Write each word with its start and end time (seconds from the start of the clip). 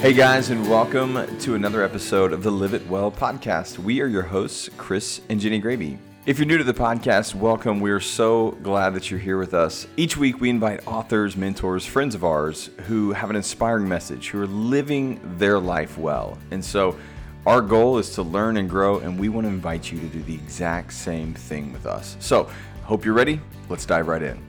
Hey 0.00 0.12
guys, 0.12 0.50
and 0.50 0.70
welcome 0.70 1.26
to 1.40 1.56
another 1.56 1.82
episode 1.82 2.32
of 2.32 2.44
the 2.44 2.52
Live 2.52 2.72
It 2.72 2.86
Well 2.86 3.10
podcast. 3.10 3.78
We 3.80 4.00
are 4.00 4.06
your 4.06 4.22
hosts, 4.22 4.70
Chris 4.76 5.20
and 5.28 5.40
Jenni 5.40 5.60
Graebe. 5.60 5.98
If 6.24 6.38
you're 6.38 6.46
new 6.46 6.56
to 6.56 6.62
the 6.62 6.72
podcast, 6.72 7.34
welcome. 7.34 7.80
We're 7.80 7.98
so 7.98 8.52
glad 8.62 8.94
that 8.94 9.10
you're 9.10 9.18
here 9.18 9.38
with 9.38 9.54
us. 9.54 9.88
Each 9.96 10.16
week, 10.16 10.40
we 10.40 10.50
invite 10.50 10.86
authors, 10.86 11.36
mentors, 11.36 11.84
friends 11.84 12.14
of 12.14 12.22
ours 12.22 12.70
who 12.86 13.10
have 13.12 13.28
an 13.28 13.34
inspiring 13.34 13.88
message, 13.88 14.28
who 14.28 14.40
are 14.40 14.46
living 14.46 15.20
their 15.36 15.58
life 15.58 15.98
well. 15.98 16.38
And 16.52 16.64
so, 16.64 16.96
our 17.44 17.60
goal 17.60 17.98
is 17.98 18.10
to 18.10 18.22
learn 18.22 18.56
and 18.56 18.70
grow, 18.70 19.00
and 19.00 19.18
we 19.18 19.28
want 19.28 19.46
to 19.46 19.48
invite 19.48 19.90
you 19.90 19.98
to 19.98 20.06
do 20.06 20.22
the 20.22 20.34
exact 20.34 20.92
same 20.92 21.34
thing 21.34 21.72
with 21.72 21.86
us. 21.86 22.16
So, 22.20 22.48
hope 22.84 23.04
you're 23.04 23.14
ready. 23.14 23.40
Let's 23.68 23.84
dive 23.84 24.06
right 24.06 24.22
in. 24.22 24.47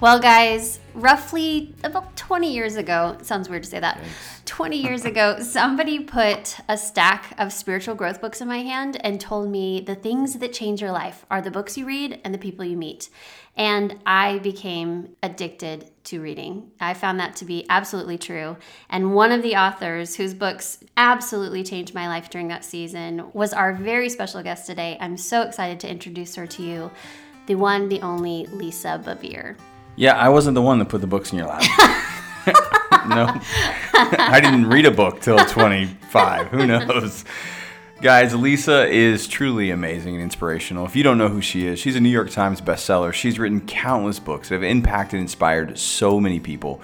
Well, 0.00 0.20
guys, 0.20 0.78
roughly 0.94 1.74
about 1.82 2.16
20 2.16 2.54
years 2.54 2.76
ago, 2.76 3.18
sounds 3.22 3.48
weird 3.48 3.64
to 3.64 3.68
say 3.68 3.80
that. 3.80 3.98
Thanks. 3.98 4.42
20 4.44 4.76
years 4.76 5.04
ago, 5.04 5.40
somebody 5.40 5.98
put 5.98 6.56
a 6.68 6.78
stack 6.78 7.34
of 7.36 7.52
spiritual 7.52 7.96
growth 7.96 8.20
books 8.20 8.40
in 8.40 8.46
my 8.46 8.58
hand 8.58 8.96
and 9.04 9.20
told 9.20 9.50
me 9.50 9.80
the 9.80 9.96
things 9.96 10.34
that 10.34 10.52
change 10.52 10.80
your 10.80 10.92
life 10.92 11.26
are 11.32 11.42
the 11.42 11.50
books 11.50 11.76
you 11.76 11.84
read 11.84 12.20
and 12.22 12.32
the 12.32 12.38
people 12.38 12.64
you 12.64 12.76
meet. 12.76 13.10
And 13.56 13.98
I 14.06 14.38
became 14.38 15.16
addicted 15.20 15.90
to 16.04 16.20
reading. 16.22 16.70
I 16.80 16.94
found 16.94 17.18
that 17.18 17.34
to 17.36 17.44
be 17.44 17.66
absolutely 17.68 18.18
true. 18.18 18.56
And 18.88 19.16
one 19.16 19.32
of 19.32 19.42
the 19.42 19.56
authors 19.56 20.14
whose 20.14 20.32
books 20.32 20.78
absolutely 20.96 21.64
changed 21.64 21.92
my 21.92 22.06
life 22.06 22.30
during 22.30 22.46
that 22.48 22.64
season 22.64 23.32
was 23.32 23.52
our 23.52 23.74
very 23.74 24.08
special 24.08 24.44
guest 24.44 24.64
today. 24.64 24.96
I'm 25.00 25.16
so 25.16 25.42
excited 25.42 25.80
to 25.80 25.90
introduce 25.90 26.36
her 26.36 26.46
to 26.46 26.62
you, 26.62 26.90
the 27.46 27.56
one, 27.56 27.88
the 27.88 28.00
only 28.02 28.46
Lisa 28.46 29.02
Bevere. 29.04 29.56
Yeah, 29.98 30.14
I 30.14 30.28
wasn't 30.28 30.54
the 30.54 30.62
one 30.62 30.78
that 30.78 30.88
put 30.88 31.00
the 31.00 31.08
books 31.08 31.32
in 31.32 31.38
your 31.38 31.48
lap. 31.48 31.60
no, 33.08 33.26
I 33.92 34.38
didn't 34.40 34.68
read 34.68 34.86
a 34.86 34.92
book 34.92 35.20
till 35.20 35.38
25. 35.38 36.46
Who 36.46 36.66
knows? 36.68 37.24
Guys, 38.00 38.32
Lisa 38.32 38.86
is 38.86 39.26
truly 39.26 39.72
amazing 39.72 40.14
and 40.14 40.22
inspirational. 40.22 40.86
If 40.86 40.94
you 40.94 41.02
don't 41.02 41.18
know 41.18 41.26
who 41.26 41.40
she 41.40 41.66
is, 41.66 41.80
she's 41.80 41.96
a 41.96 42.00
New 42.00 42.10
York 42.10 42.30
Times 42.30 42.60
bestseller. 42.60 43.12
She's 43.12 43.40
written 43.40 43.60
countless 43.66 44.20
books 44.20 44.50
that 44.50 44.54
have 44.54 44.62
impacted 44.62 45.14
and 45.14 45.22
inspired 45.22 45.76
so 45.76 46.20
many 46.20 46.38
people. 46.38 46.80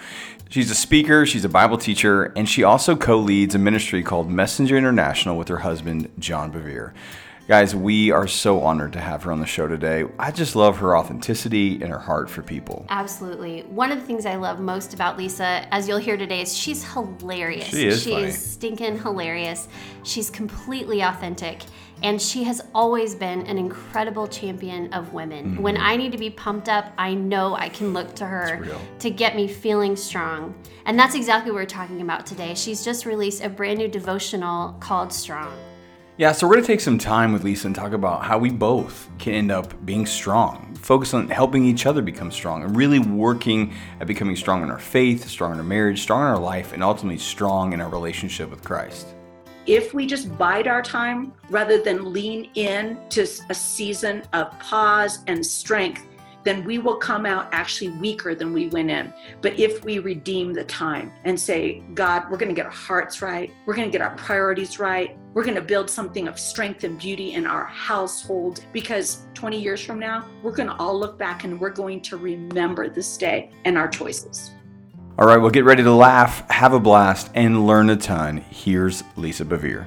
She's 0.49 0.73
a 0.73 0.75
speaker, 0.75 1.25
she's 1.25 1.45
a 1.45 1.49
Bible 1.49 1.79
teacher, 1.79 2.33
and 2.35 2.49
she 2.49 2.65
also 2.65 2.97
co 2.97 3.17
leads 3.19 3.55
a 3.55 3.61
ministry 3.61 4.03
called 4.03 4.29
Messenger 4.29 4.77
International 4.77 5.39
with 5.39 5.47
her 5.47 5.59
husband, 5.59 6.11
John 6.19 6.53
Bevere. 6.53 6.93
Guys, 7.47 7.77
we 7.77 8.11
are 8.11 8.27
so 8.27 8.63
honored 8.63 8.91
to 8.95 8.99
have 8.99 9.23
her 9.23 9.31
on 9.31 9.39
the 9.39 9.45
show 9.45 9.69
today. 9.69 10.05
I 10.19 10.31
just 10.31 10.57
love 10.57 10.79
her 10.79 10.97
authenticity 10.97 11.75
and 11.83 11.93
her 11.93 11.99
heart 11.99 12.31
for 12.31 12.41
people. 12.41 12.87
Absolutely. 12.89 13.61
One 13.65 13.93
of 13.93 14.01
the 14.01 14.07
things 14.07 14.25
I 14.25 14.37
love 14.37 14.61
most 14.61 14.95
about 14.95 15.19
Lisa, 15.19 15.67
as 15.71 15.87
you'll 15.87 15.99
hear 15.99 16.17
today, 16.17 16.41
is 16.41 16.57
she's 16.57 16.83
hilarious. 16.95 17.67
She 17.69 17.87
is 17.87 18.03
She 18.03 18.13
funny. 18.13 18.25
is 18.29 18.43
stinking 18.43 18.99
hilarious. 19.03 19.69
She's 20.05 20.31
completely 20.31 21.03
authentic. 21.03 21.61
And 22.03 22.21
she 22.21 22.45
has 22.45 22.63
always 22.75 23.15
been 23.15 23.47
an 23.47 23.59
incredible 23.59 24.27
champion 24.27 24.91
of 24.95 25.13
women. 25.13 25.61
When 25.61 25.77
I 25.77 25.97
need 25.97 26.13
to 26.13 26.19
be 26.19 26.31
pumped 26.31 26.71
up, 26.71 26.93
I 26.97 27.13
know 27.13 27.55
I 27.57 27.69
can 27.69 27.93
look 27.93 28.15
to 28.17 28.25
her 28.25 28.63
Mm-hmm. 28.65 28.99
to 29.01 29.11
get 29.11 29.37
me 29.37 29.49
feeling 29.49 29.97
strong. 29.97 30.55
And 30.87 30.99
that's 30.99 31.15
exactly 31.15 31.51
what 31.51 31.59
we're 31.59 31.67
talking 31.67 32.01
about 32.01 32.25
today. 32.25 32.55
She's 32.55 32.83
just 32.83 33.05
released 33.05 33.45
a 33.45 33.51
brand 33.51 33.79
new 33.79 33.89
devotional 33.89 34.73
called 34.81 35.13
Strong. 35.13 35.53
Yeah, 36.17 36.31
so 36.31 36.47
we're 36.47 36.61
to 36.61 36.63
take 36.63 36.81
some 36.81 36.97
time 36.97 37.33
with 37.33 37.43
Lisa 37.43 37.67
and 37.67 37.75
talk 37.75 37.93
about 37.93 38.23
how 38.23 38.39
we 38.39 38.51
both 38.51 39.09
can 39.19 39.35
end 39.35 39.51
up 39.51 39.85
being 39.85 40.07
strong, 40.07 40.73
focus 40.81 41.13
on 41.13 41.29
helping 41.29 41.65
each 41.65 41.87
other 41.87 42.03
become 42.03 42.31
strong, 42.31 42.63
and 42.63 42.77
really 42.77 43.01
working 43.01 43.75
at 43.99 44.07
becoming 44.07 44.37
strong 44.37 44.63
in 44.63 44.71
our 44.71 44.79
faith, 44.79 45.27
strong 45.29 45.51
in 45.51 45.59
our 45.59 45.65
marriage, 45.65 46.01
strong 46.01 46.21
in 46.21 46.29
our 46.29 46.39
life, 46.39 46.73
and 46.73 46.85
ultimately 46.85 47.19
strong 47.19 47.73
in 47.73 47.81
our 47.81 47.89
relationship 47.89 48.49
with 48.49 48.63
Christ. 48.63 49.09
if 49.67 49.95
we 49.95 50.07
just 50.07 50.37
bide 50.39 50.69
our 50.69 50.83
time 50.83 51.33
rather 51.51 51.83
than 51.83 52.13
lean 52.13 52.51
in 52.55 52.99
to 53.09 53.27
a 53.49 53.55
season 53.55 54.23
of 54.35 54.57
pause 54.61 55.21
and 55.27 55.45
strength, 55.45 56.07
then 56.45 56.65
we 56.65 56.79
will 56.79 56.97
come 56.97 57.27
out 57.27 57.49
actually 57.53 57.89
weaker 57.89 58.35
than 58.35 58.53
we 58.53 58.69
went 58.69 58.91
in. 58.91 59.13
But 59.41 59.59
if 59.59 59.83
we 59.85 59.99
redeem 59.99 60.53
the 60.53 60.65
time 60.65 61.13
and 61.25 61.39
say, 61.39 61.83
God, 61.95 62.31
we're 62.31 62.37
going 62.37 62.51
to 62.51 62.55
get 62.55 62.67
our 62.67 62.73
hearts 62.73 63.23
right, 63.23 63.51
we're 63.67 63.75
going 63.75 63.89
to 63.89 63.93
get 63.93 64.03
our 64.03 64.15
priorities 64.17 64.79
right, 64.79 65.17
we're 65.33 65.43
going 65.45 65.57
to 65.57 65.63
build 65.63 65.91
something 65.91 66.29
of 66.29 66.39
strength 66.39 66.85
and 66.85 66.99
beauty 66.99 67.33
in 67.33 67.47
our 67.47 67.65
household 67.65 68.65
because 68.73 69.27
20 69.35 69.61
years 69.61 69.85
from 69.85 69.99
now, 69.99 70.29
we're 70.43 70.53
going 70.53 70.69
to 70.69 70.77
all 70.77 70.99
look 70.99 71.19
back 71.19 71.45
and 71.45 71.59
we're 71.59 71.71
going 71.71 72.01
to 72.03 72.17
remember 72.17 72.89
this 72.89 73.17
day 73.17 73.51
and 73.65 73.77
our 73.77 73.89
choices. 73.89 74.53
All 75.19 75.27
right, 75.27 75.37
well, 75.37 75.51
get 75.51 75.65
ready 75.65 75.83
to 75.85 75.93
laugh, 75.93 76.49
have 76.51 76.73
a 76.73 76.81
blast, 76.81 77.31
and 77.35 77.67
learn 77.67 77.89
a 77.89 77.97
ton. 77.97 78.39
Here's 78.51 79.05
Lisa 79.17 79.45
Bevere. 79.45 79.87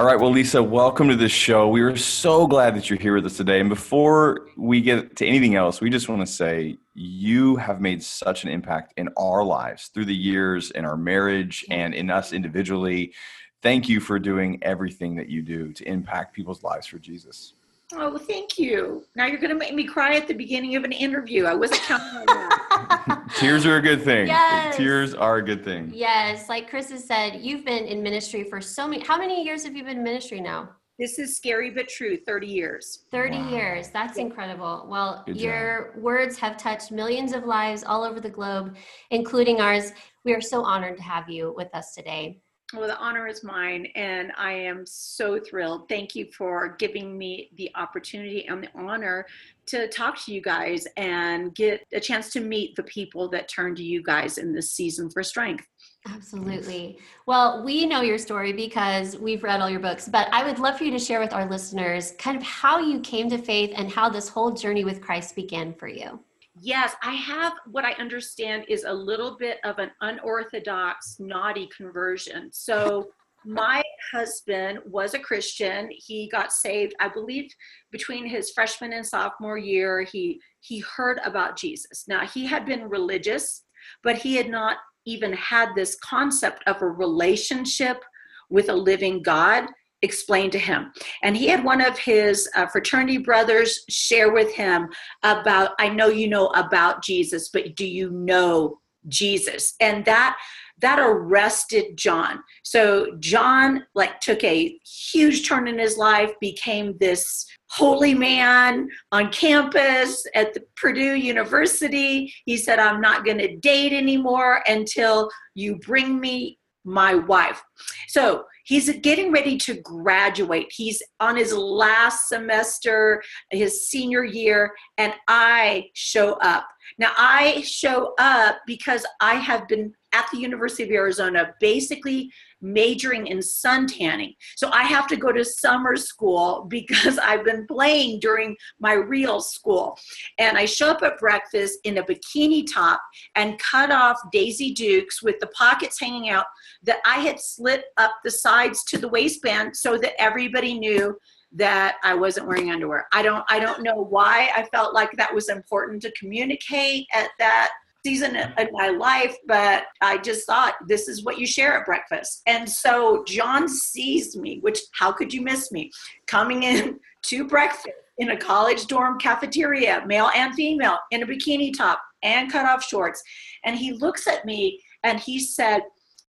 All 0.00 0.06
right, 0.06 0.18
well, 0.18 0.30
Lisa, 0.30 0.62
welcome 0.62 1.10
to 1.10 1.14
the 1.14 1.28
show. 1.28 1.68
We 1.68 1.82
are 1.82 1.94
so 1.94 2.46
glad 2.46 2.74
that 2.74 2.88
you're 2.88 2.98
here 2.98 3.16
with 3.16 3.26
us 3.26 3.36
today. 3.36 3.60
And 3.60 3.68
before 3.68 4.48
we 4.56 4.80
get 4.80 5.14
to 5.16 5.26
anything 5.26 5.56
else, 5.56 5.82
we 5.82 5.90
just 5.90 6.08
want 6.08 6.22
to 6.22 6.26
say 6.26 6.78
you 6.94 7.56
have 7.56 7.82
made 7.82 8.02
such 8.02 8.44
an 8.44 8.48
impact 8.48 8.94
in 8.96 9.10
our 9.18 9.44
lives 9.44 9.88
through 9.88 10.06
the 10.06 10.16
years, 10.16 10.70
in 10.70 10.86
our 10.86 10.96
marriage, 10.96 11.66
and 11.68 11.92
in 11.92 12.08
us 12.08 12.32
individually. 12.32 13.12
Thank 13.60 13.90
you 13.90 14.00
for 14.00 14.18
doing 14.18 14.58
everything 14.62 15.16
that 15.16 15.28
you 15.28 15.42
do 15.42 15.70
to 15.74 15.86
impact 15.86 16.34
people's 16.34 16.62
lives 16.62 16.86
for 16.86 16.98
Jesus. 16.98 17.52
Oh, 17.92 18.18
thank 18.18 18.58
you. 18.58 19.04
Now 19.16 19.26
you're 19.26 19.38
going 19.40 19.50
to 19.50 19.56
make 19.58 19.74
me 19.74 19.84
cry 19.84 20.14
at 20.16 20.28
the 20.28 20.34
beginning 20.34 20.76
of 20.76 20.84
an 20.84 20.92
interview. 20.92 21.44
I 21.44 21.54
wasn't 21.54 21.80
counting 21.82 22.18
on 22.18 22.26
that. 22.26 23.24
Tears 23.36 23.66
are 23.66 23.76
a 23.76 23.82
good 23.82 24.02
thing. 24.02 24.28
Yes. 24.28 24.76
Tears 24.76 25.14
are 25.14 25.38
a 25.38 25.42
good 25.44 25.64
thing. 25.64 25.90
Yes, 25.92 26.48
like 26.48 26.68
Chris 26.68 26.90
has 26.90 27.04
said, 27.04 27.40
you've 27.40 27.64
been 27.64 27.84
in 27.86 28.02
ministry 28.02 28.44
for 28.44 28.60
so 28.60 28.86
many. 28.86 29.04
How 29.04 29.18
many 29.18 29.44
years 29.44 29.64
have 29.64 29.74
you 29.76 29.82
been 29.82 29.98
in 29.98 30.04
ministry 30.04 30.40
now? 30.40 30.70
This 30.98 31.18
is 31.18 31.36
scary 31.36 31.70
but 31.70 31.88
true 31.88 32.16
30 32.26 32.46
years. 32.46 33.04
30 33.10 33.38
Wow. 33.38 33.50
years. 33.50 33.88
That's 33.88 34.18
incredible. 34.18 34.86
Well, 34.88 35.22
Good 35.26 35.36
job. 35.36 35.42
your 35.42 35.94
words 35.98 36.38
have 36.38 36.58
touched 36.58 36.92
millions 36.92 37.32
of 37.32 37.44
lives 37.44 37.82
all 37.84 38.04
over 38.04 38.20
the 38.20 38.28
globe, 38.30 38.76
including 39.10 39.60
ours. 39.60 39.92
We 40.24 40.34
are 40.34 40.42
so 40.42 40.62
honored 40.62 40.98
to 40.98 41.02
have 41.02 41.28
you 41.30 41.54
with 41.56 41.74
us 41.74 41.94
today. 41.94 42.40
Well, 42.72 42.86
the 42.86 42.96
honor 42.98 43.26
is 43.26 43.42
mine, 43.42 43.86
and 43.96 44.30
I 44.36 44.52
am 44.52 44.86
so 44.86 45.40
thrilled. 45.40 45.88
Thank 45.88 46.14
you 46.14 46.26
for 46.36 46.76
giving 46.78 47.18
me 47.18 47.50
the 47.56 47.70
opportunity 47.74 48.46
and 48.46 48.62
the 48.62 48.68
honor 48.74 49.26
to 49.66 49.88
talk 49.88 50.24
to 50.24 50.32
you 50.32 50.40
guys 50.40 50.86
and 50.96 51.54
get 51.54 51.84
a 51.92 52.00
chance 52.00 52.30
to 52.30 52.40
meet 52.40 52.76
the 52.76 52.84
people 52.84 53.28
that 53.30 53.48
turn 53.48 53.74
to 53.74 53.82
you 53.82 54.02
guys 54.02 54.38
in 54.38 54.52
this 54.52 54.70
season 54.70 55.10
for 55.10 55.24
strength. 55.24 55.66
Absolutely. 56.08 56.98
Well, 57.26 57.62
we 57.64 57.86
know 57.86 58.02
your 58.02 58.18
story 58.18 58.52
because 58.52 59.18
we've 59.18 59.42
read 59.42 59.60
all 59.60 59.68
your 59.68 59.80
books, 59.80 60.08
but 60.08 60.28
I 60.32 60.44
would 60.44 60.58
love 60.58 60.78
for 60.78 60.84
you 60.84 60.90
to 60.92 60.98
share 60.98 61.20
with 61.20 61.32
our 61.32 61.48
listeners 61.48 62.12
kind 62.18 62.36
of 62.36 62.42
how 62.42 62.78
you 62.78 63.00
came 63.00 63.28
to 63.30 63.38
faith 63.38 63.72
and 63.76 63.90
how 63.90 64.08
this 64.08 64.28
whole 64.28 64.52
journey 64.52 64.84
with 64.84 65.00
Christ 65.00 65.34
began 65.34 65.74
for 65.74 65.88
you. 65.88 66.20
Yes, 66.62 66.94
I 67.02 67.12
have 67.14 67.54
what 67.70 67.86
I 67.86 67.92
understand 67.92 68.66
is 68.68 68.84
a 68.84 68.92
little 68.92 69.36
bit 69.38 69.58
of 69.64 69.78
an 69.78 69.90
unorthodox, 70.02 71.16
naughty 71.18 71.68
conversion. 71.74 72.50
So, 72.52 73.10
my 73.46 73.82
husband 74.12 74.80
was 74.84 75.14
a 75.14 75.18
Christian. 75.18 75.88
He 75.90 76.28
got 76.28 76.52
saved, 76.52 76.94
I 77.00 77.08
believe, 77.08 77.50
between 77.90 78.26
his 78.26 78.50
freshman 78.50 78.92
and 78.92 79.06
sophomore 79.06 79.56
year. 79.56 80.02
He 80.02 80.38
he 80.60 80.80
heard 80.80 81.18
about 81.24 81.56
Jesus. 81.56 82.04
Now, 82.06 82.26
he 82.26 82.44
had 82.44 82.66
been 82.66 82.90
religious, 82.90 83.64
but 84.02 84.18
he 84.18 84.36
had 84.36 84.50
not 84.50 84.76
even 85.06 85.32
had 85.32 85.70
this 85.74 85.96
concept 86.04 86.62
of 86.66 86.82
a 86.82 86.86
relationship 86.86 88.04
with 88.50 88.68
a 88.68 88.74
living 88.74 89.22
God 89.22 89.66
explained 90.02 90.52
to 90.52 90.58
him. 90.58 90.92
And 91.22 91.36
he 91.36 91.48
had 91.48 91.64
one 91.64 91.80
of 91.80 91.98
his 91.98 92.48
uh, 92.54 92.66
fraternity 92.66 93.18
brothers 93.18 93.84
share 93.88 94.32
with 94.32 94.52
him 94.54 94.88
about 95.22 95.72
i 95.78 95.88
know 95.88 96.08
you 96.08 96.28
know 96.28 96.48
about 96.48 97.02
jesus 97.02 97.50
but 97.52 97.74
do 97.76 97.86
you 97.86 98.10
know 98.10 98.78
jesus? 99.08 99.74
And 99.80 100.04
that 100.04 100.36
that 100.80 100.98
arrested 100.98 101.96
john. 101.96 102.42
So 102.62 103.16
john 103.18 103.84
like 103.94 104.20
took 104.20 104.42
a 104.44 104.78
huge 105.12 105.46
turn 105.46 105.68
in 105.68 105.78
his 105.78 105.96
life 105.96 106.32
became 106.40 106.96
this 106.98 107.46
holy 107.70 108.14
man 108.14 108.88
on 109.12 109.30
campus 109.30 110.24
at 110.34 110.54
the 110.54 110.62
purdue 110.76 111.14
university. 111.14 112.32
He 112.46 112.56
said 112.56 112.78
i'm 112.78 113.00
not 113.00 113.24
going 113.24 113.38
to 113.38 113.56
date 113.56 113.92
anymore 113.92 114.62
until 114.66 115.30
you 115.54 115.76
bring 115.76 116.18
me 116.18 116.58
my 116.84 117.14
wife. 117.14 117.62
So 118.08 118.44
he's 118.64 118.90
getting 118.98 119.32
ready 119.32 119.56
to 119.56 119.74
graduate 119.82 120.66
he's 120.70 121.02
on 121.20 121.36
his 121.36 121.52
last 121.52 122.28
semester 122.28 123.22
his 123.50 123.88
senior 123.88 124.24
year 124.24 124.72
and 124.98 125.14
I 125.28 125.88
show 125.94 126.32
up. 126.34 126.66
Now, 126.98 127.12
I 127.16 127.62
show 127.62 128.14
up 128.18 128.58
because 128.66 129.06
I 129.20 129.34
have 129.34 129.68
been 129.68 129.92
at 130.12 130.26
the 130.32 130.38
University 130.38 130.82
of 130.82 130.90
Arizona 130.90 131.54
basically 131.60 132.32
majoring 132.60 133.26
in 133.26 133.42
sun 133.42 133.86
tanning. 133.86 134.34
So 134.56 134.70
I 134.70 134.82
have 134.84 135.06
to 135.08 135.16
go 135.16 135.32
to 135.32 135.44
summer 135.44 135.96
school 135.96 136.64
because 136.68 137.18
I've 137.18 137.44
been 137.44 137.66
playing 137.66 138.20
during 138.20 138.56
my 138.78 138.94
real 138.94 139.40
school. 139.40 139.98
And 140.38 140.56
I 140.56 140.64
show 140.64 140.90
up 140.90 141.02
at 141.02 141.18
breakfast 141.18 141.78
in 141.84 141.98
a 141.98 142.02
bikini 142.02 142.64
top 142.70 143.00
and 143.34 143.58
cut 143.58 143.90
off 143.90 144.18
Daisy 144.32 144.72
Dukes 144.72 145.22
with 145.22 145.38
the 145.40 145.48
pockets 145.48 145.98
hanging 146.00 146.30
out 146.30 146.46
that 146.82 146.98
I 147.04 147.20
had 147.20 147.40
slit 147.40 147.84
up 147.96 148.12
the 148.24 148.30
sides 148.30 148.84
to 148.84 148.98
the 148.98 149.08
waistband 149.08 149.76
so 149.76 149.98
that 149.98 150.20
everybody 150.20 150.78
knew 150.78 151.16
that 151.52 151.96
I 152.04 152.14
wasn't 152.14 152.46
wearing 152.46 152.70
underwear. 152.70 153.06
I 153.12 153.22
don't 153.22 153.44
I 153.48 153.58
don't 153.58 153.82
know 153.82 154.06
why 154.08 154.50
I 154.56 154.64
felt 154.66 154.94
like 154.94 155.10
that 155.16 155.34
was 155.34 155.48
important 155.48 156.00
to 156.02 156.12
communicate 156.12 157.06
at 157.12 157.30
that 157.38 157.70
season 158.04 158.36
in 158.36 158.68
my 158.72 158.88
life, 158.88 159.36
but 159.46 159.84
I 160.00 160.18
just 160.18 160.46
thought 160.46 160.74
this 160.88 161.08
is 161.08 161.24
what 161.24 161.38
you 161.38 161.46
share 161.46 161.78
at 161.78 161.86
breakfast. 161.86 162.42
And 162.46 162.68
so 162.68 163.24
John 163.26 163.68
sees 163.68 164.36
me, 164.36 164.58
which 164.60 164.80
how 164.92 165.12
could 165.12 165.32
you 165.32 165.42
miss 165.42 165.70
me? 165.72 165.90
Coming 166.26 166.62
in 166.62 166.98
to 167.22 167.46
breakfast 167.46 167.88
in 168.18 168.30
a 168.30 168.36
college 168.36 168.86
dorm 168.86 169.18
cafeteria, 169.18 170.04
male 170.06 170.30
and 170.34 170.54
female, 170.54 170.98
in 171.10 171.22
a 171.22 171.26
bikini 171.26 171.76
top 171.76 172.00
and 172.22 172.52
cut 172.52 172.66
off 172.66 172.84
shorts. 172.84 173.22
And 173.64 173.76
he 173.76 173.92
looks 173.92 174.26
at 174.26 174.44
me 174.44 174.80
and 175.02 175.18
he 175.18 175.38
said, 175.38 175.80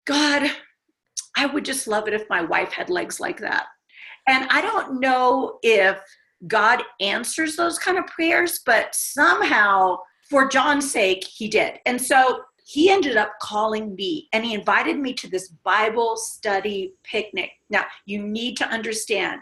God, 0.05 0.49
I 1.35 1.45
would 1.45 1.65
just 1.65 1.87
love 1.87 2.07
it 2.07 2.13
if 2.13 2.29
my 2.29 2.41
wife 2.41 2.71
had 2.71 2.89
legs 2.89 3.19
like 3.19 3.39
that. 3.39 3.65
And 4.27 4.47
I 4.49 4.61
don't 4.61 4.99
know 4.99 5.59
if 5.61 5.99
God 6.47 6.83
answers 7.01 7.55
those 7.55 7.79
kind 7.79 7.97
of 7.97 8.07
prayers, 8.07 8.59
but 8.65 8.93
somehow, 8.93 9.97
for 10.29 10.47
John's 10.47 10.89
sake, 10.89 11.23
he 11.23 11.47
did. 11.47 11.79
And 11.85 12.01
so 12.01 12.43
he 12.65 12.89
ended 12.89 13.17
up 13.17 13.33
calling 13.41 13.95
me 13.95 14.29
and 14.33 14.45
he 14.45 14.53
invited 14.53 14.97
me 14.97 15.13
to 15.13 15.29
this 15.29 15.49
Bible 15.49 16.15
study 16.15 16.93
picnic. 17.03 17.51
Now, 17.69 17.83
you 18.05 18.21
need 18.23 18.57
to 18.57 18.67
understand 18.67 19.41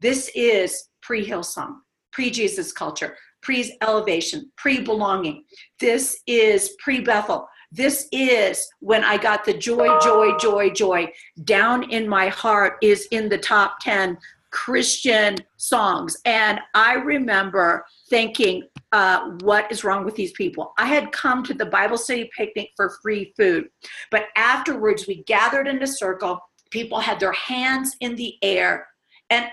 this 0.00 0.30
is 0.34 0.88
pre 1.00 1.24
Hillsong, 1.24 1.76
pre 2.12 2.30
Jesus 2.30 2.72
culture, 2.72 3.16
pre 3.42 3.76
elevation, 3.82 4.50
pre 4.56 4.80
belonging. 4.80 5.44
This 5.80 6.20
is 6.26 6.74
pre 6.82 7.00
Bethel. 7.00 7.46
This 7.70 8.06
is 8.12 8.68
when 8.80 9.02
I 9.02 9.16
got 9.16 9.44
the 9.44 9.54
joy, 9.54 9.98
joy, 10.00 10.36
joy, 10.38 10.70
joy 10.70 11.10
down 11.44 11.90
in 11.90 12.06
my 12.08 12.28
heart 12.28 12.76
is 12.82 13.06
in 13.10 13.28
the 13.28 13.38
top 13.38 13.80
10 13.80 14.18
Christian 14.50 15.36
songs. 15.56 16.16
And 16.26 16.60
I 16.74 16.94
remember 16.94 17.84
thinking, 18.10 18.68
uh, 18.92 19.30
what 19.40 19.70
is 19.72 19.84
wrong 19.84 20.04
with 20.04 20.14
these 20.14 20.32
people? 20.32 20.72
I 20.78 20.86
had 20.86 21.12
come 21.12 21.42
to 21.44 21.54
the 21.54 21.66
Bible 21.66 21.96
study 21.96 22.30
picnic 22.36 22.70
for 22.76 22.96
free 23.02 23.32
food, 23.36 23.68
but 24.10 24.26
afterwards 24.36 25.06
we 25.06 25.24
gathered 25.24 25.66
in 25.66 25.82
a 25.82 25.86
circle. 25.86 26.38
People 26.70 27.00
had 27.00 27.18
their 27.18 27.32
hands 27.32 27.96
in 28.00 28.16
the 28.16 28.34
air. 28.42 28.86
And 29.30 29.46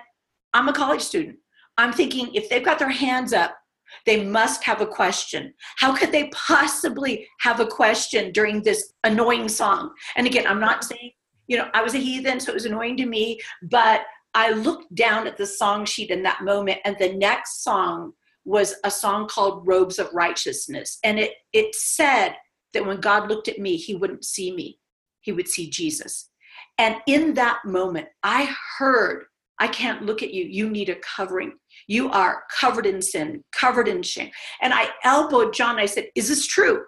I'm 0.53 0.67
a 0.67 0.73
college 0.73 1.01
student. 1.01 1.37
I'm 1.77 1.93
thinking 1.93 2.33
if 2.33 2.49
they've 2.49 2.63
got 2.63 2.79
their 2.79 2.89
hands 2.89 3.33
up, 3.33 3.55
they 4.05 4.23
must 4.23 4.63
have 4.63 4.81
a 4.81 4.87
question. 4.87 5.53
How 5.77 5.95
could 5.95 6.11
they 6.11 6.29
possibly 6.29 7.27
have 7.39 7.59
a 7.59 7.65
question 7.65 8.31
during 8.31 8.61
this 8.61 8.93
annoying 9.03 9.49
song? 9.49 9.91
And 10.15 10.27
again, 10.27 10.45
I'm 10.45 10.59
not 10.59 10.83
saying, 10.83 11.11
you 11.47 11.57
know, 11.57 11.69
I 11.73 11.81
was 11.81 11.95
a 11.95 11.99
heathen, 11.99 12.39
so 12.39 12.51
it 12.51 12.55
was 12.55 12.65
annoying 12.65 12.97
to 12.97 13.05
me, 13.05 13.39
but 13.63 14.01
I 14.35 14.51
looked 14.51 14.93
down 14.93 15.25
at 15.25 15.37
the 15.37 15.45
song 15.45 15.85
sheet 15.85 16.11
in 16.11 16.21
that 16.23 16.43
moment, 16.43 16.79
and 16.85 16.95
the 16.99 17.13
next 17.13 17.63
song 17.63 18.13
was 18.45 18.75
a 18.83 18.91
song 18.91 19.27
called 19.27 19.67
Robes 19.67 19.99
of 19.99 20.13
Righteousness. 20.13 20.97
And 21.03 21.19
it, 21.19 21.33
it 21.53 21.75
said 21.75 22.35
that 22.73 22.85
when 22.85 22.99
God 22.99 23.29
looked 23.29 23.47
at 23.47 23.59
me, 23.59 23.75
he 23.75 23.95
wouldn't 23.95 24.25
see 24.25 24.53
me, 24.53 24.79
he 25.21 25.31
would 25.31 25.47
see 25.47 25.69
Jesus. 25.69 26.29
And 26.77 26.97
in 27.07 27.33
that 27.35 27.59
moment, 27.65 28.07
I 28.23 28.55
heard, 28.77 29.25
I 29.59 29.67
can't 29.67 30.05
look 30.05 30.23
at 30.23 30.33
you. 30.33 30.45
You 30.45 30.69
need 30.69 30.89
a 30.89 30.95
covering. 30.95 31.53
You 31.87 32.09
are 32.09 32.43
covered 32.59 32.85
in 32.85 33.01
sin, 33.01 33.43
covered 33.51 33.87
in 33.87 34.01
shame. 34.01 34.31
And 34.61 34.73
I 34.73 34.89
elbowed 35.03 35.53
John. 35.53 35.77
I 35.77 35.85
said, 35.85 36.07
Is 36.15 36.29
this 36.29 36.47
true? 36.47 36.83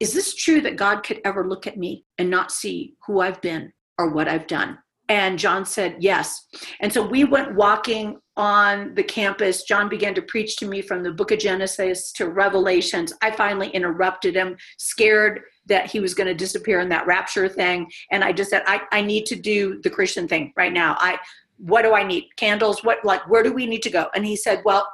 Is 0.00 0.14
this 0.14 0.34
true 0.34 0.60
that 0.62 0.76
God 0.76 1.02
could 1.02 1.20
ever 1.24 1.46
look 1.46 1.66
at 1.66 1.76
me 1.76 2.04
and 2.18 2.30
not 2.30 2.52
see 2.52 2.94
who 3.06 3.20
I've 3.20 3.40
been 3.40 3.72
or 3.98 4.10
what 4.10 4.28
I've 4.28 4.46
done? 4.46 4.78
And 5.10 5.40
John 5.40 5.66
said, 5.66 5.96
Yes. 5.98 6.46
And 6.78 6.90
so 6.92 7.04
we 7.04 7.24
went 7.24 7.56
walking 7.56 8.18
on 8.36 8.94
the 8.94 9.02
campus. 9.02 9.64
John 9.64 9.88
began 9.88 10.14
to 10.14 10.22
preach 10.22 10.56
to 10.58 10.66
me 10.66 10.80
from 10.80 11.02
the 11.02 11.10
book 11.10 11.32
of 11.32 11.40
Genesis 11.40 12.12
to 12.12 12.28
Revelations. 12.28 13.12
I 13.20 13.32
finally 13.32 13.68
interrupted 13.70 14.36
him, 14.36 14.56
scared 14.78 15.40
that 15.66 15.90
he 15.90 15.98
was 15.98 16.14
going 16.14 16.28
to 16.28 16.34
disappear 16.34 16.78
in 16.78 16.88
that 16.90 17.08
rapture 17.08 17.48
thing. 17.48 17.90
And 18.12 18.22
I 18.22 18.32
just 18.32 18.50
said, 18.50 18.62
I, 18.66 18.82
I 18.92 19.02
need 19.02 19.26
to 19.26 19.36
do 19.36 19.80
the 19.82 19.90
Christian 19.90 20.28
thing 20.28 20.52
right 20.56 20.72
now. 20.72 20.96
I 21.00 21.18
what 21.58 21.82
do 21.82 21.92
I 21.92 22.04
need? 22.04 22.28
Candles? 22.36 22.84
What 22.84 23.04
like 23.04 23.28
where 23.28 23.42
do 23.42 23.52
we 23.52 23.66
need 23.66 23.82
to 23.82 23.90
go? 23.90 24.06
And 24.14 24.24
he 24.24 24.36
said, 24.36 24.62
Well, 24.64 24.88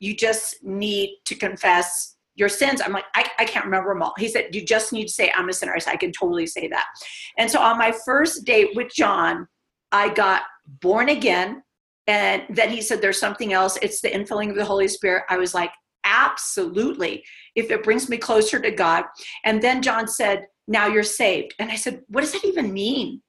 you 0.00 0.16
just 0.16 0.64
need 0.64 1.16
to 1.26 1.36
confess 1.36 2.16
your 2.34 2.48
sins. 2.48 2.80
I'm 2.84 2.92
like, 2.92 3.04
I, 3.14 3.24
I 3.38 3.44
can't 3.44 3.64
remember 3.64 3.94
them 3.94 4.02
all. 4.02 4.14
He 4.18 4.26
said, 4.26 4.48
You 4.52 4.66
just 4.66 4.92
need 4.92 5.06
to 5.06 5.12
say, 5.12 5.32
I'm 5.36 5.48
a 5.48 5.52
sinner. 5.52 5.74
I 5.76 5.78
said, 5.78 5.92
I 5.92 5.96
can 5.96 6.10
totally 6.10 6.48
say 6.48 6.66
that. 6.66 6.86
And 7.38 7.48
so 7.48 7.60
on 7.60 7.78
my 7.78 7.92
first 8.04 8.44
date 8.44 8.70
with 8.74 8.92
John, 8.92 9.46
I 9.92 10.12
got 10.12 10.42
born 10.80 11.08
again. 11.08 11.62
And 12.06 12.44
then 12.50 12.70
he 12.70 12.82
said, 12.82 13.00
There's 13.00 13.20
something 13.20 13.52
else. 13.52 13.78
It's 13.82 14.00
the 14.00 14.10
infilling 14.10 14.50
of 14.50 14.56
the 14.56 14.64
Holy 14.64 14.88
Spirit. 14.88 15.24
I 15.28 15.36
was 15.36 15.54
like, 15.54 15.70
Absolutely. 16.04 17.22
If 17.54 17.70
it 17.70 17.84
brings 17.84 18.08
me 18.08 18.16
closer 18.16 18.58
to 18.58 18.70
God. 18.70 19.04
And 19.44 19.62
then 19.62 19.82
John 19.82 20.08
said, 20.08 20.46
Now 20.66 20.86
you're 20.86 21.02
saved. 21.02 21.54
And 21.58 21.70
I 21.70 21.76
said, 21.76 22.02
What 22.08 22.22
does 22.22 22.32
that 22.32 22.44
even 22.44 22.72
mean? 22.72 23.22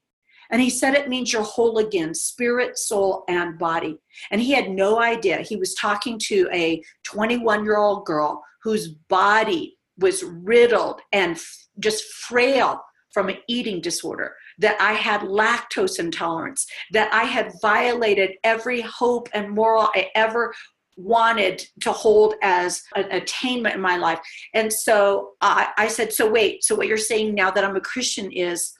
And 0.51 0.61
he 0.61 0.69
said 0.69 0.95
it 0.95 1.07
means 1.07 1.31
you're 1.31 1.43
whole 1.43 1.77
again, 1.77 2.13
spirit, 2.13 2.77
soul, 2.77 3.23
and 3.29 3.57
body. 3.57 3.97
And 4.31 4.41
he 4.41 4.51
had 4.51 4.69
no 4.69 5.01
idea. 5.01 5.37
He 5.37 5.55
was 5.55 5.73
talking 5.75 6.19
to 6.23 6.49
a 6.51 6.83
21 7.03 7.63
year 7.63 7.77
old 7.77 8.05
girl 8.05 8.43
whose 8.61 8.89
body 8.89 9.77
was 9.97 10.23
riddled 10.23 10.99
and 11.13 11.33
f- 11.33 11.67
just 11.79 12.03
frail 12.03 12.81
from 13.13 13.29
an 13.29 13.37
eating 13.47 13.81
disorder 13.81 14.35
that 14.59 14.79
I 14.79 14.93
had 14.93 15.21
lactose 15.21 15.99
intolerance, 15.99 16.65
that 16.91 17.13
I 17.13 17.23
had 17.23 17.53
violated 17.61 18.31
every 18.43 18.81
hope 18.81 19.29
and 19.33 19.49
moral 19.49 19.89
I 19.95 20.09
ever 20.15 20.53
wanted 20.97 21.65
to 21.81 21.91
hold 21.91 22.35
as 22.41 22.83
an 22.95 23.11
attainment 23.11 23.75
in 23.75 23.81
my 23.81 23.97
life. 23.97 24.19
And 24.53 24.71
so 24.71 25.31
I, 25.41 25.69
I 25.77 25.87
said, 25.87 26.13
So 26.13 26.29
wait, 26.29 26.63
so 26.63 26.75
what 26.75 26.87
you're 26.87 26.97
saying 26.97 27.33
now 27.33 27.51
that 27.51 27.63
I'm 27.63 27.75
a 27.75 27.81
Christian 27.81 28.31
is 28.31 28.73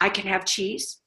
I 0.00 0.08
can 0.08 0.26
have 0.26 0.44
cheese? 0.44 0.98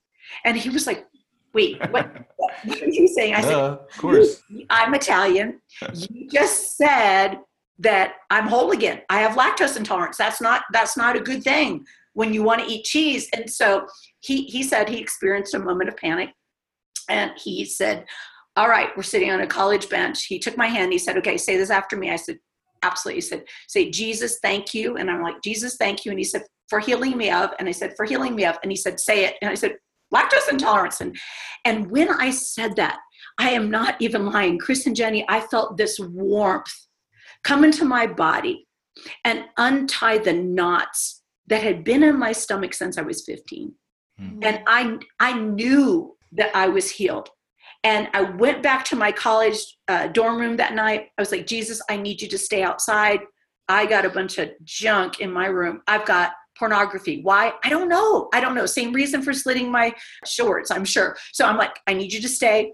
And 0.43 0.55
he 0.55 0.69
was 0.69 0.87
like, 0.87 1.05
Wait, 1.53 1.79
what, 1.89 2.09
what 2.37 2.81
are 2.81 2.89
you 2.89 3.07
saying? 3.07 3.33
I 3.33 3.41
said, 3.41 3.53
Uh, 3.53 3.77
of 3.89 3.97
course. 3.97 4.41
I'm 4.69 4.93
Italian. 4.93 5.61
You 5.93 6.29
just 6.29 6.77
said 6.77 7.39
that 7.79 8.13
I'm 8.29 8.47
whole 8.47 8.71
again. 8.71 9.01
I 9.09 9.19
have 9.19 9.35
lactose 9.35 9.77
intolerance. 9.77 10.17
That's 10.17 10.41
not 10.41 10.63
that's 10.71 10.95
not 10.95 11.15
a 11.15 11.19
good 11.19 11.43
thing 11.43 11.85
when 12.15 12.33
you 12.33 12.41
want 12.41 12.61
to 12.61 12.71
eat 12.71 12.83
cheese. 12.85 13.29
And 13.33 13.47
so 13.49 13.85
he, 14.21 14.45
he 14.45 14.63
said 14.63 14.89
he 14.89 14.99
experienced 14.99 15.53
a 15.53 15.59
moment 15.59 15.89
of 15.89 15.97
panic. 15.97 16.29
And 17.07 17.31
he 17.37 17.65
said, 17.65 18.05
All 18.55 18.67
right, 18.67 18.89
we're 18.97 19.03
sitting 19.03 19.29
on 19.29 19.41
a 19.41 19.47
college 19.47 19.89
bench. 19.89 20.25
He 20.25 20.39
took 20.39 20.57
my 20.57 20.67
hand. 20.67 20.91
He 20.91 20.97
said, 20.97 21.17
Okay, 21.17 21.37
say 21.37 21.55
this 21.57 21.69
after 21.69 21.95
me. 21.95 22.09
I 22.09 22.15
said, 22.15 22.39
Absolutely. 22.81 23.17
He 23.17 23.21
said, 23.21 23.43
Say, 23.67 23.91
Jesus, 23.91 24.39
thank 24.41 24.73
you. 24.73 24.97
And 24.97 25.11
I'm 25.11 25.21
like, 25.21 25.41
Jesus, 25.43 25.75
thank 25.77 26.03
you. 26.03 26.11
And 26.11 26.19
he 26.19 26.23
said, 26.23 26.43
For 26.69 26.79
healing 26.79 27.15
me 27.15 27.29
of. 27.29 27.51
And 27.59 27.67
I 27.67 27.71
said, 27.71 27.93
For 27.95 28.05
healing 28.05 28.35
me 28.35 28.45
of. 28.45 28.57
And 28.63 28.71
he 28.71 28.77
said, 28.77 28.99
Say 28.99 29.25
it. 29.25 29.35
And 29.41 29.51
I 29.51 29.55
said, 29.55 29.75
Lactose 30.13 30.49
intolerance. 30.49 31.01
And, 31.01 31.15
and 31.65 31.91
when 31.91 32.09
I 32.09 32.31
said 32.31 32.75
that, 32.77 32.97
I 33.37 33.51
am 33.51 33.69
not 33.69 33.95
even 33.99 34.27
lying. 34.27 34.57
Chris 34.57 34.85
and 34.87 34.95
Jenni, 34.95 35.25
I 35.27 35.41
felt 35.41 35.77
this 35.77 35.99
warmth 35.99 36.73
come 37.43 37.63
into 37.63 37.83
my 37.83 38.07
body 38.07 38.67
and 39.25 39.45
untie 39.57 40.19
the 40.19 40.33
knots 40.33 41.21
that 41.47 41.63
had 41.63 41.83
been 41.83 42.03
in 42.03 42.17
my 42.17 42.31
stomach 42.31 42.73
since 42.73 42.97
I 42.97 43.01
was 43.01 43.23
15. 43.25 43.73
Mm-hmm. 44.19 44.39
And 44.43 44.61
I, 44.67 44.97
I 45.19 45.37
knew 45.37 46.15
that 46.33 46.55
I 46.55 46.67
was 46.67 46.89
healed. 46.89 47.29
And 47.83 48.09
I 48.13 48.23
went 48.23 48.63
back 48.63 48.83
to 48.85 48.95
my 48.95 49.11
college 49.11 49.59
uh, 49.87 50.07
dorm 50.07 50.39
room 50.39 50.57
that 50.57 50.73
night. 50.73 51.09
I 51.17 51.21
was 51.21 51.31
like, 51.31 51.45
Jesus, 51.45 51.81
I 51.89 51.97
need 51.97 52.21
you 52.21 52.27
to 52.29 52.37
stay 52.37 52.63
outside. 52.63 53.19
I 53.67 53.85
got 53.85 54.05
a 54.05 54.09
bunch 54.09 54.37
of 54.37 54.49
junk 54.63 55.19
in 55.19 55.31
my 55.31 55.47
room. 55.47 55.81
I've 55.87 56.05
got 56.05 56.31
pornography. 56.57 57.21
Why? 57.21 57.53
I 57.63 57.69
don't 57.69 57.89
know. 57.89 58.29
I 58.33 58.39
don't 58.39 58.55
know. 58.55 58.65
Same 58.65 58.93
reason 58.93 59.21
for 59.21 59.33
slitting 59.33 59.71
my 59.71 59.93
shorts, 60.25 60.71
I'm 60.71 60.85
sure. 60.85 61.15
So 61.33 61.45
I'm 61.45 61.57
like, 61.57 61.79
I 61.87 61.93
need 61.93 62.13
you 62.13 62.21
to 62.21 62.29
stay. 62.29 62.71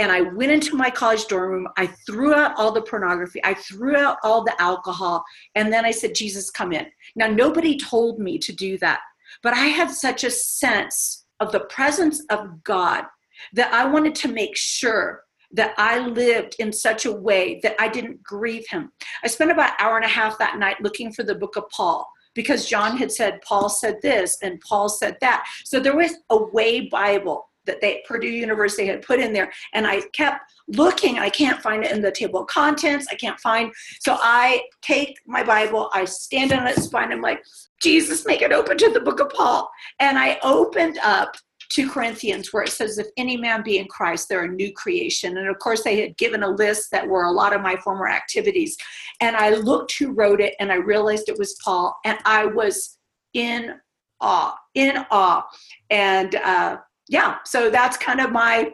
And 0.00 0.10
I 0.10 0.22
went 0.22 0.50
into 0.50 0.76
my 0.76 0.88
college 0.88 1.26
dorm 1.26 1.50
room. 1.50 1.68
I 1.76 1.86
threw 2.06 2.32
out 2.34 2.54
all 2.56 2.72
the 2.72 2.80
pornography. 2.80 3.38
I 3.44 3.52
threw 3.52 3.96
out 3.96 4.16
all 4.24 4.42
the 4.42 4.58
alcohol. 4.58 5.22
And 5.54 5.70
then 5.70 5.84
I 5.84 5.90
said, 5.90 6.14
Jesus, 6.14 6.48
come 6.48 6.72
in. 6.72 6.86
Now, 7.16 7.26
nobody 7.26 7.76
told 7.76 8.18
me 8.18 8.38
to 8.38 8.50
do 8.50 8.78
that, 8.78 9.00
but 9.42 9.52
I 9.52 9.66
had 9.66 9.90
such 9.90 10.24
a 10.24 10.30
sense 10.30 11.26
of 11.38 11.52
the 11.52 11.60
presence 11.60 12.24
of 12.30 12.64
God 12.64 13.04
that 13.52 13.74
I 13.74 13.84
wanted 13.84 14.14
to 14.16 14.28
make 14.28 14.56
sure 14.56 15.24
that 15.52 15.74
I 15.76 15.98
lived 15.98 16.56
in 16.58 16.72
such 16.72 17.04
a 17.04 17.12
way 17.12 17.60
that 17.62 17.76
I 17.78 17.88
didn't 17.88 18.22
grieve 18.22 18.66
him. 18.68 18.92
I 19.22 19.26
spent 19.26 19.50
about 19.50 19.72
an 19.72 19.76
hour 19.80 19.96
and 19.96 20.04
a 20.06 20.08
half 20.08 20.38
that 20.38 20.58
night 20.58 20.80
looking 20.80 21.12
for 21.12 21.24
the 21.24 21.34
book 21.34 21.56
of 21.56 21.68
Paul 21.68 22.08
because 22.34 22.66
John 22.66 22.96
had 22.96 23.12
said, 23.12 23.42
Paul 23.42 23.68
said 23.68 23.96
this, 24.00 24.38
and 24.42 24.62
Paul 24.66 24.88
said 24.88 25.18
that. 25.20 25.46
So 25.64 25.78
there 25.78 25.96
was 25.96 26.14
a 26.30 26.42
way 26.42 26.88
Bible 26.88 27.49
that 27.66 27.80
they 27.80 28.02
Purdue 28.06 28.28
University 28.28 28.86
had 28.86 29.02
put 29.02 29.20
in 29.20 29.32
there, 29.32 29.52
and 29.74 29.86
I 29.86 30.02
kept 30.12 30.52
looking. 30.68 31.18
I 31.18 31.30
can't 31.30 31.60
find 31.60 31.84
it 31.84 31.92
in 31.92 32.02
the 32.02 32.12
table 32.12 32.40
of 32.40 32.46
contents. 32.46 33.06
I 33.10 33.16
can't 33.16 33.38
find. 33.40 33.72
So 34.00 34.18
I 34.20 34.62
take 34.82 35.18
my 35.26 35.42
Bible, 35.42 35.90
I 35.94 36.04
stand 36.04 36.52
on 36.52 36.66
its 36.66 36.84
spine. 36.84 37.12
I'm 37.12 37.20
like, 37.20 37.42
Jesus, 37.82 38.26
make 38.26 38.42
it 38.42 38.52
open 38.52 38.76
to 38.78 38.90
the 38.90 39.00
book 39.00 39.20
of 39.20 39.30
Paul, 39.30 39.70
and 39.98 40.18
I 40.18 40.38
opened 40.42 40.98
up 41.02 41.36
2 41.70 41.88
Corinthians, 41.88 42.52
where 42.52 42.64
it 42.64 42.70
says, 42.70 42.98
If 42.98 43.06
any 43.16 43.36
man 43.36 43.62
be 43.62 43.78
in 43.78 43.86
Christ, 43.86 44.28
they're 44.28 44.44
a 44.44 44.48
new 44.48 44.72
creation. 44.72 45.38
And 45.38 45.48
of 45.48 45.58
course, 45.60 45.82
they 45.82 46.00
had 46.00 46.16
given 46.16 46.42
a 46.42 46.48
list 46.48 46.90
that 46.90 47.06
were 47.06 47.24
a 47.24 47.30
lot 47.30 47.54
of 47.54 47.62
my 47.62 47.76
former 47.76 48.08
activities. 48.08 48.76
And 49.20 49.36
I 49.36 49.50
looked 49.50 49.96
who 49.96 50.12
wrote 50.12 50.40
it, 50.40 50.54
and 50.60 50.70
I 50.70 50.76
realized 50.76 51.28
it 51.28 51.38
was 51.38 51.56
Paul, 51.64 51.96
and 52.04 52.18
I 52.24 52.46
was 52.46 52.98
in 53.34 53.74
awe, 54.20 54.56
in 54.74 55.04
awe. 55.10 55.44
And 55.90 56.34
uh, 56.34 56.78
yeah, 57.10 57.38
so 57.44 57.70
that's 57.70 57.96
kind 57.96 58.20
of 58.20 58.30
my 58.30 58.72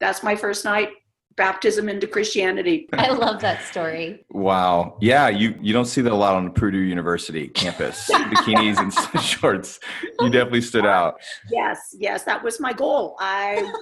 that's 0.00 0.22
my 0.22 0.36
first 0.36 0.64
night 0.64 0.90
baptism 1.36 1.88
into 1.88 2.06
Christianity. 2.06 2.86
I 2.92 3.08
love 3.08 3.40
that 3.40 3.64
story. 3.64 4.26
Wow. 4.30 4.98
Yeah, 5.00 5.30
you 5.30 5.54
you 5.62 5.72
don't 5.72 5.86
see 5.86 6.02
that 6.02 6.12
a 6.12 6.14
lot 6.14 6.34
on 6.34 6.44
the 6.44 6.50
Purdue 6.50 6.78
University 6.78 7.48
campus. 7.48 8.10
Bikinis 8.12 8.78
and 8.78 9.22
shorts. 9.24 9.80
You 10.20 10.28
definitely 10.28 10.60
stood 10.60 10.84
out. 10.84 11.20
Yes, 11.50 11.96
yes, 11.98 12.24
that 12.24 12.44
was 12.44 12.60
my 12.60 12.74
goal. 12.74 13.16
I 13.18 13.72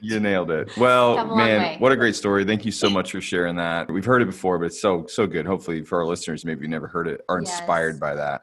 You 0.00 0.20
nailed 0.20 0.50
it. 0.50 0.74
Well, 0.78 1.36
man, 1.36 1.78
what 1.80 1.92
a 1.92 1.96
great 1.96 2.16
story. 2.16 2.46
Thank 2.46 2.64
you 2.64 2.72
so 2.72 2.88
much 2.88 3.12
for 3.12 3.20
sharing 3.20 3.56
that. 3.56 3.90
We've 3.90 4.06
heard 4.06 4.22
it 4.22 4.26
before, 4.26 4.58
but 4.58 4.66
it's 4.66 4.80
so 4.80 5.04
so 5.06 5.26
good. 5.26 5.44
Hopefully 5.44 5.84
for 5.84 5.98
our 5.98 6.06
listeners 6.06 6.46
maybe 6.46 6.62
you 6.62 6.68
never 6.68 6.88
heard 6.88 7.08
it 7.08 7.20
are 7.28 7.38
inspired 7.38 7.96
yes. 7.96 8.00
by 8.00 8.14
that. 8.14 8.40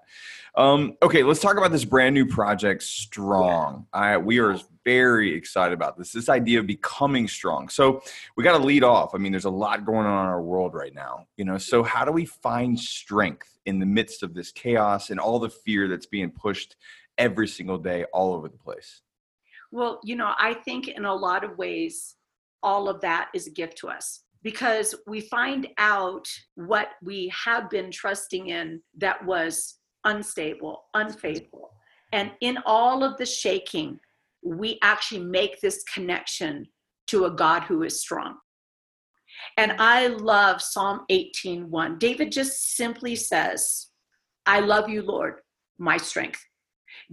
Um, 0.57 0.95
okay, 1.01 1.23
let's 1.23 1.41
talk 1.41 1.57
about 1.57 1.71
this 1.71 1.83
brand 1.83 2.13
new 2.13 2.25
project, 2.25 2.83
Strong. 2.83 3.87
Yeah. 3.93 3.99
I, 3.99 4.17
we 4.17 4.39
are 4.39 4.57
very 4.85 5.35
excited 5.35 5.73
about 5.73 5.97
this. 5.97 6.11
This 6.11 6.29
idea 6.29 6.59
of 6.59 6.67
becoming 6.67 7.27
strong. 7.27 7.67
So 7.67 8.01
we 8.37 8.43
got 8.43 8.57
to 8.57 8.63
lead 8.63 8.83
off. 8.83 9.13
I 9.13 9.17
mean, 9.17 9.33
there's 9.33 9.45
a 9.45 9.49
lot 9.49 9.83
going 9.83 10.05
on 10.05 10.25
in 10.25 10.29
our 10.29 10.41
world 10.41 10.73
right 10.73 10.93
now. 10.93 11.27
You 11.35 11.43
know, 11.43 11.57
so 11.57 11.83
how 11.83 12.05
do 12.05 12.11
we 12.11 12.25
find 12.25 12.79
strength 12.79 13.57
in 13.65 13.79
the 13.79 13.85
midst 13.85 14.23
of 14.23 14.33
this 14.33 14.51
chaos 14.51 15.09
and 15.09 15.19
all 15.19 15.39
the 15.39 15.49
fear 15.49 15.87
that's 15.87 16.05
being 16.05 16.29
pushed 16.29 16.75
every 17.17 17.47
single 17.47 17.79
day, 17.79 18.05
all 18.13 18.33
over 18.33 18.47
the 18.47 18.57
place? 18.57 19.01
Well, 19.71 19.99
you 20.03 20.15
know, 20.15 20.33
I 20.39 20.53
think 20.53 20.87
in 20.87 21.03
a 21.03 21.13
lot 21.13 21.43
of 21.43 21.57
ways, 21.57 22.15
all 22.63 22.87
of 22.87 23.01
that 23.01 23.29
is 23.33 23.47
a 23.47 23.51
gift 23.51 23.77
to 23.79 23.89
us 23.89 24.21
because 24.43 24.93
we 25.07 25.21
find 25.21 25.67
out 25.79 26.27
what 26.53 26.89
we 27.01 27.29
have 27.29 27.69
been 27.69 27.89
trusting 27.89 28.47
in 28.49 28.79
that 28.97 29.25
was 29.25 29.79
unstable, 30.03 30.83
unfaithful. 30.93 31.71
And 32.13 32.31
in 32.41 32.59
all 32.65 33.03
of 33.03 33.17
the 33.17 33.25
shaking, 33.25 33.99
we 34.45 34.77
actually 34.83 35.23
make 35.23 35.59
this 35.59 35.83
connection 35.83 36.67
to 37.07 37.25
a 37.25 37.31
God 37.31 37.63
who 37.63 37.83
is 37.83 37.99
strong. 37.99 38.35
And 39.57 39.73
I 39.79 40.07
love 40.07 40.61
Psalm 40.61 41.01
18:1. 41.11 41.99
David 41.99 42.31
just 42.31 42.75
simply 42.75 43.15
says, 43.15 43.87
I 44.45 44.59
love 44.59 44.87
you, 44.87 45.01
Lord, 45.01 45.41
my 45.77 45.97
strength. 45.97 46.39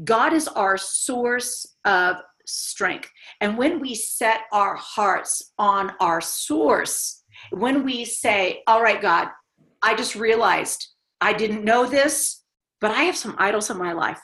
God 0.04 0.32
is 0.32 0.46
our 0.48 0.76
source 0.76 1.66
of 1.84 2.16
strength. 2.46 3.10
And 3.40 3.56
when 3.56 3.80
we 3.80 3.94
set 3.94 4.42
our 4.52 4.76
hearts 4.76 5.52
on 5.58 5.92
our 6.00 6.20
source, 6.20 7.24
when 7.50 7.84
we 7.84 8.04
say, 8.04 8.62
All 8.66 8.82
right, 8.82 9.00
God, 9.00 9.28
I 9.82 9.94
just 9.94 10.14
realized 10.14 10.86
I 11.20 11.32
didn't 11.32 11.64
know 11.64 11.86
this, 11.86 12.44
but 12.80 12.90
I 12.90 13.04
have 13.04 13.16
some 13.16 13.36
idols 13.38 13.70
in 13.70 13.78
my 13.78 13.92
life. 13.92 14.20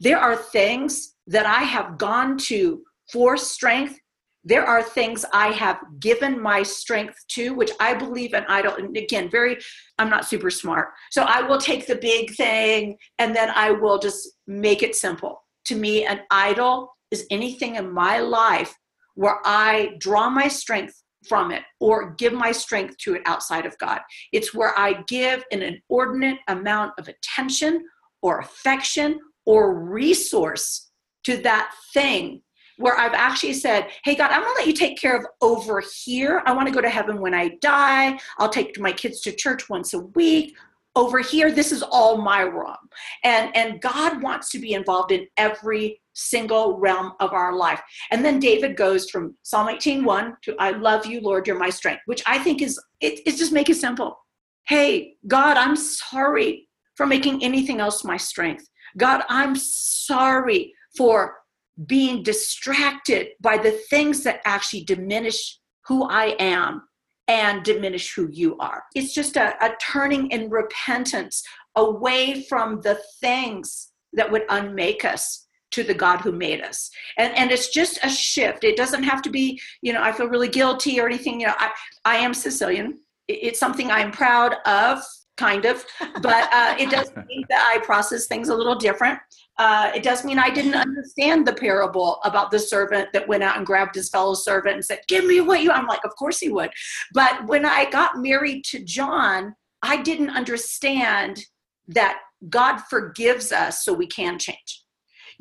There 0.00 0.18
are 0.18 0.36
things 0.36 1.11
that 1.26 1.46
I 1.46 1.62
have 1.62 1.98
gone 1.98 2.38
to 2.38 2.82
for 3.12 3.36
strength. 3.36 3.98
There 4.44 4.64
are 4.64 4.82
things 4.82 5.24
I 5.32 5.48
have 5.48 5.78
given 6.00 6.40
my 6.40 6.64
strength 6.64 7.16
to, 7.28 7.54
which 7.54 7.70
I 7.78 7.94
believe 7.94 8.34
an 8.34 8.44
idol. 8.48 8.74
And 8.74 8.96
again, 8.96 9.30
very, 9.30 9.58
I'm 9.98 10.10
not 10.10 10.24
super 10.24 10.50
smart. 10.50 10.88
So 11.12 11.22
I 11.22 11.42
will 11.42 11.58
take 11.58 11.86
the 11.86 11.96
big 11.96 12.34
thing 12.34 12.96
and 13.18 13.36
then 13.36 13.50
I 13.54 13.70
will 13.70 13.98
just 13.98 14.30
make 14.48 14.82
it 14.82 14.96
simple. 14.96 15.44
To 15.66 15.76
me, 15.76 16.04
an 16.06 16.22
idol 16.30 16.90
is 17.12 17.26
anything 17.30 17.76
in 17.76 17.92
my 17.92 18.18
life 18.18 18.74
where 19.14 19.38
I 19.44 19.92
draw 20.00 20.28
my 20.28 20.48
strength 20.48 21.00
from 21.28 21.52
it 21.52 21.62
or 21.78 22.14
give 22.14 22.32
my 22.32 22.50
strength 22.50 22.96
to 22.98 23.14
it 23.14 23.22
outside 23.26 23.66
of 23.66 23.78
God. 23.78 24.00
It's 24.32 24.52
where 24.52 24.76
I 24.76 25.04
give 25.06 25.44
an 25.52 25.62
inordinate 25.62 26.38
amount 26.48 26.92
of 26.98 27.08
attention 27.08 27.84
or 28.22 28.40
affection 28.40 29.20
or 29.46 29.78
resource 29.84 30.91
to 31.24 31.36
that 31.38 31.72
thing 31.92 32.42
where 32.78 32.98
I've 32.98 33.14
actually 33.14 33.52
said, 33.54 33.88
Hey, 34.04 34.14
God, 34.14 34.30
I'm 34.30 34.42
gonna 34.42 34.54
let 34.54 34.66
you 34.66 34.72
take 34.72 34.98
care 34.98 35.16
of 35.16 35.26
over 35.40 35.82
here. 36.04 36.42
I 36.46 36.52
wanna 36.52 36.70
go 36.70 36.80
to 36.80 36.88
heaven 36.88 37.20
when 37.20 37.34
I 37.34 37.56
die. 37.60 38.18
I'll 38.38 38.48
take 38.48 38.78
my 38.78 38.92
kids 38.92 39.20
to 39.22 39.32
church 39.32 39.68
once 39.68 39.94
a 39.94 40.00
week. 40.00 40.56
Over 40.94 41.20
here, 41.20 41.50
this 41.50 41.72
is 41.72 41.82
all 41.82 42.18
my 42.18 42.42
realm. 42.42 42.76
And, 43.24 43.54
and 43.56 43.80
God 43.80 44.22
wants 44.22 44.50
to 44.50 44.58
be 44.58 44.74
involved 44.74 45.10
in 45.10 45.26
every 45.38 46.02
single 46.12 46.78
realm 46.78 47.12
of 47.20 47.32
our 47.32 47.54
life. 47.54 47.80
And 48.10 48.24
then 48.24 48.38
David 48.38 48.76
goes 48.76 49.08
from 49.08 49.34
Psalm 49.42 49.68
18:1 49.68 50.34
to 50.42 50.54
I 50.58 50.72
love 50.72 51.06
you, 51.06 51.20
Lord, 51.20 51.46
you're 51.46 51.58
my 51.58 51.70
strength, 51.70 52.02
which 52.06 52.22
I 52.26 52.38
think 52.38 52.60
is 52.62 52.78
it, 53.00 53.20
it's 53.26 53.38
just 53.38 53.52
make 53.52 53.70
it 53.70 53.76
simple. 53.76 54.18
Hey, 54.66 55.16
God, 55.26 55.56
I'm 55.56 55.76
sorry 55.76 56.68
for 56.94 57.06
making 57.06 57.42
anything 57.42 57.80
else 57.80 58.04
my 58.04 58.16
strength. 58.16 58.68
God, 58.96 59.22
I'm 59.28 59.56
sorry 59.56 60.74
for 60.96 61.38
being 61.86 62.22
distracted 62.22 63.28
by 63.40 63.56
the 63.56 63.72
things 63.90 64.22
that 64.24 64.40
actually 64.44 64.84
diminish 64.84 65.58
who 65.86 66.04
I 66.04 66.36
am 66.38 66.82
and 67.28 67.62
diminish 67.64 68.14
who 68.14 68.28
you 68.30 68.58
are. 68.58 68.84
It's 68.94 69.14
just 69.14 69.36
a, 69.36 69.54
a 69.64 69.74
turning 69.80 70.30
in 70.30 70.50
repentance 70.50 71.42
away 71.76 72.42
from 72.48 72.80
the 72.82 73.00
things 73.20 73.92
that 74.12 74.30
would 74.30 74.44
unmake 74.48 75.04
us 75.04 75.46
to 75.72 75.82
the 75.82 75.94
God 75.94 76.20
who 76.20 76.32
made 76.32 76.60
us. 76.60 76.90
And 77.16 77.34
and 77.36 77.50
it's 77.50 77.68
just 77.68 77.98
a 78.02 78.10
shift. 78.10 78.62
It 78.64 78.76
doesn't 78.76 79.02
have 79.04 79.22
to 79.22 79.30
be, 79.30 79.60
you 79.80 79.92
know, 79.92 80.02
I 80.02 80.12
feel 80.12 80.28
really 80.28 80.48
guilty 80.48 81.00
or 81.00 81.06
anything. 81.06 81.40
You 81.40 81.48
know, 81.48 81.54
I, 81.58 81.70
I 82.04 82.16
am 82.16 82.34
Sicilian. 82.34 82.98
It's 83.28 83.58
something 83.58 83.90
I'm 83.90 84.10
proud 84.10 84.56
of 84.66 85.02
kind 85.38 85.64
of, 85.64 85.84
but 86.20 86.52
uh, 86.52 86.74
it 86.78 86.90
does 86.90 87.10
mean 87.28 87.44
that 87.48 87.72
I 87.74 87.84
process 87.84 88.26
things 88.26 88.50
a 88.50 88.54
little 88.54 88.74
different. 88.74 89.18
Uh, 89.62 89.92
it 89.94 90.02
does 90.02 90.24
mean 90.24 90.40
I 90.40 90.50
didn't 90.50 90.74
understand 90.74 91.46
the 91.46 91.52
parable 91.52 92.18
about 92.24 92.50
the 92.50 92.58
servant 92.58 93.10
that 93.12 93.28
went 93.28 93.44
out 93.44 93.58
and 93.58 93.64
grabbed 93.64 93.94
his 93.94 94.08
fellow 94.08 94.34
servant 94.34 94.74
and 94.74 94.84
said, 94.84 95.02
Give 95.06 95.24
me 95.24 95.40
what 95.40 95.62
you. 95.62 95.70
I'm 95.70 95.86
like, 95.86 96.04
Of 96.04 96.16
course 96.16 96.40
he 96.40 96.48
would. 96.48 96.70
But 97.14 97.46
when 97.46 97.64
I 97.64 97.88
got 97.88 98.18
married 98.18 98.64
to 98.70 98.82
John, 98.82 99.54
I 99.80 100.02
didn't 100.02 100.30
understand 100.30 101.44
that 101.86 102.18
God 102.48 102.78
forgives 102.90 103.52
us 103.52 103.84
so 103.84 103.92
we 103.92 104.08
can 104.08 104.36
change 104.36 104.81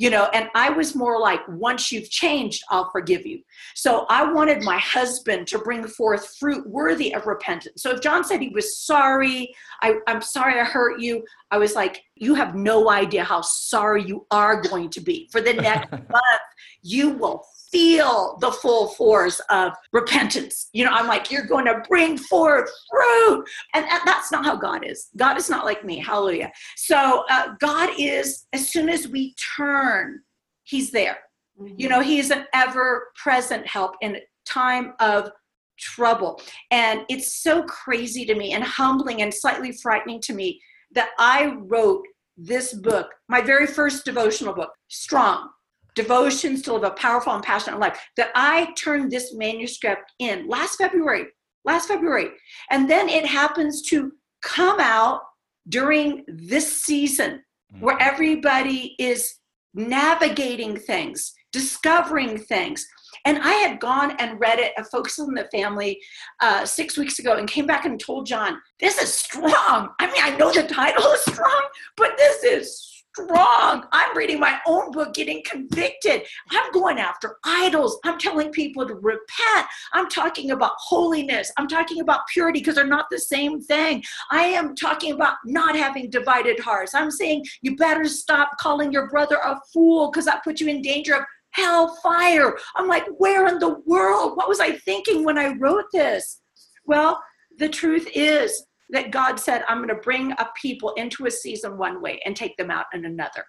you 0.02 0.10
know 0.10 0.28
and 0.34 0.50
i 0.56 0.68
was 0.68 0.96
more 0.96 1.20
like 1.20 1.42
once 1.48 1.92
you've 1.92 2.10
changed 2.10 2.64
i'll 2.72 2.90
forgive 2.90 3.24
you. 3.24 3.40
So 3.76 4.08
i 4.10 4.24
wanted 4.34 4.64
my 4.64 4.80
husband 4.80 5.48
to 5.48 5.60
bring 5.60 5.86
forth 5.86 6.36
fruit 6.40 6.68
worthy 6.68 7.14
of 7.14 7.28
repentance. 7.28 7.84
So 7.84 7.92
if 7.92 8.02
john 8.02 8.24
said 8.24 8.42
he 8.42 8.50
was 8.50 8.80
sorry 8.80 9.54
I, 9.84 9.96
i'm 10.08 10.22
sorry 10.22 10.60
i 10.60 10.64
hurt 10.64 11.00
you 11.00 11.24
i 11.52 11.58
was 11.60 11.76
like 11.76 12.04
you 12.16 12.34
have 12.36 12.56
no 12.56 12.90
idea 12.90 13.24
how 13.24 13.42
sorry 13.42 14.04
you 14.04 14.26
are 14.32 14.62
going 14.62 14.90
to 14.92 15.02
be. 15.02 15.28
For 15.32 15.42
the 15.42 15.54
next 15.54 15.92
month 16.18 16.46
you 16.82 17.12
will 17.12 17.46
feel 17.72 18.38
the 18.42 18.52
full 18.52 18.90
force 18.90 19.40
of 19.50 19.74
repentance. 19.94 20.70
You 20.74 20.86
know, 20.86 20.92
I'm 20.92 21.08
like, 21.08 21.32
you're 21.32 21.46
going 21.46 21.66
to 21.66 21.82
bring 21.88 22.18
forth 22.18 22.70
fruit. 22.90 23.46
And 23.74 23.86
that's 24.06 24.32
not 24.32 24.46
how 24.46 24.56
God 24.58 24.86
is. 24.86 25.08
God 25.18 25.38
is 25.38 25.50
not 25.50 25.66
like 25.66 25.86
me. 25.86 25.98
Hallelujah. 25.98 26.52
So 26.76 27.24
uh, 27.30 27.54
God 27.60 27.90
is, 27.98 28.46
as 28.54 28.70
soon 28.70 28.90
as 28.90 29.08
we 29.08 29.36
turn, 29.56 30.20
He's 30.64 30.92
there. 30.92 31.18
Mm-hmm. 31.60 31.76
You 31.78 31.90
know, 31.90 32.02
He 32.02 32.20
is 32.20 32.32
an 32.32 32.46
ever 32.54 33.08
present 33.16 33.66
help 33.66 33.96
in 34.02 34.18
time 34.46 34.94
of 35.00 35.32
trouble. 35.80 36.42
And 36.70 37.06
it's 37.10 37.42
so 37.42 37.64
crazy 37.64 38.26
to 38.26 38.36
me 38.36 38.54
and 38.54 38.64
humbling 38.64 39.22
and 39.22 39.34
slightly 39.34 39.72
frightening 39.72 40.22
to 40.22 40.34
me 40.34 40.62
that 40.92 41.10
I 41.18 41.56
wrote 41.58 42.04
this 42.38 42.74
book, 42.74 43.12
my 43.30 43.42
very 43.42 43.68
first 43.68 44.06
devotional 44.06 44.54
book, 44.54 44.72
Strong 44.90 45.50
devotions 45.96 46.62
to 46.64 46.74
live 46.74 46.84
a 46.84 46.92
powerful 46.92 47.34
and 47.34 47.44
passionate 47.44 47.80
life 47.80 48.00
that 48.18 48.32
I 48.36 48.74
turned 48.78 49.12
this 49.12 49.34
manuscript 49.34 50.12
in 50.20 50.48
last 50.48 50.78
February, 50.78 51.26
last 51.66 51.88
February. 51.88 52.30
And 52.70 52.90
then 52.90 53.10
it 53.10 53.26
happens 53.26 53.82
to 53.90 54.12
come 54.42 54.80
out 54.80 55.22
during 55.68 56.24
this 56.28 56.82
season 56.82 57.44
where 57.80 57.96
mm-hmm. 57.98 58.08
everybody 58.10 58.96
is 59.00 59.36
navigating 59.74 60.78
things 60.78 61.34
discovering 61.52 62.38
things. 62.38 62.86
And 63.26 63.40
I 63.40 63.54
had 63.54 63.80
gone 63.80 64.16
and 64.20 64.40
read 64.40 64.60
it, 64.60 64.74
a 64.78 64.84
Focus 64.86 65.20
on 65.20 65.34
the 65.34 65.48
Family, 65.52 66.00
uh, 66.42 66.66
six 66.66 66.98
weeks 66.98 67.20
ago, 67.20 67.36
and 67.36 67.48
came 67.48 67.68
back 67.68 67.86
and 67.86 68.00
told 68.00 68.26
John, 68.26 68.60
"This 68.80 68.98
is 68.98 69.14
strong." 69.14 69.90
I 70.00 70.08
mean, 70.08 70.22
I 70.22 70.36
know 70.38 70.52
the 70.52 70.64
title 70.64 71.12
is 71.12 71.22
strong, 71.22 71.64
but 71.98 72.18
this 72.18 72.44
is 72.44 72.91
strong. 73.14 73.86
I'm 73.92 74.16
reading 74.16 74.40
my 74.40 74.60
own 74.66 74.92
book, 74.92 75.14
getting 75.14 75.44
convicted. 75.44 76.24
I'm 76.50 76.72
going 76.72 77.00
after 77.00 77.38
idols. 77.44 78.00
I'm 78.04 78.18
telling 78.18 78.52
people 78.52 78.88
to 78.88 78.96
repent. 78.96 79.68
I'm 79.94 80.10
talking 80.10 80.52
about 80.52 80.74
holiness. 80.78 81.52
I'm 81.58 81.68
talking 81.68 82.02
about 82.02 82.28
purity 82.28 82.60
because 82.60 82.76
they're 82.76 82.86
not 82.86 83.08
the 83.12 83.20
same 83.20 83.62
thing. 83.62 84.04
I 84.30 84.44
am 84.44 84.76
talking 84.76 85.14
about 85.14 85.36
not 85.46 85.76
having 85.76 86.10
divided 86.10 86.60
hearts. 86.60 86.94
I'm 86.94 87.12
saying 87.12 87.46
you 87.62 87.76
better 87.76 88.06
stop 88.06 88.58
calling 88.60 88.92
your 88.92 89.10
brother 89.10 89.38
a 89.44 89.60
fool 89.74 90.12
because 90.12 90.26
that 90.26 90.44
puts 90.44 90.62
you 90.62 90.68
in 90.68 90.82
danger 90.82 91.16
of 91.16 91.24
hellfire. 91.52 92.58
I'm 92.76 92.88
like, 92.88 93.06
where 93.18 93.48
in 93.48 93.60
the 93.60 93.80
world? 93.86 94.38
What 94.38 94.50
was 94.50 94.60
I 94.60 94.74
thinking 94.78 95.24
when 95.24 95.38
I 95.38 95.54
wrote 95.58 95.86
this? 95.92 96.42
Well, 96.86 97.22
the 97.58 97.70
truth 97.70 98.08
is, 98.14 98.66
that 98.92 99.12
God 99.12 99.40
said, 99.40 99.64
I'm 99.68 99.78
going 99.78 99.90
to 99.90 99.96
bring 99.96 100.32
a 100.34 100.48
people 100.62 100.94
into 100.94 101.26
a 101.26 101.32
season 101.32 101.78
one 101.78 102.02
way 102.02 102.22
and 102.26 102.36
take 102.36 102.56
them 102.58 102.72
out 102.72 102.86
in 102.94 103.06
another. 103.06 103.46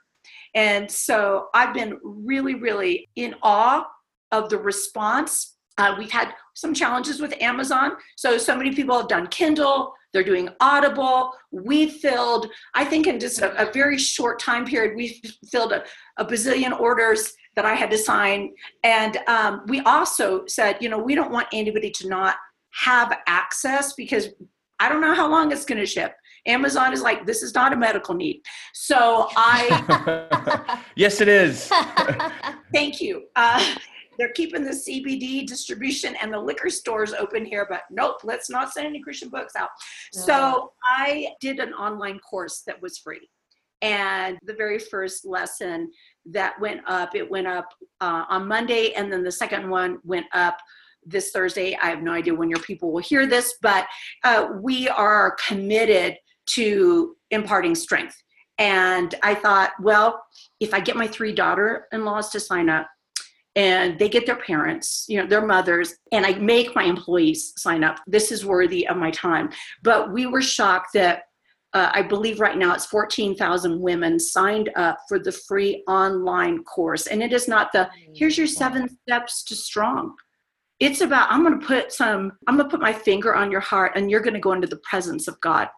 And 0.54 0.90
so 0.90 1.48
I've 1.54 1.74
been 1.74 1.98
really, 2.02 2.54
really 2.54 3.08
in 3.16 3.34
awe 3.42 3.84
of 4.30 4.48
the 4.48 4.58
response. 4.58 5.56
Uh, 5.78 5.94
we've 5.98 6.10
had 6.10 6.34
some 6.54 6.74
challenges 6.74 7.20
with 7.20 7.34
Amazon. 7.40 7.92
So, 8.16 8.38
so 8.38 8.56
many 8.56 8.74
people 8.74 8.96
have 8.96 9.08
done 9.08 9.26
Kindle, 9.28 9.94
they're 10.12 10.22
doing 10.22 10.48
Audible. 10.60 11.32
We 11.50 11.88
filled, 11.88 12.48
I 12.74 12.84
think, 12.84 13.06
in 13.06 13.18
just 13.18 13.40
a, 13.40 13.68
a 13.68 13.72
very 13.72 13.98
short 13.98 14.38
time 14.38 14.66
period, 14.66 14.94
we 14.96 15.22
filled 15.50 15.72
a, 15.72 15.84
a, 16.18 16.24
bazillion 16.24 16.78
orders 16.78 17.32
that 17.56 17.64
I 17.64 17.74
had 17.74 17.90
to 17.90 17.98
sign. 17.98 18.52
And 18.84 19.18
um, 19.26 19.62
we 19.66 19.80
also 19.80 20.44
said, 20.46 20.76
you 20.80 20.88
know, 20.88 20.98
we 20.98 21.14
don't 21.14 21.32
want 21.32 21.48
anybody 21.52 21.90
to 21.92 22.08
not 22.08 22.36
have 22.72 23.18
access 23.26 23.94
because 23.94 24.28
I 24.82 24.88
don't 24.88 25.00
know 25.00 25.14
how 25.14 25.30
long 25.30 25.52
it's 25.52 25.64
going 25.64 25.78
to 25.78 25.86
ship. 25.86 26.12
Amazon 26.44 26.92
is 26.92 27.02
like, 27.02 27.24
this 27.24 27.40
is 27.40 27.54
not 27.54 27.72
a 27.72 27.76
medical 27.76 28.16
need. 28.16 28.42
So 28.74 29.28
I. 29.36 30.80
yes, 30.96 31.20
it 31.20 31.28
is. 31.28 31.68
thank 32.74 33.00
you. 33.00 33.28
Uh, 33.36 33.76
they're 34.18 34.32
keeping 34.32 34.64
the 34.64 34.72
CBD 34.72 35.46
distribution 35.46 36.16
and 36.20 36.32
the 36.32 36.38
liquor 36.38 36.68
stores 36.68 37.12
open 37.12 37.44
here, 37.44 37.64
but 37.70 37.82
nope, 37.92 38.16
let's 38.24 38.50
not 38.50 38.72
send 38.72 38.88
any 38.88 39.00
Christian 39.00 39.28
books 39.28 39.54
out. 39.54 39.68
No. 40.16 40.22
So 40.22 40.72
I 40.84 41.28
did 41.40 41.60
an 41.60 41.72
online 41.74 42.18
course 42.18 42.64
that 42.66 42.82
was 42.82 42.98
free. 42.98 43.28
And 43.82 44.36
the 44.44 44.54
very 44.54 44.80
first 44.80 45.24
lesson 45.24 45.92
that 46.26 46.60
went 46.60 46.80
up, 46.88 47.14
it 47.14 47.30
went 47.30 47.46
up 47.46 47.68
uh, 48.00 48.24
on 48.28 48.48
Monday, 48.48 48.94
and 48.94 49.12
then 49.12 49.22
the 49.22 49.30
second 49.30 49.70
one 49.70 49.98
went 50.02 50.26
up 50.34 50.56
this 51.04 51.30
Thursday. 51.30 51.76
I 51.76 51.86
have 51.86 52.02
no 52.02 52.12
idea 52.12 52.34
when 52.34 52.50
your 52.50 52.60
people 52.60 52.92
will 52.92 53.02
hear 53.02 53.26
this, 53.26 53.54
but 53.62 53.86
uh, 54.24 54.48
we 54.60 54.88
are 54.88 55.36
committed 55.46 56.16
to 56.46 57.16
imparting 57.30 57.74
strength. 57.74 58.16
And 58.58 59.14
I 59.22 59.34
thought, 59.34 59.72
well, 59.80 60.22
if 60.60 60.74
I 60.74 60.80
get 60.80 60.96
my 60.96 61.06
three 61.06 61.32
daughter 61.32 61.86
in 61.92 62.04
laws 62.04 62.30
to 62.30 62.40
sign 62.40 62.68
up, 62.68 62.86
and 63.54 63.98
they 63.98 64.08
get 64.08 64.24
their 64.24 64.36
parents, 64.36 65.04
you 65.08 65.18
know, 65.18 65.26
their 65.26 65.44
mothers, 65.44 65.96
and 66.10 66.24
I 66.24 66.32
make 66.34 66.74
my 66.74 66.84
employees 66.84 67.52
sign 67.58 67.84
up. 67.84 67.98
This 68.06 68.32
is 68.32 68.46
worthy 68.46 68.88
of 68.88 68.96
my 68.96 69.10
time. 69.10 69.50
But 69.82 70.10
we 70.10 70.26
were 70.26 70.40
shocked 70.40 70.94
that 70.94 71.24
uh, 71.74 71.90
I 71.92 72.02
believe 72.02 72.40
right 72.40 72.56
now 72.56 72.74
it's 72.74 72.86
14,000 72.86 73.80
women 73.80 74.18
signed 74.18 74.70
up 74.76 74.98
for 75.08 75.18
the 75.18 75.32
free 75.32 75.82
online 75.88 76.64
course. 76.64 77.06
And 77.06 77.22
it 77.22 77.32
is 77.32 77.48
not 77.48 77.72
the 77.72 77.88
here's 78.14 78.36
your 78.36 78.46
seven 78.46 78.88
steps 79.02 79.42
to 79.44 79.54
strong 79.54 80.14
it's 80.82 81.00
about 81.00 81.30
i'm 81.30 81.44
going 81.44 81.58
to 81.60 81.66
put 81.66 81.92
some 81.92 82.32
i'm 82.48 82.56
going 82.56 82.68
to 82.68 82.70
put 82.70 82.82
my 82.82 82.92
finger 82.92 83.34
on 83.34 83.52
your 83.52 83.60
heart 83.60 83.92
and 83.94 84.10
you're 84.10 84.20
going 84.20 84.34
to 84.34 84.40
go 84.40 84.52
into 84.52 84.66
the 84.66 84.80
presence 84.88 85.28
of 85.28 85.40
god. 85.40 85.68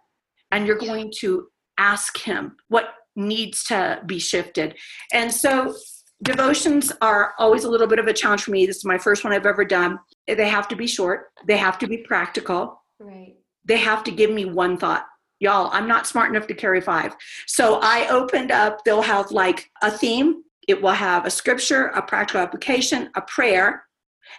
And 0.50 0.68
you're 0.68 0.78
going 0.78 1.12
to 1.18 1.48
ask 1.78 2.16
him 2.16 2.56
what 2.68 2.94
needs 3.16 3.64
to 3.64 4.00
be 4.06 4.20
shifted. 4.20 4.76
And 5.12 5.32
so 5.32 5.74
devotions 6.22 6.92
are 7.02 7.34
always 7.38 7.64
a 7.64 7.68
little 7.68 7.88
bit 7.88 7.98
of 7.98 8.06
a 8.06 8.12
challenge 8.12 8.44
for 8.44 8.52
me. 8.52 8.64
This 8.64 8.76
is 8.76 8.84
my 8.84 8.96
first 8.96 9.24
one 9.24 9.32
i've 9.32 9.46
ever 9.46 9.64
done. 9.64 9.98
They 10.28 10.48
have 10.48 10.68
to 10.68 10.76
be 10.76 10.86
short. 10.86 11.24
They 11.46 11.56
have 11.56 11.78
to 11.80 11.88
be 11.88 11.98
practical. 11.98 12.80
Right. 13.00 13.34
They 13.64 13.78
have 13.78 14.04
to 14.04 14.12
give 14.12 14.30
me 14.30 14.44
one 14.44 14.78
thought. 14.78 15.06
Y'all 15.40 15.70
i'm 15.72 15.88
not 15.88 16.06
smart 16.06 16.30
enough 16.30 16.46
to 16.46 16.54
carry 16.54 16.80
five. 16.80 17.14
So 17.46 17.80
i 17.82 18.06
opened 18.08 18.52
up 18.52 18.84
they'll 18.84 19.02
have 19.02 19.32
like 19.32 19.70
a 19.82 19.90
theme. 19.90 20.44
It 20.68 20.80
will 20.80 20.92
have 20.92 21.26
a 21.26 21.30
scripture 21.30 21.86
a 21.88 22.00
practical 22.02 22.40
application 22.40 23.10
a 23.16 23.22
prayer 23.22 23.84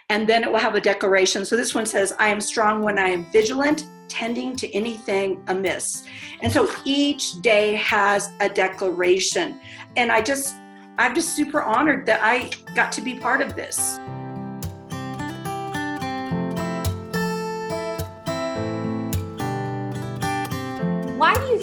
and 0.08 0.28
then 0.28 0.42
it 0.42 0.50
will 0.50 0.58
have 0.58 0.74
a 0.74 0.80
declaration. 0.80 1.44
So 1.44 1.56
this 1.56 1.74
one 1.74 1.86
says, 1.86 2.14
I 2.18 2.28
am 2.28 2.40
strong 2.40 2.82
when 2.82 2.98
I 2.98 3.08
am 3.08 3.24
vigilant, 3.32 3.86
tending 4.08 4.54
to 4.56 4.72
anything 4.74 5.42
amiss. 5.48 6.04
And 6.40 6.52
so 6.52 6.70
each 6.84 7.40
day 7.42 7.74
has 7.74 8.30
a 8.40 8.48
declaration. 8.48 9.60
And 9.96 10.12
I 10.12 10.22
just, 10.22 10.54
I'm 10.98 11.14
just 11.14 11.34
super 11.34 11.62
honored 11.62 12.06
that 12.06 12.20
I 12.22 12.50
got 12.74 12.92
to 12.92 13.00
be 13.00 13.14
part 13.18 13.40
of 13.40 13.56
this. 13.56 13.98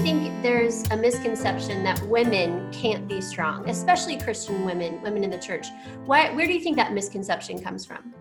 Think 0.04 0.44
there's 0.44 0.84
a 0.92 0.98
misconception 0.98 1.82
that 1.82 2.02
women 2.08 2.70
can't 2.74 3.08
be 3.08 3.22
strong, 3.22 3.70
especially 3.70 4.20
Christian 4.20 4.66
women, 4.66 5.02
women 5.02 5.24
in 5.24 5.30
the 5.30 5.38
church? 5.38 5.68
Why, 6.04 6.30
where 6.32 6.46
do 6.46 6.52
you 6.52 6.60
think 6.60 6.76
that 6.76 6.92
misconception 6.92 7.64
comes 7.64 7.86
from? 7.86 8.14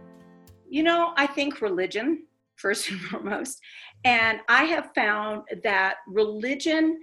You 0.71 0.85
know, 0.85 1.13
I 1.17 1.27
think 1.27 1.61
religion, 1.61 2.23
first 2.55 2.89
and 2.93 3.01
foremost. 3.01 3.61
And 4.05 4.39
I 4.49 4.63
have 4.63 4.91
found 4.95 5.43
that 5.65 5.97
religion 6.07 7.01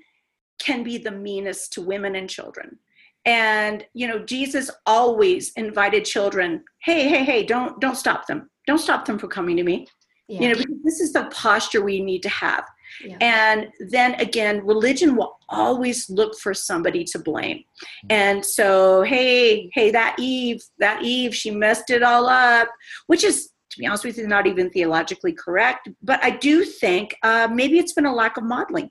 can 0.59 0.81
be 0.81 0.97
the 0.97 1.11
meanest 1.11 1.73
to 1.73 1.81
women 1.81 2.15
and 2.15 2.29
children. 2.29 2.79
And 3.25 3.85
you 3.93 4.07
know, 4.07 4.19
Jesus 4.19 4.71
always 4.85 5.51
invited 5.57 6.05
children, 6.05 6.63
hey, 6.83 7.09
hey, 7.09 7.25
hey, 7.25 7.43
don't 7.43 7.81
don't 7.81 7.97
stop 7.97 8.27
them. 8.27 8.49
Don't 8.65 8.77
stop 8.77 9.03
them 9.03 9.19
from 9.19 9.29
coming 9.29 9.57
to 9.57 9.63
me. 9.63 9.87
Yeah. 10.29 10.39
You 10.39 10.47
know, 10.49 10.55
because 10.55 10.83
this 10.85 10.99
is 11.01 11.11
the 11.11 11.25
posture 11.33 11.83
we 11.83 11.99
need 11.99 12.23
to 12.23 12.29
have. 12.29 12.63
Yeah. 13.03 13.17
And 13.21 13.67
then 13.79 14.15
again, 14.15 14.65
religion 14.65 15.15
will 15.15 15.37
always 15.49 16.09
look 16.09 16.37
for 16.39 16.53
somebody 16.53 17.03
to 17.05 17.19
blame. 17.19 17.57
Mm-hmm. 17.57 18.07
And 18.11 18.45
so, 18.45 19.03
hey, 19.03 19.69
hey, 19.73 19.91
that 19.91 20.15
Eve, 20.19 20.61
that 20.79 21.03
Eve, 21.03 21.35
she 21.35 21.51
messed 21.51 21.89
it 21.89 22.03
all 22.03 22.27
up, 22.27 22.69
which 23.07 23.23
is 23.23 23.51
to 23.71 23.79
be 23.79 23.85
honest 23.85 24.03
with 24.03 24.17
you, 24.17 24.27
not 24.27 24.47
even 24.47 24.69
theologically 24.69 25.33
correct. 25.33 25.89
But 26.01 26.23
I 26.23 26.31
do 26.31 26.65
think 26.65 27.15
uh, 27.23 27.47
maybe 27.51 27.77
it's 27.77 27.93
been 27.93 28.05
a 28.05 28.13
lack 28.13 28.37
of 28.37 28.43
modeling. 28.43 28.89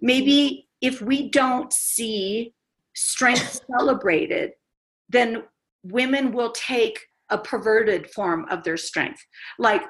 Maybe 0.00 0.68
if 0.80 1.02
we 1.02 1.28
don't 1.30 1.72
see 1.72 2.54
strength 2.94 3.60
celebrated, 3.78 4.52
then 5.08 5.44
women 5.82 6.32
will 6.32 6.52
take 6.52 7.00
a 7.30 7.38
perverted 7.38 8.08
form 8.10 8.46
of 8.50 8.62
their 8.62 8.76
strength. 8.76 9.20
Like, 9.58 9.82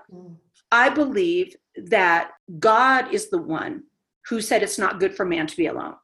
I 0.72 0.88
believe 0.88 1.54
that 1.84 2.32
God 2.58 3.12
is 3.12 3.30
the 3.30 3.40
one 3.40 3.84
who 4.28 4.40
said 4.40 4.62
it's 4.62 4.78
not 4.78 5.00
good 5.00 5.14
for 5.14 5.24
man 5.24 5.46
to 5.46 5.56
be 5.56 5.66
alone. 5.66 5.94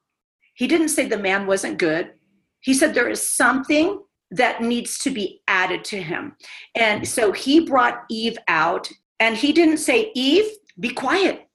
He 0.55 0.67
didn't 0.67 0.91
say 0.91 1.07
the 1.07 1.19
man 1.19 1.47
wasn't 1.47 1.79
good. 1.79 2.13
He 2.61 2.75
said 2.75 2.95
there 2.95 3.09
is 3.09 3.27
something 3.27 4.03
that 4.31 4.63
needs 4.63 4.99
to 4.99 5.11
be 5.11 5.43
added 5.49 5.85
to 5.85 6.03
him. 6.03 6.37
And 6.75 7.07
so 7.07 7.33
he 7.33 7.61
brought 7.61 8.05
Eve 8.11 8.39
out 8.49 8.89
and 9.21 9.37
he 9.37 9.53
didn't 9.53 9.79
say, 9.79 10.11
Eve, 10.15 10.47
be 10.79 10.91
quiet. 10.91 11.49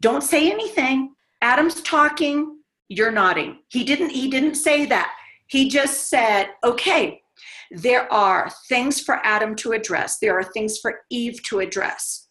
Don't 0.00 0.22
say 0.22 0.50
anything. 0.50 1.14
Adam's 1.42 1.80
talking, 1.82 2.56
you're 2.88 3.12
nodding. 3.12 3.58
He 3.68 3.84
didn't 3.84 4.10
he 4.10 4.28
didn't 4.28 4.54
say 4.56 4.86
that. 4.86 5.12
He 5.48 5.68
just 5.68 6.08
said, 6.08 6.50
"Okay, 6.64 7.22
there 7.70 8.12
are 8.12 8.50
things 8.68 9.00
for 9.00 9.20
Adam 9.24 9.54
to 9.56 9.72
address. 9.72 10.18
There 10.18 10.38
are 10.38 10.44
things 10.44 10.78
for 10.78 11.00
Eve 11.10 11.42
to 11.44 11.60
address." 11.60 12.25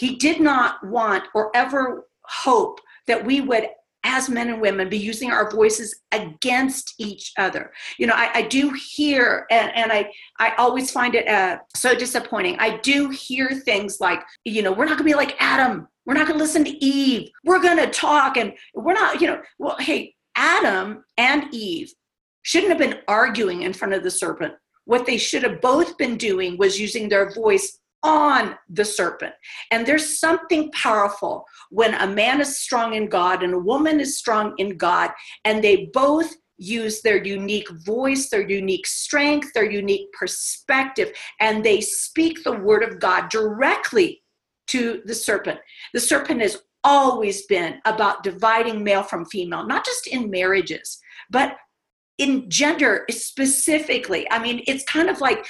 He 0.00 0.16
did 0.16 0.40
not 0.40 0.82
want 0.82 1.24
or 1.34 1.54
ever 1.54 2.06
hope 2.24 2.80
that 3.06 3.22
we 3.22 3.42
would 3.42 3.68
as 4.02 4.30
men 4.30 4.48
and 4.48 4.62
women 4.62 4.88
be 4.88 4.96
using 4.96 5.30
our 5.30 5.50
voices 5.50 6.00
against 6.10 6.94
each 6.96 7.34
other. 7.36 7.70
You 7.98 8.06
know 8.06 8.14
i, 8.14 8.30
I 8.32 8.42
do 8.42 8.70
hear 8.70 9.46
and, 9.50 9.70
and 9.76 9.92
i 9.92 10.10
i 10.38 10.54
always 10.56 10.90
find 10.90 11.14
it 11.14 11.28
uh, 11.28 11.58
so 11.76 11.94
disappointing. 11.94 12.56
I 12.58 12.78
do 12.78 13.10
hear 13.10 13.50
things 13.50 13.98
like 14.00 14.22
you 14.44 14.62
know 14.62 14.72
we're 14.72 14.86
not 14.86 14.96
gonna 14.96 15.04
be 15.04 15.14
like 15.14 15.36
adam. 15.38 15.86
We're 16.06 16.14
not 16.14 16.26
gonna 16.26 16.38
listen 16.38 16.64
to 16.64 16.82
eve. 16.82 17.28
We're 17.44 17.60
gonna 17.60 17.90
talk 17.90 18.38
and 18.38 18.54
we're 18.72 18.94
not 18.94 19.20
you 19.20 19.26
know. 19.26 19.42
Well 19.58 19.76
hey 19.80 20.14
adam 20.34 21.04
and 21.18 21.52
eve 21.52 21.92
shouldn't 22.40 22.70
have 22.70 22.78
been 22.78 23.00
arguing 23.06 23.62
in 23.64 23.74
front 23.74 23.92
of 23.92 24.02
the 24.02 24.10
serpent. 24.10 24.54
What 24.86 25.04
they 25.04 25.18
should 25.18 25.42
have 25.42 25.60
both 25.60 25.98
been 25.98 26.16
doing 26.16 26.56
was 26.56 26.80
using 26.80 27.10
their 27.10 27.34
voice 27.34 27.79
on 28.02 28.56
the 28.68 28.84
serpent. 28.84 29.34
And 29.70 29.86
there's 29.86 30.18
something 30.18 30.70
powerful 30.72 31.44
when 31.70 31.94
a 31.94 32.06
man 32.06 32.40
is 32.40 32.58
strong 32.58 32.94
in 32.94 33.08
God 33.08 33.42
and 33.42 33.54
a 33.54 33.58
woman 33.58 34.00
is 34.00 34.18
strong 34.18 34.54
in 34.58 34.76
God, 34.76 35.10
and 35.44 35.62
they 35.62 35.90
both 35.92 36.32
use 36.56 37.00
their 37.00 37.24
unique 37.24 37.70
voice, 37.84 38.28
their 38.28 38.46
unique 38.48 38.86
strength, 38.86 39.50
their 39.54 39.70
unique 39.70 40.12
perspective, 40.12 41.10
and 41.40 41.64
they 41.64 41.80
speak 41.80 42.44
the 42.44 42.52
word 42.52 42.82
of 42.82 43.00
God 43.00 43.30
directly 43.30 44.22
to 44.68 45.02
the 45.06 45.14
serpent. 45.14 45.58
The 45.94 46.00
serpent 46.00 46.42
has 46.42 46.58
always 46.84 47.46
been 47.46 47.80
about 47.86 48.22
dividing 48.22 48.84
male 48.84 49.02
from 49.02 49.24
female, 49.26 49.66
not 49.66 49.84
just 49.84 50.06
in 50.06 50.30
marriages, 50.30 50.98
but 51.30 51.56
in 52.18 52.48
gender 52.50 53.06
specifically. 53.10 54.30
I 54.30 54.38
mean, 54.38 54.62
it's 54.66 54.84
kind 54.84 55.08
of 55.08 55.20
like 55.20 55.44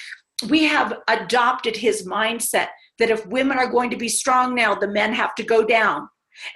we 0.49 0.65
have 0.65 0.99
adopted 1.09 1.77
his 1.77 2.07
mindset 2.07 2.69
that 2.99 3.11
if 3.11 3.27
women 3.27 3.59
are 3.59 3.71
going 3.71 3.91
to 3.91 3.97
be 3.97 4.09
strong 4.09 4.55
now, 4.55 4.75
the 4.75 4.89
men 4.89 5.13
have 5.13 5.35
to 5.37 5.43
go 5.43 5.65
down. 5.65 6.09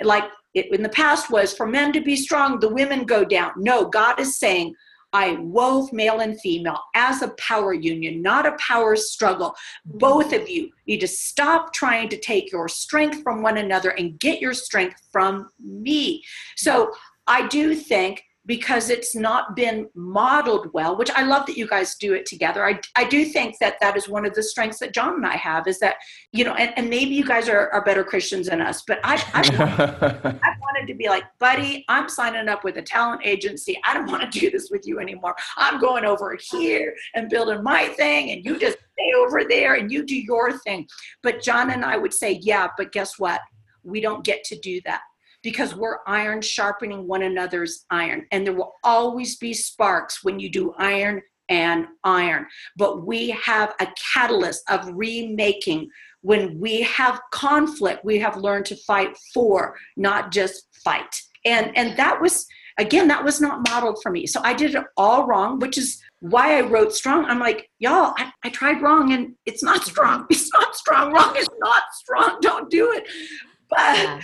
Like 0.03 0.25
it 0.55 0.73
in 0.73 0.83
the 0.83 0.89
past 0.89 1.31
was 1.31 1.55
for 1.55 1.67
men 1.67 1.93
to 1.93 2.01
be 2.01 2.17
strong, 2.17 2.61
the 2.61 2.73
women 2.73 3.05
go 3.05 3.25
down. 3.25 3.53
No, 3.57 3.89
God 3.89 4.21
is 4.21 4.39
saying, 4.39 4.75
I 5.13 5.37
wove 5.41 5.93
male 5.93 6.21
and 6.21 6.41
female 6.41 6.81
as 6.97 7.23
a 7.23 7.35
power 7.39 7.73
union, 7.73 8.21
not 8.21 8.47
a 8.47 8.57
power 8.59 8.97
struggle. 8.97 9.55
Both 9.85 10.33
of 10.33 10.49
you 10.49 10.71
need 10.89 11.01
to 11.01 11.09
stop 11.09 11.73
trying 11.73 12.09
to 12.09 12.19
take 12.19 12.51
your 12.51 12.69
strength 12.69 13.23
from 13.23 13.41
one 13.41 13.59
another 13.59 13.91
and 13.91 14.19
get 14.19 14.41
your 14.41 14.55
strength 14.55 15.01
from 15.13 15.51
me. 15.65 16.25
So 16.57 16.93
I 17.29 17.47
do 17.47 17.77
think 17.77 18.25
because 18.47 18.91
it's 18.91 19.15
not 19.15 19.57
been 19.57 19.89
modeled 19.95 20.71
well 20.73 20.97
which 20.97 21.11
i 21.13 21.23
love 21.23 21.47
that 21.47 21.57
you 21.57 21.67
guys 21.67 21.97
do 21.97 22.13
it 22.15 22.27
together. 22.27 22.67
I, 22.67 22.81
I 22.97 23.05
do 23.05 23.25
think 23.25 23.57
that 23.61 23.77
that 23.81 23.97
is 23.97 24.09
one 24.09 24.27
of 24.27 24.35
the 24.35 24.43
strengths 24.43 24.79
that 24.81 24.95
john 24.95 25.15
and 25.15 25.27
i 25.27 25.37
have 25.37 25.67
is 25.67 25.79
that 25.81 25.97
you 26.33 26.45
know 26.45 26.55
and, 26.55 26.73
and 26.77 26.89
maybe 26.91 27.15
you 27.15 27.25
guys 27.25 27.49
are, 27.49 27.71
are 27.71 27.85
better 27.85 28.05
christians 28.05 28.49
than 28.49 28.61
us 28.61 28.83
but 28.87 29.01
i 29.05 29.15
I 29.35 29.41
wanted, 29.59 30.41
I 30.43 30.55
wanted 30.61 30.87
to 30.89 30.95
be 30.95 31.09
like 31.09 31.25
buddy 31.39 31.85
i'm 31.89 32.09
signing 32.09 32.49
up 32.49 32.65
with 32.65 32.77
a 32.77 32.83
talent 32.83 33.23
agency. 33.25 33.81
I 33.87 33.95
don't 33.95 34.11
want 34.11 34.31
to 34.31 34.39
do 34.39 34.51
this 34.51 34.69
with 34.71 34.87
you 34.87 35.01
anymore. 35.01 35.35
I'm 35.57 35.81
going 35.81 36.05
over 36.05 36.37
here 36.51 36.95
and 37.15 37.29
building 37.29 37.63
my 37.63 37.89
thing 37.89 38.31
and 38.31 38.45
you 38.45 38.59
just 38.59 38.79
stay 38.79 39.13
over 39.19 39.45
there 39.45 39.75
and 39.75 39.91
you 39.91 40.05
do 40.05 40.17
your 40.17 40.59
thing. 40.59 40.87
But 41.23 41.43
john 41.43 41.71
and 41.71 41.85
i 41.85 41.97
would 41.97 42.15
say 42.15 42.39
yeah 42.43 42.69
but 42.77 42.93
guess 42.93 43.19
what? 43.19 43.41
We 43.83 44.01
don't 44.01 44.25
get 44.25 44.45
to 44.45 44.59
do 44.59 44.81
that 44.85 45.03
because 45.45 45.77
we're 45.77 45.99
iron 46.07 46.41
sharpening 46.41 47.07
one 47.07 47.23
another's 47.23 47.85
iron. 47.91 48.27
And 48.33 48.45
there 48.45 48.55
will 48.55 48.75
always 48.83 49.37
be 49.37 49.53
sparks 49.53 50.25
when 50.25 50.41
you 50.41 50.51
do 50.51 50.73
iron 50.79 51.23
and 51.51 51.87
iron. 52.03 52.47
But 52.77 53.07
we 53.07 53.31
have 53.31 53.75
a 53.79 53.87
catalyst 54.15 54.63
of 54.69 54.89
remaking. 54.93 55.89
When 56.23 56.59
we 56.59 56.81
have 56.83 57.21
conflict, 57.31 58.05
we 58.05 58.19
have 58.19 58.39
learned 58.39 58.65
to 58.67 58.77
fight 58.77 59.17
for, 59.35 59.77
not 59.97 60.33
just 60.33 60.67
fight. 60.83 61.15
And 61.45 61.77
and 61.77 61.97
that 61.99 62.19
was 62.19 62.47
again, 62.79 63.07
that 63.09 63.23
was 63.23 63.41
not 63.41 63.69
modeled 63.69 64.01
for 64.03 64.11
me. 64.11 64.27
So 64.27 64.41
I 64.43 64.55
did 64.55 64.75
it 64.75 64.85
all 64.97 65.27
wrong, 65.27 65.59
which 65.59 65.77
is 65.77 66.03
why 66.21 66.57
I 66.57 66.63
wrote 66.63 66.95
strong. 66.95 67.27
I'm 67.27 67.39
like, 67.39 67.69
y'all, 67.79 68.15
I, 68.17 68.33
I 68.43 68.49
tried 68.49 68.81
wrong 68.81 69.13
and 69.13 69.35
it's 69.45 69.63
not 69.63 69.85
strong. 69.85 70.27
It's 70.31 70.51
not 70.55 70.75
strong. 70.75 71.13
Wrong 71.13 71.37
is 71.37 71.49
not 71.59 71.83
strong. 71.93 72.39
Don't 72.41 72.71
do 72.71 72.91
it. 72.93 73.07
But 73.69 73.97
yeah 73.97 74.23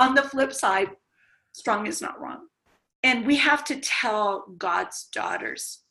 on 0.00 0.14
the 0.14 0.22
flip 0.22 0.52
side, 0.52 0.90
strong 1.52 1.86
is 1.86 2.00
not 2.00 2.20
wrong. 2.20 2.46
And 3.02 3.26
we 3.26 3.36
have 3.36 3.64
to 3.64 3.80
tell 3.80 4.46
God's 4.58 5.08
daughters, 5.12 5.82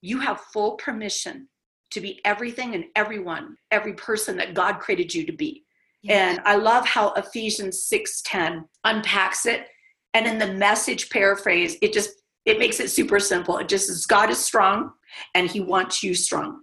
you 0.00 0.20
have 0.20 0.40
full 0.40 0.76
permission 0.76 1.48
to 1.90 2.00
be 2.00 2.20
everything 2.24 2.74
and 2.74 2.84
everyone, 2.96 3.56
every 3.70 3.94
person 3.94 4.36
that 4.36 4.54
God 4.54 4.78
created 4.78 5.14
you 5.14 5.26
to 5.26 5.32
be. 5.32 5.64
And 6.08 6.40
I 6.44 6.56
love 6.56 6.86
how 6.86 7.12
Ephesians 7.14 7.88
6:10 7.92 8.68
unpacks 8.84 9.46
it. 9.46 9.66
And 10.14 10.26
in 10.26 10.38
the 10.38 10.54
message 10.54 11.10
paraphrase, 11.10 11.76
it 11.82 11.92
just 11.92 12.22
it 12.44 12.58
makes 12.58 12.80
it 12.80 12.90
super 12.90 13.20
simple. 13.20 13.58
It 13.58 13.68
just 13.68 13.88
says 13.88 14.06
God 14.06 14.30
is 14.30 14.38
strong 14.38 14.92
and 15.34 15.50
he 15.50 15.60
wants 15.60 16.02
you 16.02 16.14
strong. 16.14 16.62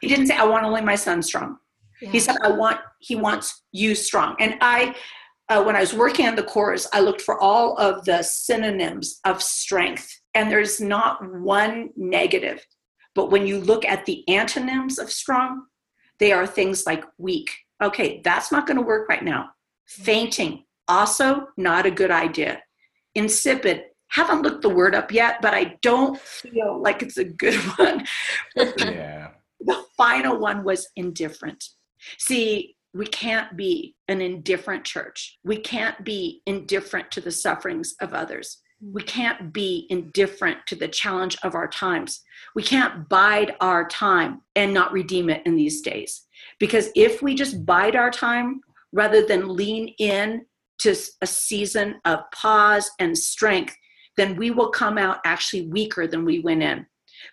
He 0.00 0.08
didn't 0.08 0.26
say 0.26 0.36
I 0.36 0.44
want 0.44 0.64
only 0.64 0.82
my 0.82 0.96
son 0.96 1.22
strong. 1.22 1.58
Yeah. 2.02 2.10
He 2.10 2.20
said 2.20 2.36
I 2.42 2.48
want 2.48 2.80
he 2.98 3.16
wants 3.16 3.62
you 3.72 3.94
strong. 3.94 4.36
And 4.38 4.56
I 4.60 4.94
uh, 5.48 5.62
when 5.62 5.76
I 5.76 5.80
was 5.80 5.94
working 5.94 6.26
on 6.26 6.36
the 6.36 6.42
course, 6.42 6.88
I 6.92 7.00
looked 7.00 7.20
for 7.20 7.38
all 7.40 7.76
of 7.76 8.04
the 8.04 8.22
synonyms 8.22 9.20
of 9.24 9.42
strength, 9.42 10.08
and 10.34 10.50
there's 10.50 10.80
not 10.80 11.24
one 11.40 11.90
negative. 11.96 12.64
But 13.14 13.30
when 13.30 13.46
you 13.46 13.60
look 13.60 13.84
at 13.84 14.06
the 14.06 14.26
antonyms 14.28 14.98
of 14.98 15.10
strong, 15.10 15.66
they 16.18 16.32
are 16.32 16.46
things 16.46 16.86
like 16.86 17.04
weak. 17.18 17.50
Okay, 17.82 18.20
that's 18.24 18.50
not 18.50 18.66
going 18.66 18.76
to 18.76 18.82
work 18.82 19.08
right 19.08 19.22
now. 19.22 19.50
Fainting, 19.86 20.64
also 20.88 21.48
not 21.56 21.86
a 21.86 21.90
good 21.90 22.10
idea. 22.10 22.62
Insipid, 23.14 23.84
haven't 24.08 24.42
looked 24.42 24.62
the 24.62 24.68
word 24.68 24.94
up 24.94 25.12
yet, 25.12 25.42
but 25.42 25.54
I 25.54 25.76
don't 25.82 26.18
feel 26.18 26.80
like 26.80 27.02
it's 27.02 27.18
a 27.18 27.24
good 27.24 27.54
one. 27.76 28.06
yeah. 28.56 29.28
The 29.60 29.84
final 29.96 30.38
one 30.38 30.64
was 30.64 30.88
indifferent. 30.96 31.64
See, 32.18 32.76
we 32.94 33.06
can't 33.06 33.56
be 33.56 33.96
an 34.08 34.20
indifferent 34.20 34.84
church. 34.84 35.38
We 35.44 35.56
can't 35.56 36.04
be 36.04 36.42
indifferent 36.46 37.10
to 37.10 37.20
the 37.20 37.32
sufferings 37.32 37.94
of 38.00 38.14
others. 38.14 38.58
We 38.80 39.02
mm. 39.02 39.06
can't 39.06 39.52
be 39.52 39.86
indifferent 39.90 40.58
to 40.68 40.76
the 40.76 40.88
challenge 40.88 41.36
of 41.42 41.56
our 41.56 41.66
times. 41.66 42.22
We 42.54 42.62
can't 42.62 43.08
bide 43.08 43.56
our 43.60 43.86
time 43.88 44.42
and 44.54 44.72
not 44.72 44.92
redeem 44.92 45.28
it 45.28 45.42
in 45.44 45.56
these 45.56 45.80
days. 45.80 46.22
Because 46.60 46.90
if 46.94 47.20
we 47.20 47.34
just 47.34 47.66
bide 47.66 47.96
our 47.96 48.10
time 48.10 48.60
rather 48.92 49.26
than 49.26 49.48
lean 49.48 49.88
in 49.98 50.46
to 50.78 50.94
a 51.20 51.26
season 51.26 51.96
of 52.04 52.20
pause 52.32 52.90
and 53.00 53.16
strength, 53.18 53.74
then 54.16 54.36
we 54.36 54.52
will 54.52 54.70
come 54.70 54.98
out 54.98 55.18
actually 55.24 55.66
weaker 55.66 56.06
than 56.06 56.24
we 56.24 56.38
went 56.38 56.62
in. 56.62 56.86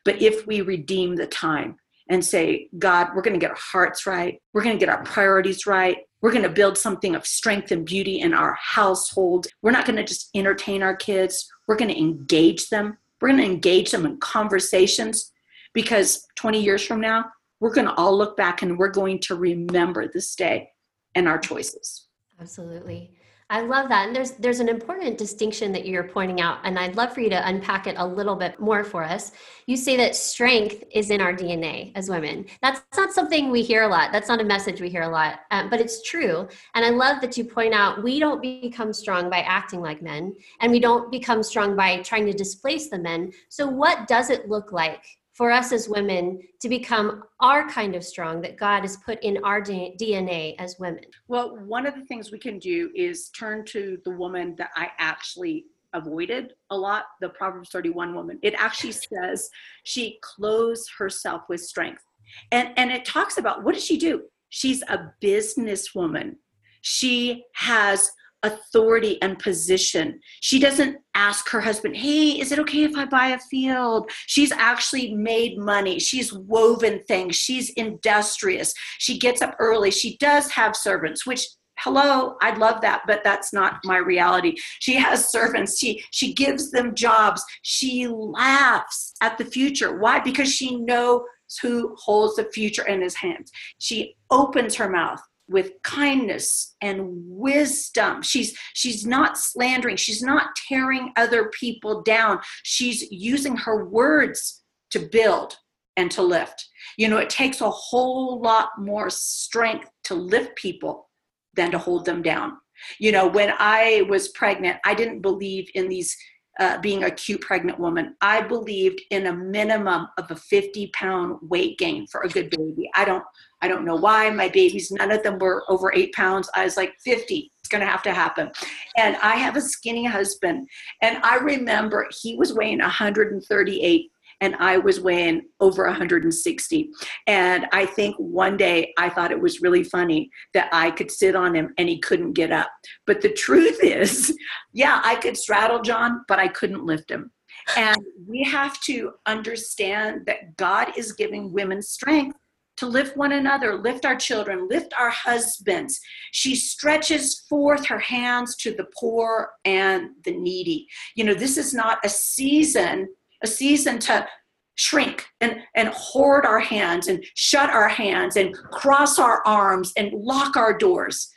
But 0.06 0.21
if 0.21 0.47
we 0.47 0.62
redeem 0.62 1.15
the 1.15 1.28
time, 1.28 1.76
and 2.10 2.24
say, 2.24 2.70
God, 2.78 3.10
we're 3.16 3.22
going 3.22 3.34
to 3.34 3.40
get 3.40 3.52
our 3.52 3.58
hearts 3.58 4.06
right. 4.06 4.42
We're 4.54 4.64
going 4.64 4.78
to 4.78 4.80
get 4.80 4.94
our 4.94 5.04
priorities 5.04 5.66
right. 5.66 5.98
We're 6.22 6.32
going 6.32 6.44
to 6.44 6.50
build 6.50 6.78
something 6.78 7.16
of 7.16 7.26
strength 7.26 7.72
and 7.72 7.86
beauty 7.86 8.20
in 8.20 8.34
our 8.34 8.58
household. 8.62 9.48
We're 9.62 9.72
not 9.72 9.86
going 9.86 9.98
to 9.98 10.04
just 10.04 10.30
entertain 10.36 10.84
our 10.84 10.96
kids. 10.96 11.50
We're 11.68 11.78
going 11.78 11.92
to 11.92 12.00
engage 12.00 12.70
them. 12.70 12.98
We're 13.20 13.30
going 13.30 13.42
to 13.42 13.46
engage 13.46 13.92
them 13.92 14.06
in 14.06 14.18
conversations 14.18 15.32
because 15.74 16.28
20 16.36 16.62
years 16.62 16.86
from 16.86 17.02
now, 17.02 17.26
we're 17.60 17.74
going 17.74 17.88
to 17.88 17.94
all 17.94 18.18
look 18.18 18.36
back 18.36 18.62
and 18.62 18.78
we're 18.78 18.90
going 18.90 19.20
to 19.20 19.36
remember 19.36 20.08
this 20.08 20.36
day 20.36 20.70
and 21.16 21.28
our 21.28 21.38
choices. 21.38 22.08
Absolutely. 22.40 23.14
I 23.52 23.60
love 23.60 23.90
that. 23.90 24.08
And 24.08 24.16
there's 24.16 24.32
there's 24.32 24.62
an 24.62 24.70
important 24.70 25.18
distinction 25.18 25.74
that 25.74 25.86
you're 25.86 26.06
pointing 26.06 26.40
out, 26.40 26.60
and 26.64 26.80
I'd 26.80 26.96
love 26.96 27.14
for 27.14 27.20
you 27.20 27.30
to 27.32 27.48
unpack 27.50 27.86
it 27.86 27.96
a 27.98 28.08
little 28.08 28.38
bit 28.38 28.58
more 28.62 28.86
for 28.86 29.04
us. 29.04 29.34
You 29.66 29.76
say 29.76 29.98
that 29.98 30.16
strength 30.16 30.86
is 30.90 31.12
in 31.12 31.20
our 31.20 31.34
DNA 31.34 31.92
as 31.96 32.10
women. 32.10 32.46
That's 32.62 32.82
not 32.96 33.12
something 33.12 33.52
we 33.52 33.62
hear 33.62 33.84
a 33.84 33.90
lot. 33.90 34.14
That's 34.14 34.30
not 34.30 34.40
a 34.40 34.46
message 34.46 34.80
we 34.80 34.88
hear 34.88 35.02
a 35.02 35.10
lot, 35.10 35.42
um, 35.52 35.70
but 35.70 35.82
it's 35.82 36.02
true. 36.10 36.48
And 36.76 36.86
I 36.86 36.92
love 36.92 37.20
that 37.20 37.38
you 37.38 37.44
point 37.44 37.74
out 37.74 38.02
we 38.02 38.22
don't 38.22 38.42
become 38.42 38.94
strong 38.94 39.30
by 39.30 39.42
acting 39.42 39.82
like 39.82 40.02
men, 40.02 40.34
and 40.62 40.72
we 40.72 40.80
don't 40.80 41.12
become 41.12 41.44
strong 41.44 41.76
by 41.76 42.02
trying 42.04 42.26
to 42.28 42.34
displace 42.34 42.90
the 42.90 43.00
men. 43.00 43.34
So, 43.50 43.68
what 43.68 44.08
does 44.08 44.30
it 44.30 44.48
look 44.48 44.72
like 44.72 45.04
for 45.34 45.52
us 45.52 45.72
as 45.72 45.88
women 45.88 46.39
to 46.62 46.70
become 46.70 47.24
our 47.39 47.67
kind 47.70 47.96
of 47.96 48.04
strong 48.04 48.41
that 48.41 48.58
God 48.58 48.82
has 48.82 48.98
put 48.98 49.22
in 49.24 49.44
our 49.44 49.62
DNA 49.62 50.56
as 50.60 50.78
women? 50.80 51.06
Well, 51.28 51.58
one 51.65 51.86
of 51.86 51.96
the 51.96 52.06
things 52.06 52.32
we 52.32 52.39
can 52.39 52.60
do 52.60 52.91
is 52.96 53.30
turn 53.30 53.65
to 53.65 53.98
the 54.04 54.12
woman 54.12 54.56
that 54.58 54.72
I 54.76 54.89
actually 55.00 55.65
avoided 55.94 56.54
a 56.70 56.78
lot, 56.78 57.06
the 57.20 57.30
Proverbs 57.30 57.70
31 57.70 58.15
woman. 58.15 58.39
It 58.41 58.54
actually 58.58 58.91
says 59.24 59.50
she 59.84 60.20
clothes 60.22 60.89
herself 60.98 61.44
with 61.50 61.62
strength. 61.62 62.04
And, 62.52 62.70
and 62.78 62.91
it 62.91 63.06
talks 63.06 63.38
about 63.38 63.63
what 63.63 63.74
does 63.74 63.84
she 63.84 63.98
do? 63.98 64.24
She's 64.50 64.82
a 64.84 65.12
businesswoman. 65.22 66.36
She 66.82 67.46
has 67.54 68.12
authority 68.43 69.21
and 69.21 69.38
position. 69.38 70.19
She 70.41 70.60
doesn't 70.60 70.97
ask 71.15 71.49
her 71.49 71.62
husband, 71.62 71.95
Hey, 71.95 72.39
is 72.39 72.51
it 72.51 72.60
okay 72.60 72.84
if 72.84 72.95
I 72.95 73.06
buy 73.06 73.27
a 73.27 73.39
field? 73.39 74.10
She's 74.27 74.51
actually 74.51 75.13
made 75.13 75.58
money. 75.58 75.99
She's 75.99 76.34
woven 76.34 77.01
things. 77.08 77.36
She's 77.36 77.69
industrious. 77.71 78.73
She 78.97 79.17
gets 79.17 79.41
up 79.41 79.56
early. 79.60 79.91
She 79.91 80.17
does 80.17 80.51
have 80.51 80.75
servants, 80.75 81.25
which 81.25 81.45
hello 81.80 82.36
i'd 82.41 82.60
love 82.60 82.80
that 82.82 83.01
but 83.08 83.23
that's 83.23 83.54
not 83.54 83.80
my 83.84 83.97
reality 83.97 84.54
she 84.80 84.93
has 84.93 85.32
servants 85.32 85.80
she 85.80 86.04
she 86.12 86.32
gives 86.34 86.69
them 86.69 86.93
jobs 86.93 87.43
she 87.63 88.08
laughs 88.08 89.13
at 89.21 89.36
the 89.38 89.45
future 89.45 89.97
why 89.97 90.19
because 90.19 90.54
she 90.54 90.75
knows 90.75 91.21
who 91.62 91.95
holds 91.97 92.36
the 92.36 92.43
future 92.54 92.86
in 92.86 93.01
his 93.01 93.15
hands 93.15 93.51
she 93.80 94.15
opens 94.30 94.75
her 94.75 94.89
mouth 94.89 95.21
with 95.52 95.72
kindness 95.84 96.76
and 96.82 97.02
wisdom. 97.04 98.22
She's 98.22 98.58
she's 98.74 99.06
not 99.06 99.38
slandering. 99.38 99.98
She's 99.98 100.24
not 100.24 100.56
tearing 100.68 101.12
other 101.18 101.50
people 101.50 102.02
down. 102.02 102.40
She's 102.64 103.12
using 103.12 103.58
her 103.58 103.86
words 103.86 104.64
to 104.92 105.00
build 105.00 105.58
and 105.98 106.10
to 106.12 106.22
lift. 106.22 106.66
You 106.98 107.10
know 107.10 107.18
it 107.18 107.30
takes 107.30 107.62
a 107.62 107.70
whole 107.70 108.42
lot 108.42 108.70
more 108.78 109.10
strength 109.10 109.90
to 110.06 110.16
lift 110.16 110.56
people 110.56 111.10
than 111.56 111.72
to 111.72 111.78
hold 111.78 112.06
them 112.06 112.22
down. 112.22 112.54
You 113.00 113.12
know 113.12 113.28
when 113.28 113.54
i 113.60 114.04
was 114.10 114.30
pregnant 114.30 114.80
i 114.86 114.96
didn't 114.96 115.22
believe 115.22 115.70
in 115.76 115.88
these 115.88 116.18
uh, 116.60 116.80
being 116.80 117.04
a 117.04 117.12
cute 117.12 117.42
pregnant 117.42 117.80
woman, 117.80 118.16
I 118.22 118.42
believed 118.42 119.02
in 119.10 119.28
a 119.28 119.34
minimum 119.34 120.08
of 120.18 120.30
a 120.30 120.36
50 120.36 120.88
pound 120.94 121.38
weight 121.42 121.78
gain 121.78 122.08
for 122.08 122.22
a 122.22 122.30
good 122.30 122.50
baby. 122.50 122.90
I 122.96 123.06
don't, 123.06 123.24
I 123.62 123.68
don't 123.68 123.86
know 123.86 123.96
why 123.96 124.30
my 124.30 124.50
babies, 124.50 124.92
none 124.92 125.12
of 125.12 125.24
them 125.24 125.40
were 125.40 125.64
over 125.70 125.94
eight 125.94 126.14
pounds. 126.14 126.50
I 126.56 126.64
was 126.64 126.78
like 126.78 126.94
50, 127.04 127.52
it's 127.60 127.70
going 127.70 127.82
to 127.82 127.90
have 127.90 128.04
to 128.04 128.14
happen. 128.14 128.52
And 128.98 129.16
I 129.18 129.36
have 129.36 129.56
a 129.56 129.62
skinny 129.62 130.06
husband. 130.06 130.68
And 131.02 131.18
I 131.24 131.38
remember 131.38 132.08
he 132.22 132.36
was 132.36 132.54
weighing 132.54 132.80
138 132.80 134.11
and 134.41 134.56
I 134.56 134.77
was 134.77 134.99
weighing 134.99 135.43
over 135.60 135.86
160. 135.86 136.89
And 137.27 137.67
I 137.71 137.86
think 137.86 138.15
one 138.17 138.58
day 138.58 138.93
I 138.97 139.10
thought 139.10 139.32
it 139.32 139.39
was 139.39 139.62
really 139.62 139.84
funny 139.84 140.30
that 140.54 140.69
I 140.73 140.91
could 140.91 141.12
sit 141.12 141.36
on 141.36 141.56
him 141.56 141.73
and 141.77 141.88
he 141.88 141.99
couldn't 141.99 142.34
get 142.34 142.51
up. 142.51 142.69
But 143.06 143.21
the 143.21 143.32
truth 143.34 143.84
is, 143.84 144.36
yeah, 144.73 145.01
I 145.04 145.15
could 145.15 145.38
straddle 145.38 145.82
John, 145.82 146.25
but 146.27 146.39
I 146.39 146.47
couldn't 146.47 146.86
lift 146.86 147.10
him. 147.10 147.32
And 147.77 147.97
we 148.27 148.43
have 148.43 148.82
to 148.82 149.12
understand 149.27 150.25
that 150.25 150.58
God 150.58 150.97
is 150.97 151.13
giving 151.13 151.54
women 151.54 151.82
strength 151.82 152.36
to 152.77 152.88
lift 152.88 153.15
one 153.15 153.34
another, 153.34 153.75
lift 153.75 154.06
our 154.06 154.15
children, 154.15 154.67
lift 154.67 154.91
our 154.97 155.12
husbands. 155.12 155.99
She 156.32 156.56
stretches 156.56 157.41
forth 157.47 157.86
her 157.86 157.99
hands 157.99 158.56
to 158.58 158.73
the 158.73 158.88
poor 158.99 159.51
and 159.65 160.10
the 160.23 160.32
needy. 160.32 160.88
You 161.15 161.25
know, 161.25 161.36
this 161.36 161.58
is 161.58 161.75
not 161.75 161.99
a 162.04 162.10
season 162.10 163.08
a 163.43 163.47
season 163.47 163.99
to 163.99 164.27
shrink 164.75 165.25
and, 165.41 165.58
and 165.75 165.89
hoard 165.89 166.45
our 166.45 166.60
hands 166.60 167.08
and 167.08 167.23
shut 167.36 167.69
our 167.69 167.89
hands 167.89 168.36
and 168.36 168.54
cross 168.56 169.19
our 169.19 169.45
arms 169.45 169.93
and 169.97 170.12
lock 170.13 170.56
our 170.56 170.77
doors. 170.77 171.30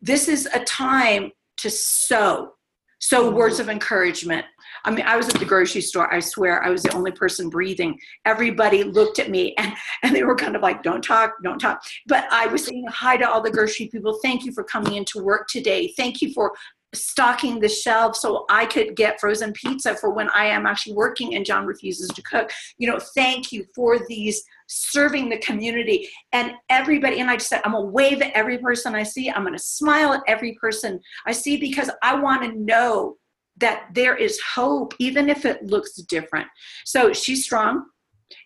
This 0.00 0.28
is 0.28 0.46
a 0.52 0.60
time 0.64 1.30
to 1.58 1.70
sow. 1.70 2.52
Sow 3.00 3.28
mm-hmm. 3.28 3.36
words 3.36 3.60
of 3.60 3.68
encouragement. 3.68 4.44
I 4.84 4.90
mean, 4.90 5.04
I 5.06 5.16
was 5.16 5.28
at 5.28 5.38
the 5.38 5.44
grocery 5.44 5.80
store. 5.80 6.12
I 6.12 6.20
swear 6.20 6.62
I 6.62 6.70
was 6.70 6.82
the 6.82 6.92
only 6.92 7.12
person 7.12 7.48
breathing. 7.48 7.98
Everybody 8.24 8.84
looked 8.84 9.18
at 9.18 9.30
me 9.30 9.54
and, 9.58 9.72
and 10.02 10.14
they 10.14 10.24
were 10.24 10.36
kind 10.36 10.56
of 10.56 10.62
like, 10.62 10.82
don't 10.82 11.02
talk, 11.02 11.32
don't 11.42 11.58
talk. 11.58 11.82
But 12.06 12.26
I 12.30 12.46
was 12.46 12.64
saying 12.64 12.84
hi 12.88 13.16
to 13.16 13.28
all 13.28 13.40
the 13.40 13.50
grocery 13.50 13.88
people. 13.88 14.18
Thank 14.22 14.44
you 14.44 14.52
for 14.52 14.64
coming 14.64 14.94
into 14.94 15.22
work 15.22 15.48
today. 15.48 15.92
Thank 15.96 16.20
you 16.20 16.32
for 16.32 16.52
stocking 16.94 17.58
the 17.58 17.68
shelves 17.68 18.20
so 18.20 18.44
I 18.50 18.66
could 18.66 18.96
get 18.96 19.20
frozen 19.20 19.52
pizza 19.52 19.94
for 19.96 20.10
when 20.10 20.28
I 20.30 20.46
am 20.46 20.66
actually 20.66 20.94
working 20.94 21.34
and 21.34 21.44
John 21.44 21.66
refuses 21.66 22.08
to 22.08 22.22
cook. 22.22 22.50
You 22.78 22.90
know, 22.90 22.98
thank 23.14 23.52
you 23.52 23.64
for 23.74 23.98
these 24.08 24.42
serving 24.66 25.28
the 25.28 25.38
community 25.38 26.08
and 26.32 26.52
everybody. 26.68 27.20
And 27.20 27.30
I 27.30 27.36
just 27.36 27.48
said, 27.48 27.62
I'm 27.64 27.72
gonna 27.72 27.86
wave 27.86 28.20
at 28.20 28.32
every 28.32 28.58
person 28.58 28.94
I 28.94 29.02
see. 29.02 29.30
I'm 29.30 29.44
gonna 29.44 29.58
smile 29.58 30.12
at 30.12 30.22
every 30.26 30.54
person 30.60 31.00
I 31.26 31.32
see 31.32 31.56
because 31.56 31.90
I 32.02 32.14
want 32.14 32.42
to 32.42 32.58
know 32.58 33.16
that 33.58 33.88
there 33.94 34.16
is 34.16 34.40
hope, 34.54 34.94
even 34.98 35.28
if 35.28 35.44
it 35.44 35.62
looks 35.64 35.94
different. 35.94 36.48
So 36.84 37.12
she's 37.12 37.44
strong 37.44 37.86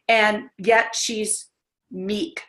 and 0.09 0.45
yet 0.59 0.95
she's 0.95 1.49
meek. 1.91 2.43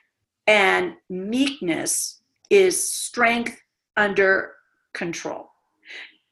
And 0.48 0.94
meekness 1.10 2.22
is 2.50 2.92
strength 2.92 3.60
under 3.98 4.54
control. 4.94 5.50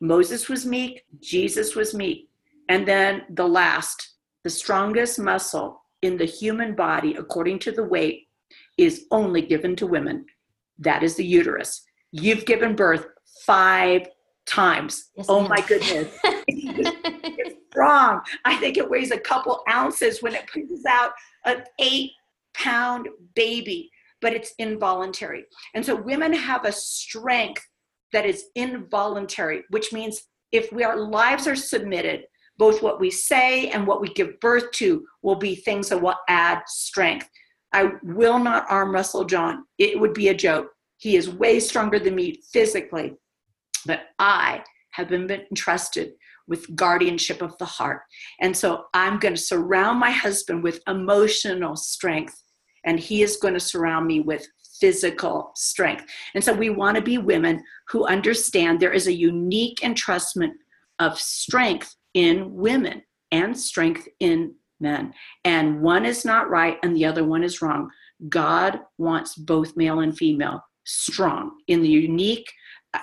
Moses 0.01 0.49
was 0.49 0.65
meek, 0.65 1.03
Jesus 1.21 1.75
was 1.75 1.93
meek. 1.93 2.29
And 2.69 2.88
then 2.88 3.23
the 3.29 3.47
last, 3.47 4.15
the 4.43 4.49
strongest 4.49 5.19
muscle 5.19 5.81
in 6.01 6.17
the 6.17 6.25
human 6.25 6.75
body, 6.75 7.15
according 7.15 7.60
to 7.60 7.71
the 7.71 7.84
weight, 7.84 8.27
is 8.77 9.05
only 9.12 9.41
given 9.41 9.75
to 9.77 9.88
women. 9.88 10.25
That 10.79 11.03
is 11.03 11.15
the 11.15 11.25
uterus. 11.25 11.84
You've 12.12 12.45
given 12.45 12.75
birth 12.75 13.08
five 13.45 14.08
times. 14.45 15.12
Yes, 15.15 15.25
oh 15.29 15.47
my 15.47 15.62
goodness. 15.67 16.13
it's 16.47 17.55
strong. 17.71 18.21
I 18.43 18.55
think 18.58 18.77
it 18.77 18.89
weighs 18.89 19.12
a 19.12 19.19
couple 19.19 19.63
ounces 19.69 20.21
when 20.21 20.36
it 20.36 20.47
pushes 20.47 20.86
out 20.88 21.12
an 21.45 21.63
eight 21.79 22.12
pound 22.53 23.08
baby, 23.36 23.89
but 24.21 24.34
it's 24.34 24.53
involuntary. 24.60 25.45
And 25.73 25.86
so 25.86 25.95
women 25.95 26.34
have 26.34 26.65
a 26.65 26.71
strength 26.71 27.65
that 28.15 28.25
is 28.25 28.45
involuntary, 28.56 29.65
which 29.71 29.91
means 29.91 30.23
if 30.54 30.71
we, 30.71 30.86
our 30.86 30.95
lives 30.95 31.47
are 31.47 31.56
submitted, 31.56 32.23
both 32.58 32.82
what 32.82 32.97
we 32.97 33.12
say 33.12 33.67
and 33.71 33.86
what 33.86 33.99
we 33.99 34.08
give 34.13 34.39
birth 34.39 34.71
to 34.75 35.06
will 35.21 35.36
be 35.36 35.54
things 35.54 35.89
that 35.89 36.01
will 36.01 36.15
add 36.30 36.62
strength. 36.65 37.30
I 37.73 37.91
will 38.04 38.39
not 38.39 38.67
arm 38.69 38.93
wrestle 38.93 39.25
John. 39.25 39.65
It 39.78 39.99
would 39.99 40.13
be 40.13 40.30
a 40.30 40.34
joke. 40.34 40.67
He 40.95 41.17
is 41.17 41.30
way 41.30 41.60
stronger 41.60 41.99
than 41.99 42.15
me 42.15 42.39
physically, 42.54 43.15
but 43.86 44.04
I 44.17 44.63
have 44.91 45.10
been 45.10 45.30
entrusted 45.30 46.13
with 46.47 46.73
guardianship 46.73 47.41
of 47.41 47.58
the 47.58 47.65
heart. 47.65 48.04
And 48.39 48.56
so 48.56 48.86
I'm 48.93 49.19
going 49.19 49.36
to 49.36 49.41
surround 49.41 49.99
my 49.99 50.12
husband 50.12 50.63
with 50.63 50.80
emotional 50.88 51.75
strength, 51.75 52.41
and 52.86 52.97
he 52.97 53.23
is 53.23 53.36
going 53.36 53.56
to 53.56 53.60
surround 53.60 54.08
me 54.08 54.21
with 54.21 54.47
physical 54.79 55.51
strength. 55.55 56.05
And 56.33 56.43
so 56.43 56.53
we 56.53 56.69
want 56.69 56.95
to 56.95 57.01
be 57.01 57.17
women 57.17 57.63
who 57.89 58.05
understand 58.05 58.79
there 58.79 58.93
is 58.93 59.07
a 59.07 59.13
unique 59.13 59.79
entrustment 59.79 60.53
of 60.99 61.19
strength 61.19 61.95
in 62.13 62.53
women 62.53 63.01
and 63.31 63.57
strength 63.57 64.07
in 64.19 64.53
men. 64.79 65.13
And 65.43 65.81
one 65.81 66.05
is 66.05 66.25
not 66.25 66.49
right 66.49 66.77
and 66.83 66.95
the 66.95 67.05
other 67.05 67.23
one 67.23 67.43
is 67.43 67.61
wrong. 67.61 67.89
God 68.29 68.79
wants 68.97 69.35
both 69.35 69.75
male 69.75 69.99
and 69.99 70.17
female 70.17 70.61
strong 70.85 71.51
in 71.67 71.81
the 71.81 71.89
unique 71.89 72.51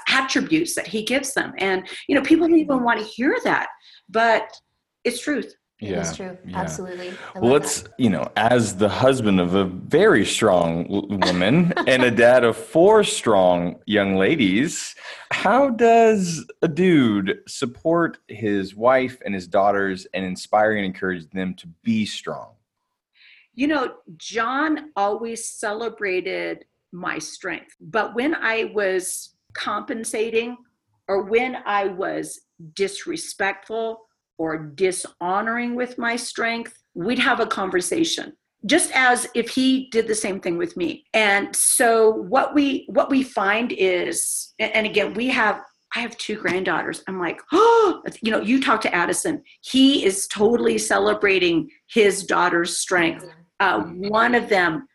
attributes 0.08 0.74
that 0.74 0.86
he 0.86 1.04
gives 1.04 1.34
them. 1.34 1.52
And, 1.58 1.86
you 2.08 2.14
know, 2.14 2.22
people 2.22 2.48
don't 2.48 2.58
even 2.58 2.82
want 2.82 3.00
to 3.00 3.04
hear 3.04 3.36
that, 3.44 3.68
but 4.08 4.48
it's 5.04 5.20
truth. 5.20 5.54
Yeah, 5.82 6.00
it's 6.00 6.16
true. 6.16 6.38
Yeah. 6.46 6.60
Absolutely. 6.60 7.12
well, 7.34 7.50
let's, 7.50 7.82
that. 7.82 7.92
you 7.98 8.08
know, 8.08 8.30
as 8.36 8.76
the 8.76 8.88
husband 8.88 9.40
of 9.40 9.54
a 9.54 9.64
very 9.64 10.24
strong 10.24 10.86
woman 10.88 11.72
and 11.88 12.04
a 12.04 12.10
dad 12.10 12.44
of 12.44 12.56
four 12.56 13.02
strong 13.02 13.80
young 13.86 14.16
ladies, 14.16 14.94
how 15.32 15.70
does 15.70 16.46
a 16.62 16.68
dude 16.68 17.40
support 17.48 18.18
his 18.28 18.76
wife 18.76 19.20
and 19.24 19.34
his 19.34 19.48
daughters 19.48 20.06
and 20.14 20.24
inspire 20.24 20.76
and 20.76 20.86
encourage 20.86 21.28
them 21.30 21.54
to 21.54 21.66
be 21.82 22.06
strong? 22.06 22.52
You 23.54 23.66
know, 23.66 23.94
John 24.16 24.92
always 24.94 25.48
celebrated 25.48 26.64
my 26.92 27.18
strength. 27.18 27.74
But 27.80 28.14
when 28.14 28.36
I 28.36 28.70
was 28.72 29.34
compensating 29.52 30.58
or 31.08 31.24
when 31.24 31.56
I 31.66 31.86
was 31.86 32.40
disrespectful 32.74 34.06
or 34.42 34.58
dishonoring 34.58 35.76
with 35.76 35.98
my 35.98 36.16
strength, 36.16 36.76
we'd 36.94 37.20
have 37.20 37.38
a 37.38 37.46
conversation 37.46 38.32
just 38.66 38.90
as 38.92 39.28
if 39.34 39.48
he 39.48 39.88
did 39.90 40.08
the 40.08 40.14
same 40.14 40.40
thing 40.40 40.56
with 40.56 40.76
me. 40.76 41.04
And 41.14 41.54
so 41.54 42.10
what 42.10 42.52
we 42.52 42.84
what 42.88 43.08
we 43.08 43.22
find 43.22 43.72
is 43.72 44.52
and 44.58 44.86
again 44.86 45.14
we 45.14 45.28
have 45.28 45.60
i 45.94 46.00
have 46.00 46.16
two 46.16 46.36
granddaughters. 46.36 47.04
I'm 47.06 47.20
like 47.20 47.40
oh 47.52 48.02
you 48.22 48.32
know 48.32 48.40
you 48.40 48.60
talk 48.60 48.80
to 48.82 48.94
addison. 48.94 49.42
He 49.60 50.04
is 50.04 50.26
totally 50.26 50.76
celebrating 50.78 51.70
his 51.88 52.24
daughter's 52.24 52.78
strength. 52.78 53.24
Uh, 53.60 53.82
one 53.82 54.34
of 54.34 54.48
them 54.48 54.88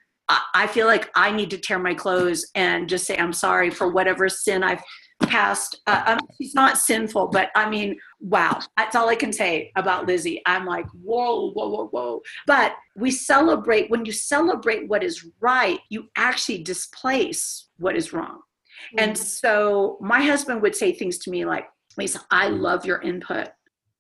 I 0.53 0.67
feel 0.67 0.87
like 0.87 1.09
I 1.15 1.31
need 1.31 1.49
to 1.51 1.57
tear 1.57 1.79
my 1.79 1.93
clothes 1.93 2.45
and 2.53 2.89
just 2.89 3.05
say 3.05 3.17
I'm 3.17 3.31
sorry 3.31 3.69
for 3.69 3.87
whatever 3.89 4.27
sin 4.27 4.61
I've 4.61 4.83
past 5.23 5.81
uh, 5.87 6.03
um, 6.05 6.19
she's 6.37 6.53
not 6.53 6.77
sinful 6.77 7.27
but 7.27 7.49
i 7.55 7.69
mean 7.69 7.97
wow 8.19 8.59
that's 8.77 8.95
all 8.95 9.09
i 9.09 9.15
can 9.15 9.33
say 9.33 9.71
about 9.75 10.05
lizzie. 10.05 10.41
I'm 10.45 10.65
like 10.65 10.85
whoa 11.03 11.51
whoa 11.51 11.69
whoa 11.69 11.87
whoa. 11.87 12.21
But 12.45 12.75
we 12.95 13.11
celebrate 13.11 13.89
when 13.89 14.05
you 14.05 14.11
celebrate 14.11 14.87
what 14.87 15.03
is 15.03 15.25
right 15.39 15.79
you 15.89 16.07
actually 16.15 16.63
displace 16.63 17.69
what 17.77 17.95
is 17.95 18.13
wrong. 18.13 18.37
Mm-hmm. 18.37 18.99
and 18.99 19.17
so 19.17 19.97
my 20.01 20.21
husband 20.21 20.61
would 20.61 20.75
say 20.75 20.91
things 20.91 21.17
to 21.19 21.31
me 21.31 21.45
like 21.45 21.65
lisa 21.97 22.21
i 22.31 22.47
love 22.47 22.85
your 22.85 23.01
input. 23.01 23.49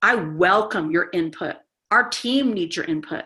I 0.01 0.13
welcome 0.13 0.91
your 0.91 1.09
input. 1.11 1.55
Our 1.89 2.07
team 2.09 2.53
needs 2.53 2.75
your 2.75 2.85
input. 2.85 3.23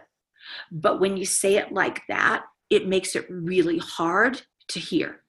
But 0.71 1.01
when 1.01 1.17
you 1.17 1.25
say 1.25 1.57
it 1.57 1.73
like 1.73 2.01
that 2.07 2.45
it 2.69 2.87
makes 2.87 3.15
it 3.15 3.25
really 3.29 3.77
hard 3.77 4.41
to 4.69 4.79
hear 4.79 5.21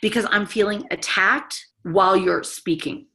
because 0.00 0.26
i'm 0.30 0.46
feeling 0.46 0.84
attacked 0.90 1.66
while 1.82 2.16
you're 2.16 2.42
speaking. 2.42 3.06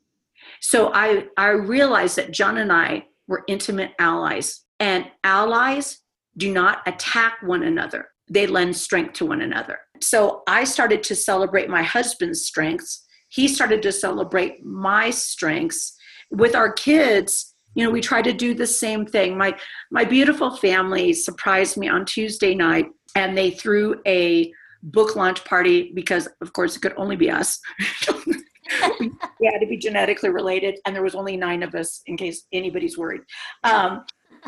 So 0.62 0.92
I, 0.94 1.26
I 1.38 1.50
realized 1.50 2.18
that 2.18 2.32
John 2.32 2.58
and 2.58 2.72
I 2.72 3.06
were 3.28 3.44
intimate 3.48 3.92
allies, 4.00 4.64
and 4.80 5.06
allies 5.24 6.00
do 6.38 6.52
not 6.52 6.82
attack 6.86 7.38
one 7.42 7.64
another, 7.64 8.10
they 8.30 8.48
lend 8.48 8.76
strength 8.76 9.14
to 9.14 9.26
one 9.26 9.42
another. 9.42 9.80
So 10.02 10.44
I 10.48 10.64
started 10.64 11.04
to 11.04 11.16
celebrate 11.16 11.70
my 11.70 11.84
husband's 11.84 12.46
strengths. 12.46 13.06
He 13.30 13.48
started 13.48 13.82
to 13.82 13.92
celebrate 13.92 14.64
my 14.64 15.10
strengths. 15.10 15.96
With 16.30 16.56
our 16.56 16.72
kids, 16.72 17.56
you 17.74 17.84
know, 17.84 17.90
we 17.90 18.02
try 18.02 18.22
to 18.22 18.34
do 18.34 18.54
the 18.54 18.68
same 18.68 19.06
thing. 19.06 19.38
My 19.38 19.58
my 19.92 20.04
beautiful 20.04 20.56
family 20.58 21.14
surprised 21.14 21.78
me 21.78 21.88
on 21.88 22.06
Tuesday 22.06 22.54
night 22.54 22.88
and 23.16 23.38
they 23.38 23.52
threw 23.52 24.02
a 24.06 24.52
book 24.84 25.16
launch 25.16 25.44
party 25.46 25.92
because 25.94 26.28
of 26.42 26.54
course 26.54 26.76
it 26.76 26.82
could 26.82 26.94
only 26.98 27.16
be 27.16 27.30
us 27.30 27.60
we 29.00 29.48
had 29.52 29.60
to 29.60 29.68
be 29.68 29.78
genetically 29.78 30.30
related, 30.30 30.80
and 30.86 30.96
there 30.96 31.04
was 31.04 31.16
only 31.16 31.38
nine 31.38 31.64
of 31.64 31.76
us, 31.76 32.02
in 32.06 32.18
case 32.18 32.46
anybody's 32.52 32.98
worried. 32.98 33.22
Um, 33.64 34.06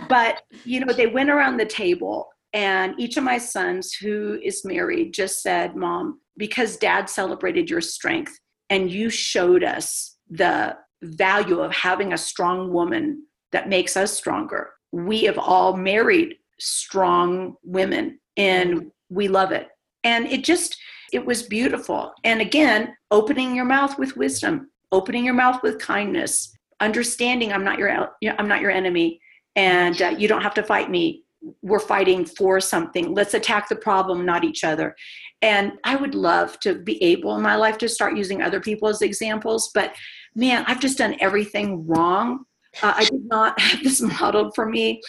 but 0.07 0.43
you 0.65 0.79
know, 0.79 0.93
they 0.93 1.07
went 1.07 1.29
around 1.29 1.57
the 1.57 1.65
table, 1.65 2.29
and 2.53 2.93
each 2.97 3.17
of 3.17 3.23
my 3.23 3.37
sons, 3.37 3.93
who 3.93 4.39
is 4.43 4.65
married, 4.65 5.13
just 5.13 5.41
said, 5.41 5.75
"Mom, 5.75 6.19
because 6.37 6.77
Dad 6.77 7.09
celebrated 7.09 7.69
your 7.69 7.81
strength, 7.81 8.37
and 8.69 8.91
you 8.91 9.09
showed 9.09 9.63
us 9.63 10.17
the 10.29 10.77
value 11.01 11.59
of 11.59 11.71
having 11.73 12.13
a 12.13 12.17
strong 12.17 12.71
woman 12.71 13.25
that 13.51 13.69
makes 13.69 13.97
us 13.97 14.13
stronger. 14.13 14.71
We 14.91 15.23
have 15.23 15.37
all 15.37 15.75
married 15.75 16.35
strong 16.59 17.55
women, 17.63 18.19
and 18.37 18.91
we 19.09 19.27
love 19.27 19.51
it." 19.51 19.69
And 20.03 20.27
it 20.27 20.43
just 20.43 20.77
it 21.13 21.25
was 21.25 21.43
beautiful. 21.43 22.13
And 22.23 22.41
again, 22.41 22.95
opening 23.11 23.55
your 23.55 23.65
mouth 23.65 23.97
with 23.97 24.17
wisdom, 24.17 24.69
opening 24.91 25.25
your 25.25 25.33
mouth 25.33 25.61
with 25.63 25.79
kindness, 25.79 26.55
understanding 26.79 27.51
I'm 27.51 27.63
not 27.63 27.77
your 27.77 28.09
I'm 28.37 28.47
not 28.47 28.61
your 28.61 28.71
enemy, 28.71 29.19
and 29.55 30.01
uh, 30.01 30.15
you 30.17 30.27
don't 30.27 30.41
have 30.41 30.53
to 30.55 30.63
fight 30.63 30.89
me. 30.89 31.23
We're 31.61 31.79
fighting 31.79 32.25
for 32.25 32.59
something. 32.59 33.13
Let's 33.13 33.33
attack 33.33 33.69
the 33.69 33.75
problem, 33.75 34.25
not 34.25 34.43
each 34.43 34.63
other. 34.63 34.95
And 35.41 35.73
I 35.85 35.95
would 35.95 36.15
love 36.15 36.59
to 36.61 36.75
be 36.75 37.01
able 37.01 37.35
in 37.35 37.41
my 37.41 37.55
life 37.55 37.77
to 37.79 37.89
start 37.89 38.17
using 38.17 38.41
other 38.41 38.59
people 38.59 38.89
as 38.89 39.01
examples, 39.01 39.71
but 39.73 39.95
man, 40.35 40.65
I've 40.67 40.81
just 40.81 40.97
done 40.97 41.15
everything 41.19 41.87
wrong. 41.87 42.45
Uh, 42.83 42.93
I 42.95 43.05
did 43.05 43.25
not 43.25 43.59
have 43.59 43.83
this 43.83 44.01
modeled 44.19 44.53
for 44.53 44.67
me. 44.67 45.01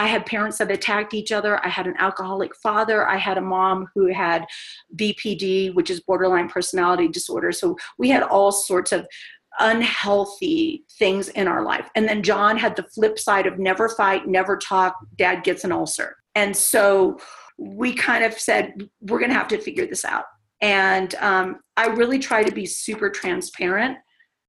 I 0.00 0.06
had 0.06 0.24
parents 0.24 0.56
that 0.58 0.70
attacked 0.70 1.12
each 1.12 1.30
other. 1.30 1.62
I 1.62 1.68
had 1.68 1.86
an 1.86 1.94
alcoholic 1.98 2.56
father. 2.56 3.06
I 3.06 3.18
had 3.18 3.36
a 3.36 3.42
mom 3.42 3.86
who 3.94 4.06
had 4.06 4.46
BPD, 4.96 5.74
which 5.74 5.90
is 5.90 6.00
borderline 6.00 6.48
personality 6.48 7.06
disorder. 7.06 7.52
So 7.52 7.76
we 7.98 8.08
had 8.08 8.22
all 8.22 8.50
sorts 8.50 8.92
of 8.92 9.06
unhealthy 9.58 10.84
things 10.98 11.28
in 11.28 11.46
our 11.46 11.62
life. 11.62 11.86
And 11.94 12.08
then 12.08 12.22
John 12.22 12.56
had 12.56 12.76
the 12.76 12.84
flip 12.84 13.18
side 13.18 13.46
of 13.46 13.58
never 13.58 13.90
fight, 13.90 14.26
never 14.26 14.56
talk, 14.56 14.96
dad 15.18 15.44
gets 15.44 15.64
an 15.64 15.72
ulcer. 15.72 16.16
And 16.34 16.56
so 16.56 17.18
we 17.58 17.92
kind 17.92 18.24
of 18.24 18.32
said, 18.32 18.88
we're 19.02 19.18
going 19.18 19.30
to 19.30 19.36
have 19.36 19.48
to 19.48 19.58
figure 19.58 19.86
this 19.86 20.06
out. 20.06 20.24
And 20.62 21.14
um, 21.16 21.60
I 21.76 21.88
really 21.88 22.18
try 22.18 22.42
to 22.42 22.52
be 22.52 22.64
super 22.64 23.10
transparent 23.10 23.98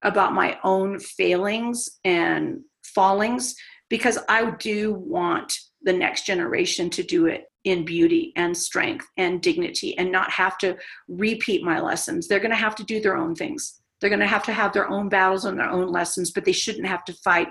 about 0.00 0.32
my 0.32 0.58
own 0.64 0.98
failings 0.98 1.90
and 2.04 2.60
fallings 2.82 3.54
because 3.92 4.16
I 4.26 4.52
do 4.52 4.94
want 4.94 5.52
the 5.82 5.92
next 5.92 6.24
generation 6.24 6.88
to 6.88 7.02
do 7.02 7.26
it 7.26 7.44
in 7.64 7.84
beauty 7.84 8.32
and 8.36 8.56
strength 8.56 9.06
and 9.18 9.42
dignity 9.42 9.98
and 9.98 10.10
not 10.10 10.30
have 10.30 10.56
to 10.58 10.78
repeat 11.08 11.62
my 11.62 11.78
lessons. 11.78 12.26
They're 12.26 12.40
going 12.40 12.52
to 12.52 12.56
have 12.56 12.74
to 12.76 12.84
do 12.84 13.02
their 13.02 13.18
own 13.18 13.34
things. 13.34 13.82
They're 14.00 14.08
going 14.08 14.20
to 14.20 14.26
have 14.26 14.44
to 14.44 14.52
have 14.54 14.72
their 14.72 14.88
own 14.88 15.10
battles 15.10 15.44
and 15.44 15.58
their 15.58 15.68
own 15.68 15.92
lessons, 15.92 16.30
but 16.30 16.46
they 16.46 16.52
shouldn't 16.52 16.86
have 16.86 17.04
to 17.04 17.12
fight 17.22 17.48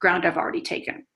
ground 0.00 0.26
I've 0.26 0.36
already 0.36 0.60
taken. 0.60 1.06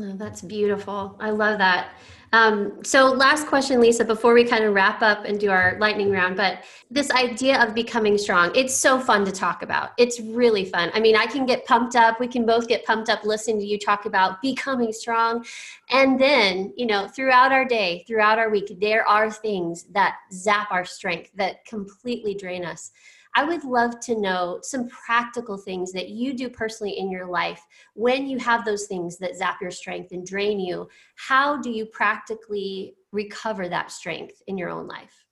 Oh, 0.00 0.16
that's 0.16 0.40
beautiful. 0.40 1.18
I 1.20 1.28
love 1.28 1.58
that. 1.58 1.90
Um, 2.32 2.84
so, 2.84 3.06
last 3.06 3.46
question, 3.46 3.80
Lisa, 3.80 4.04
before 4.04 4.34
we 4.34 4.44
kind 4.44 4.64
of 4.64 4.74
wrap 4.74 5.00
up 5.00 5.24
and 5.24 5.40
do 5.40 5.50
our 5.50 5.78
lightning 5.80 6.10
round. 6.10 6.36
But 6.36 6.64
this 6.90 7.10
idea 7.10 7.62
of 7.62 7.74
becoming 7.74 8.18
strong, 8.18 8.50
it's 8.54 8.74
so 8.74 9.00
fun 9.00 9.24
to 9.24 9.32
talk 9.32 9.62
about. 9.62 9.90
It's 9.96 10.20
really 10.20 10.64
fun. 10.64 10.90
I 10.92 11.00
mean, 11.00 11.16
I 11.16 11.26
can 11.26 11.46
get 11.46 11.64
pumped 11.64 11.96
up. 11.96 12.20
We 12.20 12.28
can 12.28 12.44
both 12.44 12.68
get 12.68 12.84
pumped 12.84 13.08
up 13.08 13.24
listening 13.24 13.60
to 13.60 13.66
you 13.66 13.78
talk 13.78 14.04
about 14.04 14.42
becoming 14.42 14.92
strong. 14.92 15.44
And 15.90 16.20
then, 16.20 16.72
you 16.76 16.86
know, 16.86 17.08
throughout 17.08 17.52
our 17.52 17.64
day, 17.64 18.04
throughout 18.06 18.38
our 18.38 18.50
week, 18.50 18.76
there 18.78 19.06
are 19.08 19.30
things 19.30 19.84
that 19.94 20.16
zap 20.32 20.70
our 20.70 20.84
strength, 20.84 21.30
that 21.36 21.64
completely 21.64 22.34
drain 22.34 22.64
us. 22.64 22.90
I 23.34 23.44
would 23.44 23.64
love 23.64 24.00
to 24.00 24.20
know 24.20 24.58
some 24.62 24.88
practical 24.88 25.56
things 25.56 25.92
that 25.92 26.08
you 26.08 26.34
do 26.34 26.48
personally 26.48 26.98
in 26.98 27.10
your 27.10 27.26
life 27.26 27.62
when 27.94 28.26
you 28.26 28.38
have 28.38 28.64
those 28.64 28.86
things 28.86 29.18
that 29.18 29.36
zap 29.36 29.58
your 29.60 29.70
strength 29.70 30.12
and 30.12 30.26
drain 30.26 30.58
you. 30.58 30.88
How 31.16 31.56
do 31.56 31.70
you 31.70 31.86
practically 31.86 32.94
recover 33.12 33.68
that 33.68 33.90
strength 33.90 34.42
in 34.46 34.58
your 34.58 34.70
own 34.70 34.86
life? 34.86 35.24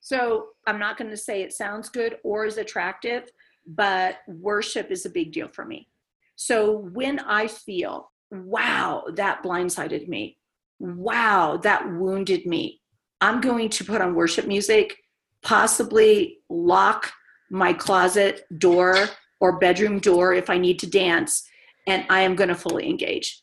So, 0.00 0.48
I'm 0.66 0.78
not 0.78 0.98
going 0.98 1.10
to 1.10 1.16
say 1.16 1.42
it 1.42 1.54
sounds 1.54 1.88
good 1.88 2.18
or 2.24 2.44
is 2.44 2.58
attractive, 2.58 3.30
but 3.66 4.18
worship 4.28 4.90
is 4.90 5.06
a 5.06 5.10
big 5.10 5.32
deal 5.32 5.48
for 5.48 5.64
me. 5.64 5.88
So, 6.36 6.90
when 6.92 7.20
I 7.20 7.46
feel, 7.46 8.10
wow, 8.30 9.04
that 9.14 9.42
blindsided 9.42 10.08
me, 10.08 10.36
wow, 10.78 11.56
that 11.62 11.90
wounded 11.90 12.44
me, 12.44 12.82
I'm 13.20 13.40
going 13.40 13.70
to 13.70 13.84
put 13.84 14.02
on 14.02 14.14
worship 14.14 14.46
music, 14.46 14.96
possibly 15.42 16.38
lock 16.50 17.12
my 17.54 17.72
closet 17.72 18.42
door 18.58 19.06
or 19.40 19.58
bedroom 19.58 20.00
door 20.00 20.34
if 20.34 20.50
I 20.50 20.58
need 20.58 20.78
to 20.80 20.90
dance, 20.90 21.46
and 21.86 22.04
I 22.10 22.20
am 22.20 22.34
going 22.34 22.48
to 22.48 22.54
fully 22.54 22.90
engage. 22.90 23.40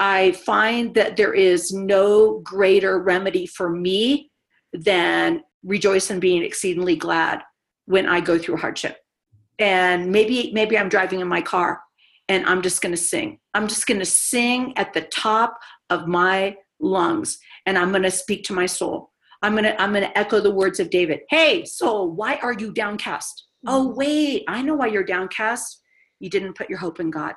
I 0.00 0.32
find 0.32 0.94
that 0.94 1.16
there 1.16 1.32
is 1.32 1.72
no 1.72 2.40
greater 2.40 2.98
remedy 2.98 3.46
for 3.46 3.70
me 3.70 4.30
than 4.72 5.42
rejoice 5.62 6.10
and 6.10 6.20
being 6.20 6.42
exceedingly 6.42 6.96
glad 6.96 7.40
when 7.84 8.08
I 8.08 8.20
go 8.20 8.36
through 8.36 8.56
hardship. 8.56 8.96
And 9.60 10.10
maybe 10.10 10.50
maybe 10.52 10.76
I'm 10.76 10.88
driving 10.88 11.20
in 11.20 11.28
my 11.28 11.40
car 11.40 11.80
and 12.28 12.44
I'm 12.46 12.62
just 12.62 12.82
going 12.82 12.94
to 12.94 13.00
sing. 13.00 13.38
I'm 13.54 13.68
just 13.68 13.86
going 13.86 14.00
to 14.00 14.06
sing 14.06 14.76
at 14.76 14.92
the 14.92 15.02
top 15.02 15.56
of 15.88 16.08
my 16.08 16.56
lungs 16.80 17.38
and 17.64 17.78
I'm 17.78 17.90
going 17.90 18.02
to 18.02 18.10
speak 18.10 18.42
to 18.44 18.54
my 18.54 18.66
soul. 18.66 19.12
I'm 19.42 19.52
going 19.52 19.64
to 19.64 19.80
I'm 19.80 19.92
going 19.92 20.02
to 20.04 20.18
echo 20.18 20.40
the 20.40 20.50
words 20.50 20.80
of 20.80 20.90
David. 20.90 21.20
Hey, 21.28 21.64
soul, 21.64 22.10
why 22.10 22.40
are 22.42 22.54
you 22.54 22.72
downcast? 22.72 23.44
Oh 23.66 23.88
wait 23.88 24.44
i 24.48 24.62
know 24.62 24.74
why 24.74 24.86
you're 24.86 25.04
downcast. 25.04 25.80
You 26.20 26.30
didn't 26.30 26.56
put 26.56 26.70
your 26.70 26.78
hope 26.78 27.00
in 27.00 27.10
god. 27.10 27.34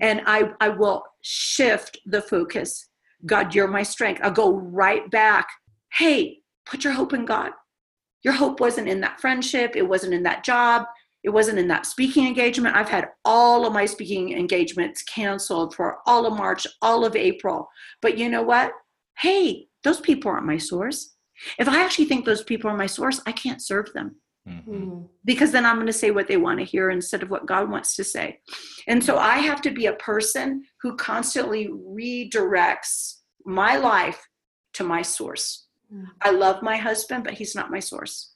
And 0.00 0.22
i 0.26 0.50
i 0.60 0.68
will 0.68 1.02
shift 1.22 1.98
the 2.06 2.22
focus. 2.22 2.88
God 3.26 3.54
you're 3.54 3.68
my 3.68 3.82
strength. 3.82 4.20
I'll 4.22 4.30
go 4.30 4.52
right 4.52 5.10
back. 5.10 5.48
Hey 5.92 6.38
put 6.66 6.84
your 6.84 6.92
hope 6.92 7.12
in 7.12 7.24
god. 7.24 7.52
Your 8.22 8.34
hope 8.34 8.60
wasn't 8.60 8.88
in 8.88 9.00
that 9.00 9.20
friendship. 9.20 9.76
It 9.76 9.86
wasn't 9.86 10.14
in 10.14 10.22
that 10.22 10.44
job. 10.44 10.86
It 11.22 11.30
wasn't 11.30 11.58
in 11.58 11.68
that 11.68 11.86
speaking 11.86 12.26
engagement. 12.26 12.76
I've 12.76 12.88
had 12.88 13.08
all 13.24 13.66
of 13.66 13.72
my 13.72 13.86
speaking 13.86 14.32
engagements 14.32 15.02
canceled 15.02 15.74
for 15.74 15.98
all 16.06 16.26
of 16.26 16.34
march 16.34 16.66
all 16.82 17.04
of 17.04 17.16
april. 17.16 17.68
But 18.00 18.18
you 18.18 18.28
know 18.28 18.42
what? 18.42 18.72
Hey 19.18 19.68
those 19.82 20.00
people 20.00 20.30
aren't 20.30 20.46
my 20.46 20.58
source. 20.58 21.14
If 21.58 21.68
i 21.68 21.82
actually 21.82 22.04
think 22.06 22.24
those 22.24 22.44
people 22.44 22.70
are 22.70 22.76
my 22.76 22.86
source 22.86 23.20
i 23.26 23.32
can't 23.32 23.60
serve 23.60 23.92
them 23.92 24.16
Mm-hmm. 24.48 24.84
Hmm. 24.84 25.02
Because 25.24 25.52
then 25.52 25.64
I'm 25.64 25.76
going 25.76 25.86
to 25.86 25.92
say 25.92 26.10
what 26.10 26.28
they 26.28 26.36
want 26.36 26.58
to 26.58 26.64
hear 26.64 26.90
instead 26.90 27.22
of 27.22 27.30
what 27.30 27.46
God 27.46 27.70
wants 27.70 27.96
to 27.96 28.04
say. 28.04 28.40
And 28.86 29.02
so 29.02 29.16
I 29.16 29.38
have 29.38 29.62
to 29.62 29.70
be 29.70 29.86
a 29.86 29.94
person 29.94 30.64
who 30.82 30.96
constantly 30.96 31.68
redirects 31.68 33.20
my 33.46 33.76
life 33.76 34.26
to 34.74 34.84
my 34.84 35.02
source. 35.02 35.66
Mm-hmm. 35.92 36.04
I 36.20 36.30
love 36.30 36.62
my 36.62 36.76
husband, 36.76 37.24
but 37.24 37.34
he's 37.34 37.54
not 37.54 37.70
my 37.70 37.80
source. 37.80 38.32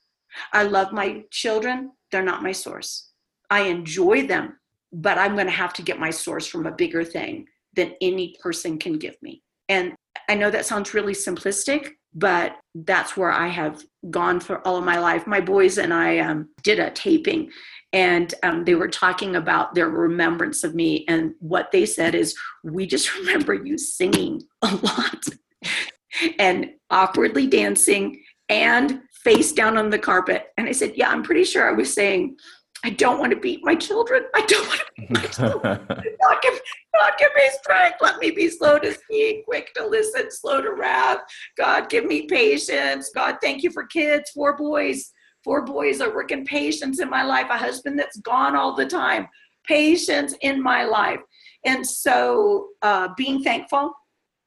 I 0.53 0.63
love 0.65 0.93
my 0.93 1.25
children, 1.31 1.93
they're 2.11 2.23
not 2.23 2.43
my 2.43 2.53
source. 2.53 3.11
I 3.51 3.63
enjoy 3.63 4.27
them, 4.27 4.59
but 4.93 5.19
I'm 5.19 5.35
going 5.35 5.47
to 5.47 5.53
have 5.53 5.73
to 5.75 5.83
get 5.83 5.99
my 5.99 6.11
source 6.11 6.47
from 6.47 6.67
a 6.67 6.73
bigger 6.73 7.05
thing 7.05 7.47
than 7.75 7.95
any 8.01 8.37
person 8.43 8.79
can 8.79 8.99
give 8.99 9.17
me. 9.23 9.43
And 9.69 9.95
I 10.29 10.35
know 10.35 10.51
that 10.51 10.67
sounds 10.67 10.95
really 10.95 11.13
simplistic, 11.13 11.93
but 12.15 12.57
that's 12.75 13.17
where 13.17 13.31
I 13.31 13.49
have 13.49 13.83
gone 14.11 14.41
for 14.41 14.67
all 14.67 14.77
of 14.77 14.85
my 14.85 14.99
life. 14.99 15.27
My 15.27 15.41
boys 15.41 15.79
and 15.79 15.93
I 15.93 16.19
um, 16.19 16.49
did 16.63 16.79
a 16.79 16.91
taping, 16.91 17.51
and 17.93 18.33
um, 18.43 18.65
they 18.65 18.75
were 18.75 18.89
talking 18.89 19.37
about 19.37 19.75
their 19.75 19.89
remembrance 19.89 20.65
of 20.65 20.75
me. 20.75 21.05
And 21.09 21.35
what 21.41 21.71
they 21.73 21.87
said 21.87 22.15
is, 22.15 22.35
We 22.65 22.87
just 22.87 23.15
remember 23.19 23.55
you 23.55 23.79
singing 23.79 24.43
a 24.63 24.75
lot 24.75 25.25
and 26.39 26.71
awkwardly 26.91 27.47
dancing 27.47 28.23
and 28.49 29.03
face 29.25 29.53
down 29.53 29.77
on 29.77 29.91
the 29.91 29.99
carpet. 29.99 30.49
And 30.57 30.69
I 30.69 30.73
said, 30.73 30.93
Yeah, 30.97 31.11
I'm 31.11 31.23
pretty 31.23 31.45
sure 31.45 31.69
I 31.69 31.73
was 31.73 31.93
saying, 31.93 32.37
I 32.85 32.91
don't 32.91 33.19
want 33.19 33.33
to 33.33 33.39
beat 33.39 33.65
my 33.65 33.75
children. 33.75 34.25
I 34.35 34.47
don't 34.47 34.67
want 34.67 34.81
to 34.81 34.87
beat 34.97 35.11
my 35.11 35.23
children. 35.27 35.87
not, 35.89 36.43
give, 36.43 36.61
not 36.95 37.19
give 37.19 37.31
me 37.35 37.51
strength. 37.61 37.99
Let 38.01 38.19
me 38.19 38.31
be 38.31 38.49
slow 38.49 38.79
to 38.79 38.95
speak, 38.95 39.45
quick 39.45 39.75
to 39.75 39.87
listen, 39.87 40.31
slow 40.31 40.63
to 40.63 40.73
wrath. 40.73 41.19
God, 41.57 41.89
give 41.89 42.05
me 42.05 42.27
patience. 42.27 43.11
God, 43.15 43.39
thank 43.43 43.63
you 43.63 43.71
for 43.71 43.85
kids, 43.87 44.31
four 44.31 44.57
boys. 44.57 45.11
Four 45.45 45.65
boys 45.65 46.01
are 46.01 46.15
working 46.15 46.45
patience 46.45 47.01
in 47.01 47.09
my 47.09 47.23
life. 47.23 47.47
A 47.51 47.57
husband 47.57 47.99
that's 47.99 48.19
gone 48.21 48.55
all 48.55 48.75
the 48.75 48.87
time. 48.87 49.29
Patience 49.67 50.35
in 50.43 50.63
my 50.63 50.85
life. 50.85 51.21
And 51.65 51.87
so 51.87 52.69
uh, 52.83 53.09
being 53.17 53.43
thankful 53.43 53.93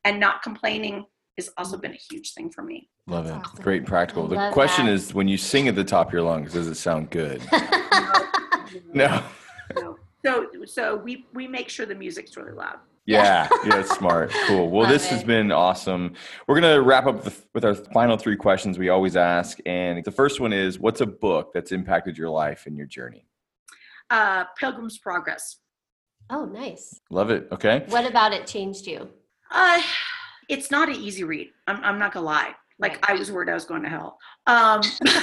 and 0.03 0.19
not 0.19 0.41
complaining 0.41 1.05
has 1.37 1.49
also 1.57 1.77
been 1.77 1.91
a 1.91 1.99
huge 2.09 2.33
thing 2.33 2.49
for 2.49 2.63
me. 2.63 2.89
Love 3.07 3.25
That's 3.25 3.37
it. 3.37 3.49
Awesome. 3.51 3.63
Great 3.63 3.85
practical. 3.85 4.27
the 4.27 4.49
question 4.51 4.85
that. 4.85 4.93
is 4.93 5.13
when 5.13 5.27
you 5.27 5.37
sing 5.37 5.67
at 5.67 5.75
the 5.75 5.83
top 5.83 6.07
of 6.07 6.13
your 6.13 6.21
lungs, 6.21 6.53
does 6.53 6.67
it 6.67 6.75
sound 6.75 7.09
good? 7.09 7.41
no. 8.93 9.23
no. 9.75 9.97
So 10.23 10.47
so 10.65 10.95
we 10.97 11.25
we 11.33 11.47
make 11.47 11.69
sure 11.69 11.85
the 11.85 11.95
music's 11.95 12.37
really 12.37 12.51
loud. 12.51 12.77
Yeah, 13.07 13.49
yeah, 13.65 13.79
it's 13.79 13.89
smart. 13.97 14.31
Cool. 14.45 14.69
Well, 14.69 14.83
Love 14.83 14.91
this 14.91 15.05
it. 15.05 15.09
has 15.09 15.23
been 15.23 15.51
awesome. 15.51 16.13
We're 16.47 16.61
going 16.61 16.75
to 16.75 16.81
wrap 16.83 17.07
up 17.07 17.25
with 17.53 17.65
our 17.65 17.73
final 17.73 18.15
three 18.15 18.35
questions 18.35 18.77
we 18.77 18.89
always 18.89 19.17
ask. 19.17 19.57
And 19.65 20.03
the 20.05 20.11
first 20.11 20.39
one 20.39 20.53
is 20.53 20.77
What's 20.79 21.01
a 21.01 21.07
book 21.07 21.51
that's 21.51 21.71
impacted 21.71 22.15
your 22.15 22.29
life 22.29 22.67
and 22.67 22.77
your 22.77 22.85
journey? 22.85 23.25
uh, 24.11 24.45
Pilgrim's 24.57 24.99
Progress. 24.99 25.57
Oh, 26.29 26.45
nice. 26.45 26.99
Love 27.09 27.31
it. 27.31 27.47
Okay. 27.51 27.83
What 27.89 28.05
about 28.05 28.33
it 28.33 28.45
changed 28.45 28.85
you? 28.85 29.09
Uh, 29.49 29.81
it's 30.47 30.69
not 30.69 30.87
an 30.87 30.95
easy 30.95 31.23
read. 31.23 31.49
I'm, 31.67 31.83
I'm 31.83 31.97
not 31.99 32.13
gonna 32.13 32.25
lie. 32.25 32.53
Like 32.81 32.93
Right. 32.93 33.09
I 33.09 33.13
was 33.13 33.31
worried 33.31 33.49
I 33.49 33.53
was 33.53 33.65
going 33.65 33.83
to 33.83 33.89
hell. 33.89 34.17
Um, 34.47 34.81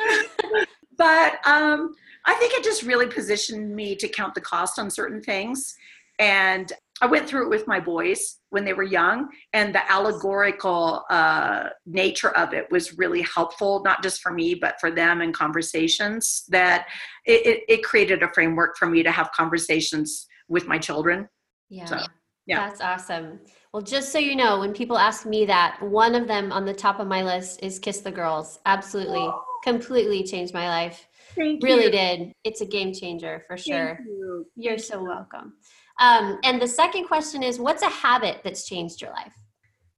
but 0.96 1.46
um, 1.46 1.94
I 2.26 2.34
think 2.34 2.54
it 2.54 2.62
just 2.62 2.82
really 2.82 3.06
positioned 3.06 3.74
me 3.74 3.96
to 3.96 4.08
count 4.08 4.34
the 4.34 4.40
cost 4.40 4.78
on 4.78 4.90
certain 4.90 5.22
things. 5.22 5.74
And 6.18 6.72
I 7.02 7.06
went 7.06 7.26
through 7.26 7.46
it 7.46 7.48
with 7.48 7.66
my 7.66 7.80
boys 7.80 8.40
when 8.50 8.66
they 8.66 8.74
were 8.74 8.82
young, 8.82 9.30
and 9.54 9.74
the 9.74 9.90
allegorical 9.90 11.04
uh, 11.08 11.70
nature 11.86 12.36
of 12.36 12.52
it 12.52 12.70
was 12.70 12.98
really 12.98 13.22
helpful, 13.22 13.80
not 13.82 14.02
just 14.02 14.20
for 14.20 14.30
me, 14.30 14.54
but 14.54 14.78
for 14.78 14.90
them 14.90 15.22
in 15.22 15.32
conversations. 15.32 16.44
That 16.48 16.88
it, 17.24 17.46
it, 17.46 17.62
it 17.68 17.84
created 17.84 18.22
a 18.22 18.28
framework 18.34 18.76
for 18.76 18.86
me 18.86 19.02
to 19.02 19.10
have 19.10 19.32
conversations 19.32 20.26
with 20.48 20.66
my 20.66 20.76
children. 20.76 21.26
Yeah. 21.70 21.86
So, 21.86 22.00
yeah. 22.46 22.68
That's 22.68 22.82
awesome. 22.82 23.40
Well, 23.72 23.82
just 23.82 24.10
so 24.10 24.18
you 24.18 24.34
know, 24.34 24.58
when 24.58 24.72
people 24.72 24.98
ask 24.98 25.24
me 25.24 25.46
that, 25.46 25.80
one 25.80 26.16
of 26.16 26.26
them 26.26 26.50
on 26.50 26.64
the 26.64 26.74
top 26.74 26.98
of 26.98 27.06
my 27.06 27.22
list 27.22 27.62
is 27.62 27.78
Kiss 27.78 28.00
the 28.00 28.10
Girls. 28.10 28.58
Absolutely. 28.66 29.30
Completely 29.62 30.24
changed 30.24 30.52
my 30.52 30.68
life. 30.68 31.06
Thank 31.36 31.62
Really 31.62 31.84
you. 31.84 31.90
did. 31.92 32.32
It's 32.42 32.62
a 32.62 32.66
game 32.66 32.92
changer 32.92 33.44
for 33.46 33.56
sure. 33.56 33.96
Thank 33.96 34.08
you. 34.08 34.46
You're 34.56 34.78
so 34.78 35.00
welcome. 35.02 35.52
Um, 36.00 36.40
and 36.42 36.60
the 36.60 36.66
second 36.66 37.06
question 37.06 37.44
is 37.44 37.60
what's 37.60 37.82
a 37.82 37.88
habit 37.88 38.40
that's 38.42 38.66
changed 38.66 39.00
your 39.00 39.12
life? 39.12 39.34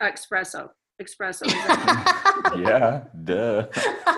Espresso. 0.03 0.69
Espresso. 1.01 1.47
Yeah. 2.59 3.05
Duh. 3.25 3.67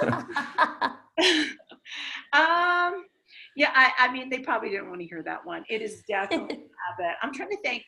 um, 2.33 3.05
yeah, 3.57 3.71
I, 3.73 3.93
I 3.99 4.13
mean, 4.13 4.31
they 4.31 4.39
probably 4.41 4.71
didn't 4.71 4.89
want 4.89 5.01
to 5.01 5.07
hear 5.07 5.23
that 5.23 5.45
one. 5.47 5.65
It 5.69 5.83
is 5.83 6.03
definitely 6.09 6.57
a 6.57 6.59
habit. 6.59 7.17
I'm 7.23 7.33
trying 7.33 7.51
to 7.51 7.59
think. 7.63 7.85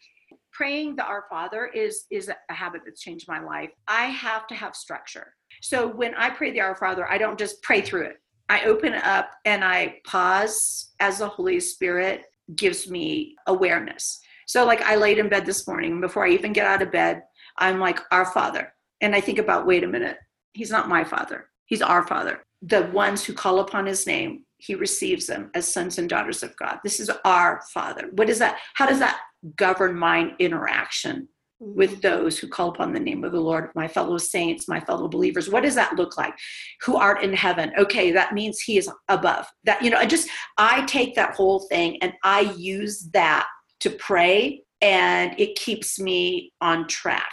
Praying 0.57 0.96
the 0.96 1.04
Our 1.04 1.26
Father 1.28 1.66
is 1.66 2.04
is 2.11 2.30
a 2.30 2.52
habit 2.52 2.80
that's 2.86 3.02
changed 3.02 3.28
my 3.28 3.40
life. 3.40 3.68
I 3.88 4.07
have 4.07 4.46
to 4.46 4.54
have 4.54 4.74
structure. 4.74 5.34
So 5.61 5.86
when 5.86 6.14
I 6.14 6.30
pray 6.30 6.50
the 6.50 6.62
Our 6.62 6.74
Father, 6.74 7.07
I 7.07 7.18
don't 7.18 7.38
just 7.38 7.62
pray 7.62 7.82
through 7.82 8.07
it. 8.07 8.16
I 8.48 8.64
open 8.64 8.94
up 8.94 9.32
and 9.44 9.62
I 9.62 9.98
pause 10.07 10.94
as 10.98 11.18
the 11.18 11.28
Holy 11.28 11.61
Spirit 11.61 12.24
gives 12.54 12.88
me 12.88 13.36
awareness. 13.46 14.18
So 14.46 14.64
like 14.64 14.80
I 14.80 14.96
laid 14.96 15.18
in 15.18 15.28
bed 15.28 15.44
this 15.44 15.68
morning 15.68 16.00
before 16.00 16.24
I 16.24 16.30
even 16.30 16.54
get 16.54 16.66
out 16.66 16.80
of 16.80 16.90
bed, 16.90 17.22
I'm 17.59 17.78
like, 17.78 18.00
Our 18.11 18.24
Father. 18.24 18.72
And 19.02 19.14
I 19.14 19.20
think 19.20 19.38
about, 19.38 19.66
wait 19.66 19.84
a 19.84 19.88
minute, 19.88 20.16
He's 20.54 20.70
not 20.70 20.88
my 20.88 21.04
Father. 21.04 21.50
He's 21.66 21.82
our 21.82 22.07
Father. 22.07 22.42
The 22.62 22.84
ones 22.94 23.22
who 23.22 23.34
call 23.34 23.61
upon 23.61 23.84
His 23.84 24.07
name, 24.07 24.44
He 24.57 24.74
receives 24.74 25.26
them 25.26 25.50
as 25.54 25.70
sons 25.70 25.98
and 25.98 26.09
daughters 26.09 26.42
of 26.42 26.57
God. 26.57 26.78
This 26.82 26.98
is 26.98 27.11
our 27.26 27.61
Father. 27.74 28.09
What 28.12 28.30
is 28.30 28.38
that? 28.38 28.59
How 28.74 28.86
does 28.86 29.00
that 29.00 29.18
govern 29.57 29.97
my 29.97 30.32
interaction 30.38 31.28
with 31.59 32.03
those 32.03 32.38
who 32.38 32.49
call 32.49 32.68
upon 32.68 32.92
the 32.92 33.01
name 33.01 33.24
of 33.24 33.32
the 33.32 33.40
Lord, 33.40 33.70
my 33.74 33.88
fellow 33.88 34.18
saints, 34.18 34.68
my 34.68 34.78
fellow 34.80 35.09
believers. 35.09 35.49
What 35.49 35.62
does 35.62 35.74
that 35.74 35.94
look 35.94 36.18
like? 36.18 36.34
Who 36.82 36.97
art 36.97 37.22
in 37.22 37.32
heaven? 37.32 37.72
Okay, 37.78 38.12
that 38.12 38.34
means 38.34 38.61
he 38.61 38.76
is 38.76 38.90
above. 39.09 39.47
That, 39.64 39.82
you 39.82 39.90
know, 39.90 39.97
I 39.97 40.07
just, 40.07 40.28
I 40.59 40.84
take 40.84 41.14
that 41.14 41.34
whole 41.34 41.61
thing 41.61 41.99
and 42.03 42.12
I 42.22 42.53
use 42.57 43.09
that 43.12 43.47
to 43.80 43.90
pray 43.90 44.64
and 44.82 45.38
it 45.38 45.57
keeps 45.57 45.99
me 45.99 46.53
on 46.61 46.86
track. 46.88 47.32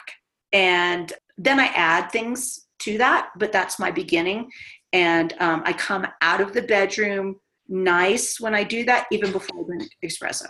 And 0.53 1.11
then 1.37 1.59
I 1.59 1.65
add 1.67 2.11
things 2.11 2.67
to 2.79 2.97
that, 2.99 3.29
but 3.37 3.51
that's 3.51 3.79
my 3.79 3.91
beginning. 3.91 4.49
And 4.93 5.33
um, 5.39 5.63
I 5.65 5.73
come 5.73 6.07
out 6.21 6.39
of 6.39 6.53
the 6.53 6.61
bedroom 6.61 7.37
nice 7.67 8.39
when 8.39 8.55
I 8.55 8.63
do 8.63 8.85
that, 8.85 9.07
even 9.11 9.31
before 9.31 9.61
I 9.61 9.63
drink 9.65 9.89
espresso. 10.05 10.47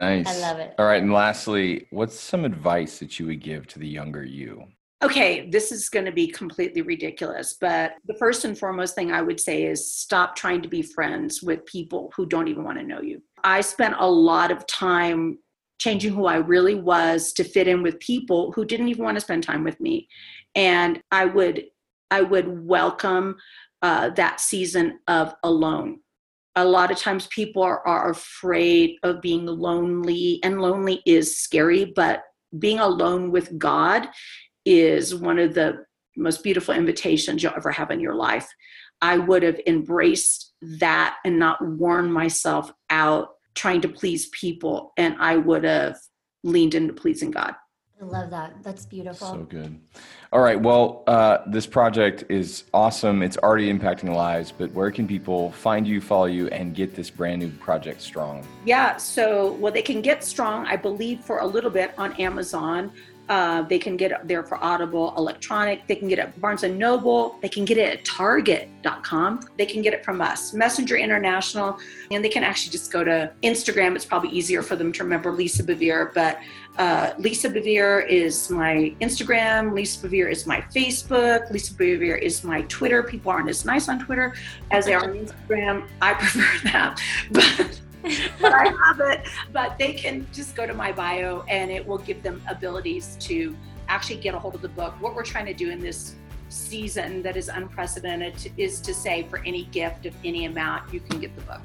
Nice. 0.00 0.26
I 0.26 0.38
love 0.40 0.58
it. 0.58 0.74
All 0.78 0.86
right. 0.86 1.02
And 1.02 1.12
lastly, 1.12 1.86
what's 1.90 2.18
some 2.18 2.44
advice 2.44 2.98
that 2.98 3.18
you 3.18 3.26
would 3.26 3.40
give 3.40 3.66
to 3.68 3.78
the 3.78 3.88
younger 3.88 4.24
you? 4.24 4.66
okay, 5.04 5.48
this 5.50 5.70
is 5.70 5.90
going 5.90 6.06
to 6.06 6.12
be 6.12 6.26
completely 6.26 6.80
ridiculous, 6.80 7.56
but 7.60 7.94
the 8.06 8.14
first 8.14 8.44
and 8.46 8.58
foremost 8.58 8.94
thing 8.94 9.12
I 9.12 9.20
would 9.20 9.38
say 9.38 9.64
is 9.64 9.94
stop 9.94 10.34
trying 10.34 10.62
to 10.62 10.68
be 10.68 10.80
friends 10.80 11.42
with 11.42 11.66
people 11.66 12.10
who 12.16 12.24
don't 12.24 12.48
even 12.48 12.64
want 12.64 12.78
to 12.78 12.84
know 12.84 13.02
you. 13.02 13.22
I 13.44 13.60
spent 13.60 13.96
a 13.98 14.10
lot 14.10 14.50
of 14.50 14.66
time 14.66 15.38
changing 15.78 16.14
who 16.14 16.24
I 16.24 16.36
really 16.36 16.74
was 16.74 17.34
to 17.34 17.44
fit 17.44 17.68
in 17.68 17.82
with 17.82 18.00
people 18.00 18.52
who 18.52 18.64
didn't 18.64 18.88
even 18.88 19.04
want 19.04 19.16
to 19.16 19.20
spend 19.20 19.42
time 19.42 19.62
with 19.62 19.78
me. 19.78 20.08
And 20.54 21.02
I 21.10 21.26
would 21.26 21.66
I 22.10 22.22
would 22.22 22.66
welcome 22.66 23.36
uh, 23.82 24.10
that 24.10 24.40
season 24.40 25.00
of 25.08 25.34
alone. 25.42 26.00
A 26.56 26.64
lot 26.64 26.90
of 26.90 26.98
times 26.98 27.26
people 27.28 27.62
are, 27.62 27.84
are 27.86 28.10
afraid 28.10 28.96
of 29.02 29.20
being 29.20 29.46
lonely, 29.46 30.40
and 30.42 30.60
lonely 30.60 31.02
is 31.04 31.38
scary, 31.38 31.92
but 31.96 32.22
being 32.58 32.78
alone 32.78 33.30
with 33.30 33.58
God 33.58 34.08
is 34.64 35.14
one 35.14 35.38
of 35.38 35.54
the 35.54 35.84
most 36.16 36.42
beautiful 36.44 36.74
invitations 36.74 37.42
you'll 37.42 37.56
ever 37.56 37.72
have 37.72 37.90
in 37.90 38.00
your 38.00 38.14
life. 38.14 38.48
I 39.02 39.18
would 39.18 39.42
have 39.42 39.60
embraced 39.66 40.54
that 40.62 41.16
and 41.24 41.38
not 41.38 41.58
worn 41.60 42.10
myself 42.10 42.72
out 42.90 43.30
trying 43.54 43.80
to 43.82 43.88
please 43.88 44.28
people, 44.28 44.92
and 44.96 45.16
I 45.18 45.36
would 45.36 45.64
have 45.64 45.96
leaned 46.42 46.74
into 46.74 46.92
pleasing 46.92 47.30
God. 47.30 47.54
I 48.00 48.04
love 48.04 48.30
that. 48.30 48.54
That's 48.62 48.84
beautiful. 48.86 49.28
So 49.28 49.42
good. 49.44 49.78
All 50.32 50.40
right. 50.40 50.60
Well, 50.60 51.04
uh, 51.06 51.38
this 51.46 51.66
project 51.66 52.24
is 52.28 52.64
awesome. 52.74 53.22
It's 53.22 53.38
already 53.38 53.72
impacting 53.72 54.12
lives, 54.14 54.52
but 54.52 54.72
where 54.72 54.90
can 54.90 55.06
people 55.06 55.52
find 55.52 55.86
you, 55.86 56.00
follow 56.00 56.26
you, 56.26 56.48
and 56.48 56.74
get 56.74 56.94
this 56.94 57.08
brand 57.08 57.40
new 57.40 57.50
project 57.50 58.00
strong? 58.00 58.46
Yeah, 58.64 58.96
so 58.96 59.52
well, 59.54 59.72
they 59.72 59.82
can 59.82 60.00
get 60.00 60.24
strong, 60.24 60.66
I 60.66 60.76
believe, 60.76 61.20
for 61.20 61.38
a 61.38 61.46
little 61.46 61.70
bit 61.70 61.94
on 61.96 62.12
Amazon. 62.14 62.92
Uh, 63.28 63.62
they 63.62 63.78
can 63.78 63.96
get 63.96 64.10
it 64.10 64.18
there 64.24 64.42
for 64.42 64.62
Audible, 64.62 65.14
electronic. 65.16 65.86
They 65.86 65.96
can 65.96 66.08
get 66.08 66.18
it 66.18 66.22
at 66.22 66.40
Barnes 66.40 66.62
and 66.62 66.78
Noble. 66.78 67.38
They 67.40 67.48
can 67.48 67.64
get 67.64 67.78
it 67.78 68.00
at 68.00 68.04
Target.com. 68.04 69.48
They 69.56 69.64
can 69.64 69.80
get 69.80 69.94
it 69.94 70.04
from 70.04 70.20
us, 70.20 70.52
Messenger 70.52 70.96
International, 70.96 71.78
and 72.10 72.22
they 72.22 72.28
can 72.28 72.44
actually 72.44 72.72
just 72.72 72.92
go 72.92 73.02
to 73.02 73.32
Instagram. 73.42 73.96
It's 73.96 74.04
probably 74.04 74.28
easier 74.28 74.60
for 74.60 74.76
them 74.76 74.92
to 74.92 75.04
remember 75.04 75.32
Lisa 75.32 75.64
Bevere, 75.64 76.12
but 76.12 76.38
uh, 76.78 77.14
Lisa 77.18 77.48
Bevere 77.48 78.08
is 78.08 78.50
my 78.50 78.94
Instagram. 79.00 79.72
Lisa 79.72 80.06
Bevere 80.06 80.30
is 80.30 80.46
my 80.46 80.60
Facebook. 80.74 81.50
Lisa 81.50 81.72
Bevere 81.74 82.20
is 82.20 82.42
my 82.42 82.62
Twitter. 82.62 83.02
People 83.02 83.30
aren't 83.30 83.48
as 83.48 83.64
nice 83.64 83.88
on 83.88 84.00
Twitter 84.00 84.34
as 84.70 84.86
they 84.86 84.94
are 84.94 85.04
on 85.04 85.14
Instagram. 85.14 85.86
I 86.02 86.14
prefer 86.14 86.58
that, 86.64 87.00
but 87.30 87.80
but 88.40 88.52
I 88.52 88.64
have 88.84 89.00
it. 89.00 89.28
But 89.52 89.78
they 89.78 89.92
can 89.92 90.26
just 90.32 90.56
go 90.56 90.66
to 90.66 90.74
my 90.74 90.90
bio 90.90 91.42
and 91.48 91.70
it 91.70 91.86
will 91.86 91.98
give 91.98 92.22
them 92.22 92.42
abilities 92.48 93.16
to 93.20 93.56
actually 93.88 94.16
get 94.16 94.34
a 94.34 94.38
hold 94.38 94.54
of 94.54 94.62
the 94.62 94.68
book. 94.68 94.94
What 95.00 95.14
we're 95.14 95.24
trying 95.24 95.46
to 95.46 95.54
do 95.54 95.70
in 95.70 95.78
this 95.78 96.16
season 96.48 97.22
that 97.22 97.36
is 97.36 97.48
unprecedented 97.48 98.52
is 98.56 98.80
to 98.80 98.94
say 98.94 99.26
for 99.30 99.38
any 99.40 99.64
gift 99.66 100.06
of 100.06 100.14
any 100.24 100.46
amount, 100.46 100.92
you 100.92 101.00
can 101.00 101.20
get 101.20 101.34
the 101.36 101.42
book. 101.42 101.60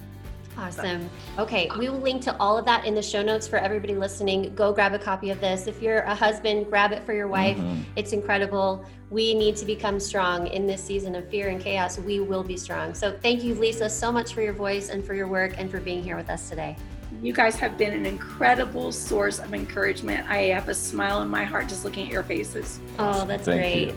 Awesome. 0.60 1.10
Okay, 1.38 1.70
we 1.78 1.89
will 1.89 1.99
link 1.99 2.22
to 2.24 2.36
all 2.38 2.57
of 2.57 2.66
that 2.66 2.86
in 2.86 2.93
the 2.93 3.01
show 3.01 3.22
notes 3.22 3.47
for 3.47 3.57
everybody 3.57 3.95
listening. 3.95 4.53
Go 4.55 4.74
grab 4.74 4.93
a 4.93 4.99
copy 4.99 5.30
of 5.30 5.39
this. 5.39 5.68
If 5.68 5.82
you're 5.82 5.99
a 5.99 6.14
husband, 6.14 6.68
grab 6.70 6.91
it 6.91 7.03
for 7.05 7.14
your 7.14 7.28
wife. 7.28 7.57
Mhm. 7.57 7.84
It's 7.95 8.12
incredible. 8.14 8.84
We 9.10 9.34
need 9.34 9.55
to 9.57 9.66
become 9.66 9.99
strong 9.99 10.47
in 10.47 10.68
this 10.68 10.84
season 10.84 11.16
of 11.16 11.28
fear 11.30 11.47
and 11.47 11.60
chaos. 11.62 11.97
We 11.97 12.20
will 12.20 12.43
be 12.43 12.57
strong. 12.57 12.93
So, 12.93 13.14
thank 13.22 13.43
you, 13.43 13.55
Lisa, 13.55 13.89
so 13.89 14.12
much 14.12 14.34
for 14.34 14.41
your 14.41 14.53
voice 14.53 14.89
and 14.89 15.03
for 15.03 15.14
your 15.14 15.28
work 15.28 15.55
and 15.57 15.72
for 15.72 15.80
being 15.80 16.03
here 16.03 16.16
with 16.16 16.30
us 16.30 16.49
today. 16.49 16.76
You 17.24 17.34
guys 17.34 17.55
have 17.55 17.78
been 17.78 17.91
an 17.91 18.05
incredible 18.05 18.91
source 18.91 19.39
of 19.39 19.53
encouragement. 19.53 20.30
I 20.30 20.43
have 20.53 20.70
a 20.70 20.76
smile 20.76 21.22
in 21.24 21.28
my 21.28 21.43
heart 21.43 21.68
just 21.68 21.84
looking 21.84 22.05
at 22.05 22.12
your 22.14 22.24
faces. 22.24 22.80
Oh, 22.99 23.26
that's 23.26 23.45
Thank 23.45 23.62
great. 23.62 23.88
you. 23.88 23.95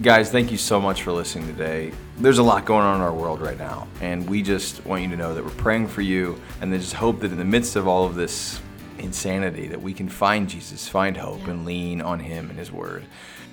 Guys, 0.00 0.30
thank 0.30 0.50
you 0.50 0.56
so 0.56 0.80
much 0.80 1.02
for 1.02 1.12
listening 1.12 1.46
today. 1.46 1.92
There's 2.16 2.38
a 2.38 2.42
lot 2.42 2.64
going 2.64 2.82
on 2.82 2.96
in 2.96 3.02
our 3.02 3.12
world 3.12 3.42
right 3.42 3.58
now, 3.58 3.86
and 4.00 4.28
we 4.28 4.42
just 4.42 4.84
want 4.86 5.02
you 5.02 5.08
to 5.10 5.16
know 5.16 5.34
that 5.34 5.44
we're 5.44 5.50
praying 5.50 5.88
for 5.88 6.00
you 6.00 6.40
and 6.60 6.72
then 6.72 6.80
just 6.80 6.94
hope 6.94 7.20
that 7.20 7.30
in 7.30 7.36
the 7.36 7.44
midst 7.44 7.76
of 7.76 7.86
all 7.86 8.06
of 8.06 8.14
this 8.14 8.58
insanity 8.98 9.68
that 9.68 9.80
we 9.80 9.92
can 9.92 10.08
find 10.08 10.48
Jesus, 10.48 10.88
find 10.88 11.16
hope 11.18 11.46
and 11.46 11.66
lean 11.66 12.00
on 12.00 12.20
him 12.20 12.48
and 12.48 12.58
his 12.58 12.72
word. 12.72 13.04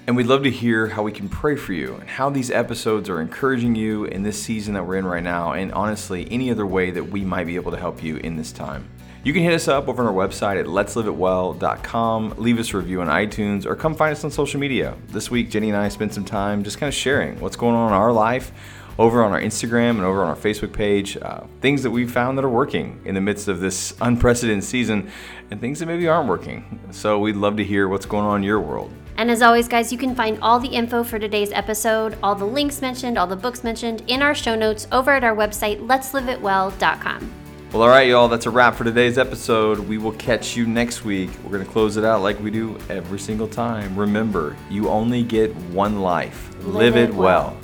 And 0.07 0.15
we'd 0.15 0.27
love 0.27 0.43
to 0.43 0.49
hear 0.49 0.87
how 0.87 1.03
we 1.03 1.11
can 1.11 1.27
pray 1.27 1.57
for 1.57 1.73
you 1.73 1.95
and 1.95 2.09
how 2.09 2.29
these 2.29 2.49
episodes 2.49 3.09
are 3.09 3.19
encouraging 3.19 3.75
you 3.75 4.05
in 4.05 4.23
this 4.23 4.41
season 4.41 4.73
that 4.75 4.87
we're 4.87 4.95
in 4.95 5.05
right 5.05 5.21
now, 5.21 5.51
and 5.51 5.73
honestly, 5.73 6.25
any 6.31 6.49
other 6.49 6.65
way 6.65 6.89
that 6.89 7.03
we 7.03 7.21
might 7.21 7.47
be 7.47 7.57
able 7.57 7.71
to 7.71 7.77
help 7.77 8.01
you 8.01 8.15
in 8.15 8.37
this 8.37 8.53
time. 8.53 8.89
You 9.22 9.34
can 9.34 9.43
hit 9.43 9.53
us 9.53 9.67
up 9.67 9.89
over 9.89 10.01
on 10.01 10.07
our 10.07 10.28
website 10.28 10.57
at 10.57 10.65
letsliveitwell.com, 10.65 12.36
leave 12.38 12.57
us 12.57 12.74
a 12.74 12.78
review 12.78 13.01
on 13.01 13.07
iTunes, 13.07 13.65
or 13.65 13.76
come 13.76 13.93
find 13.93 14.13
us 14.13 14.24
on 14.24 14.32
social 14.32 14.61
media. 14.61 14.95
This 15.07 15.30
week, 15.30 15.51
Jenni 15.51 15.67
and 15.67 15.76
I 15.76 15.89
spent 15.89 16.13
some 16.13 16.24
time 16.24 16.63
just 16.63 16.78
kind 16.78 16.88
of 16.88 16.93
sharing 16.93 17.38
what's 17.41 17.57
going 17.57 17.76
on 17.76 17.89
in 17.89 17.93
our 17.93 18.13
life 18.13 18.53
over 18.97 19.22
on 19.24 19.34
our 19.34 19.41
Instagram 19.41 19.91
and 19.91 20.01
over 20.01 20.24
on 20.24 20.30
our 20.30 20.38
Facebook 20.38 20.72
page, 20.72 21.17
uh, 21.17 21.41
things 21.59 21.84
that 21.84 21.91
we've 21.91 22.11
found 22.11 22.38
that 22.38 22.45
are 22.45 22.49
working 22.49 23.01
in 23.03 23.13
the 23.13 23.22
midst 23.22 23.49
of 23.49 23.59
this 23.59 23.93
unprecedented 23.99 24.63
season, 24.63 25.11
and 25.51 25.59
things 25.59 25.80
that 25.80 25.88
maybe 25.88 26.07
aren't 26.07 26.30
working. 26.30 26.80
So 26.91 27.20
we'd 27.20 27.36
love 27.36 27.57
to 27.57 27.63
hear 27.63 27.89
what's 27.89 28.05
going 28.05 28.26
on 28.26 28.38
in 28.38 28.43
your 28.43 28.61
world. 28.61 28.89
And 29.17 29.30
as 29.30 29.41
always, 29.41 29.67
guys, 29.67 29.91
you 29.91 29.97
can 29.97 30.15
find 30.15 30.39
all 30.41 30.59
the 30.59 30.70
info 30.70 31.03
for 31.03 31.20
today's 31.20 31.51
episode, 31.51 32.17
all 32.24 32.36
the 32.36 32.45
links 32.45 32.82
mentioned, 32.82 33.17
all 33.17 33.28
the 33.28 33.36
books 33.36 33.65
mentioned 33.65 34.01
in 34.07 34.22
our 34.22 34.34
show 34.34 34.55
notes 34.55 34.88
over 34.93 35.11
at 35.11 35.26
our 35.26 35.36
website, 35.36 35.86
let'sliveitwell.com. 35.86 37.38
Well, 37.72 37.84
all 37.84 37.89
right, 37.89 38.07
y'all, 38.07 38.28
that's 38.28 38.47
a 38.47 38.49
wrap 38.49 38.74
for 38.74 38.84
today's 38.84 39.20
episode. 39.20 39.78
We 39.78 39.99
will 39.99 40.13
catch 40.13 40.57
you 40.57 40.65
next 40.65 41.05
week. 41.05 41.30
We're 41.43 41.51
going 41.51 41.63
to 41.63 41.72
close 41.72 41.97
it 41.97 42.03
out 42.03 42.24
like 42.24 42.39
we 42.39 42.49
do 42.49 42.76
every 42.89 43.20
single 43.20 43.47
time. 43.47 43.95
Remember, 43.95 44.57
you 44.72 44.89
only 44.89 45.22
get 45.22 45.55
one 45.55 46.01
life. 46.01 46.49
Live, 46.63 46.97
it 46.97 47.13
well. 47.13 47.55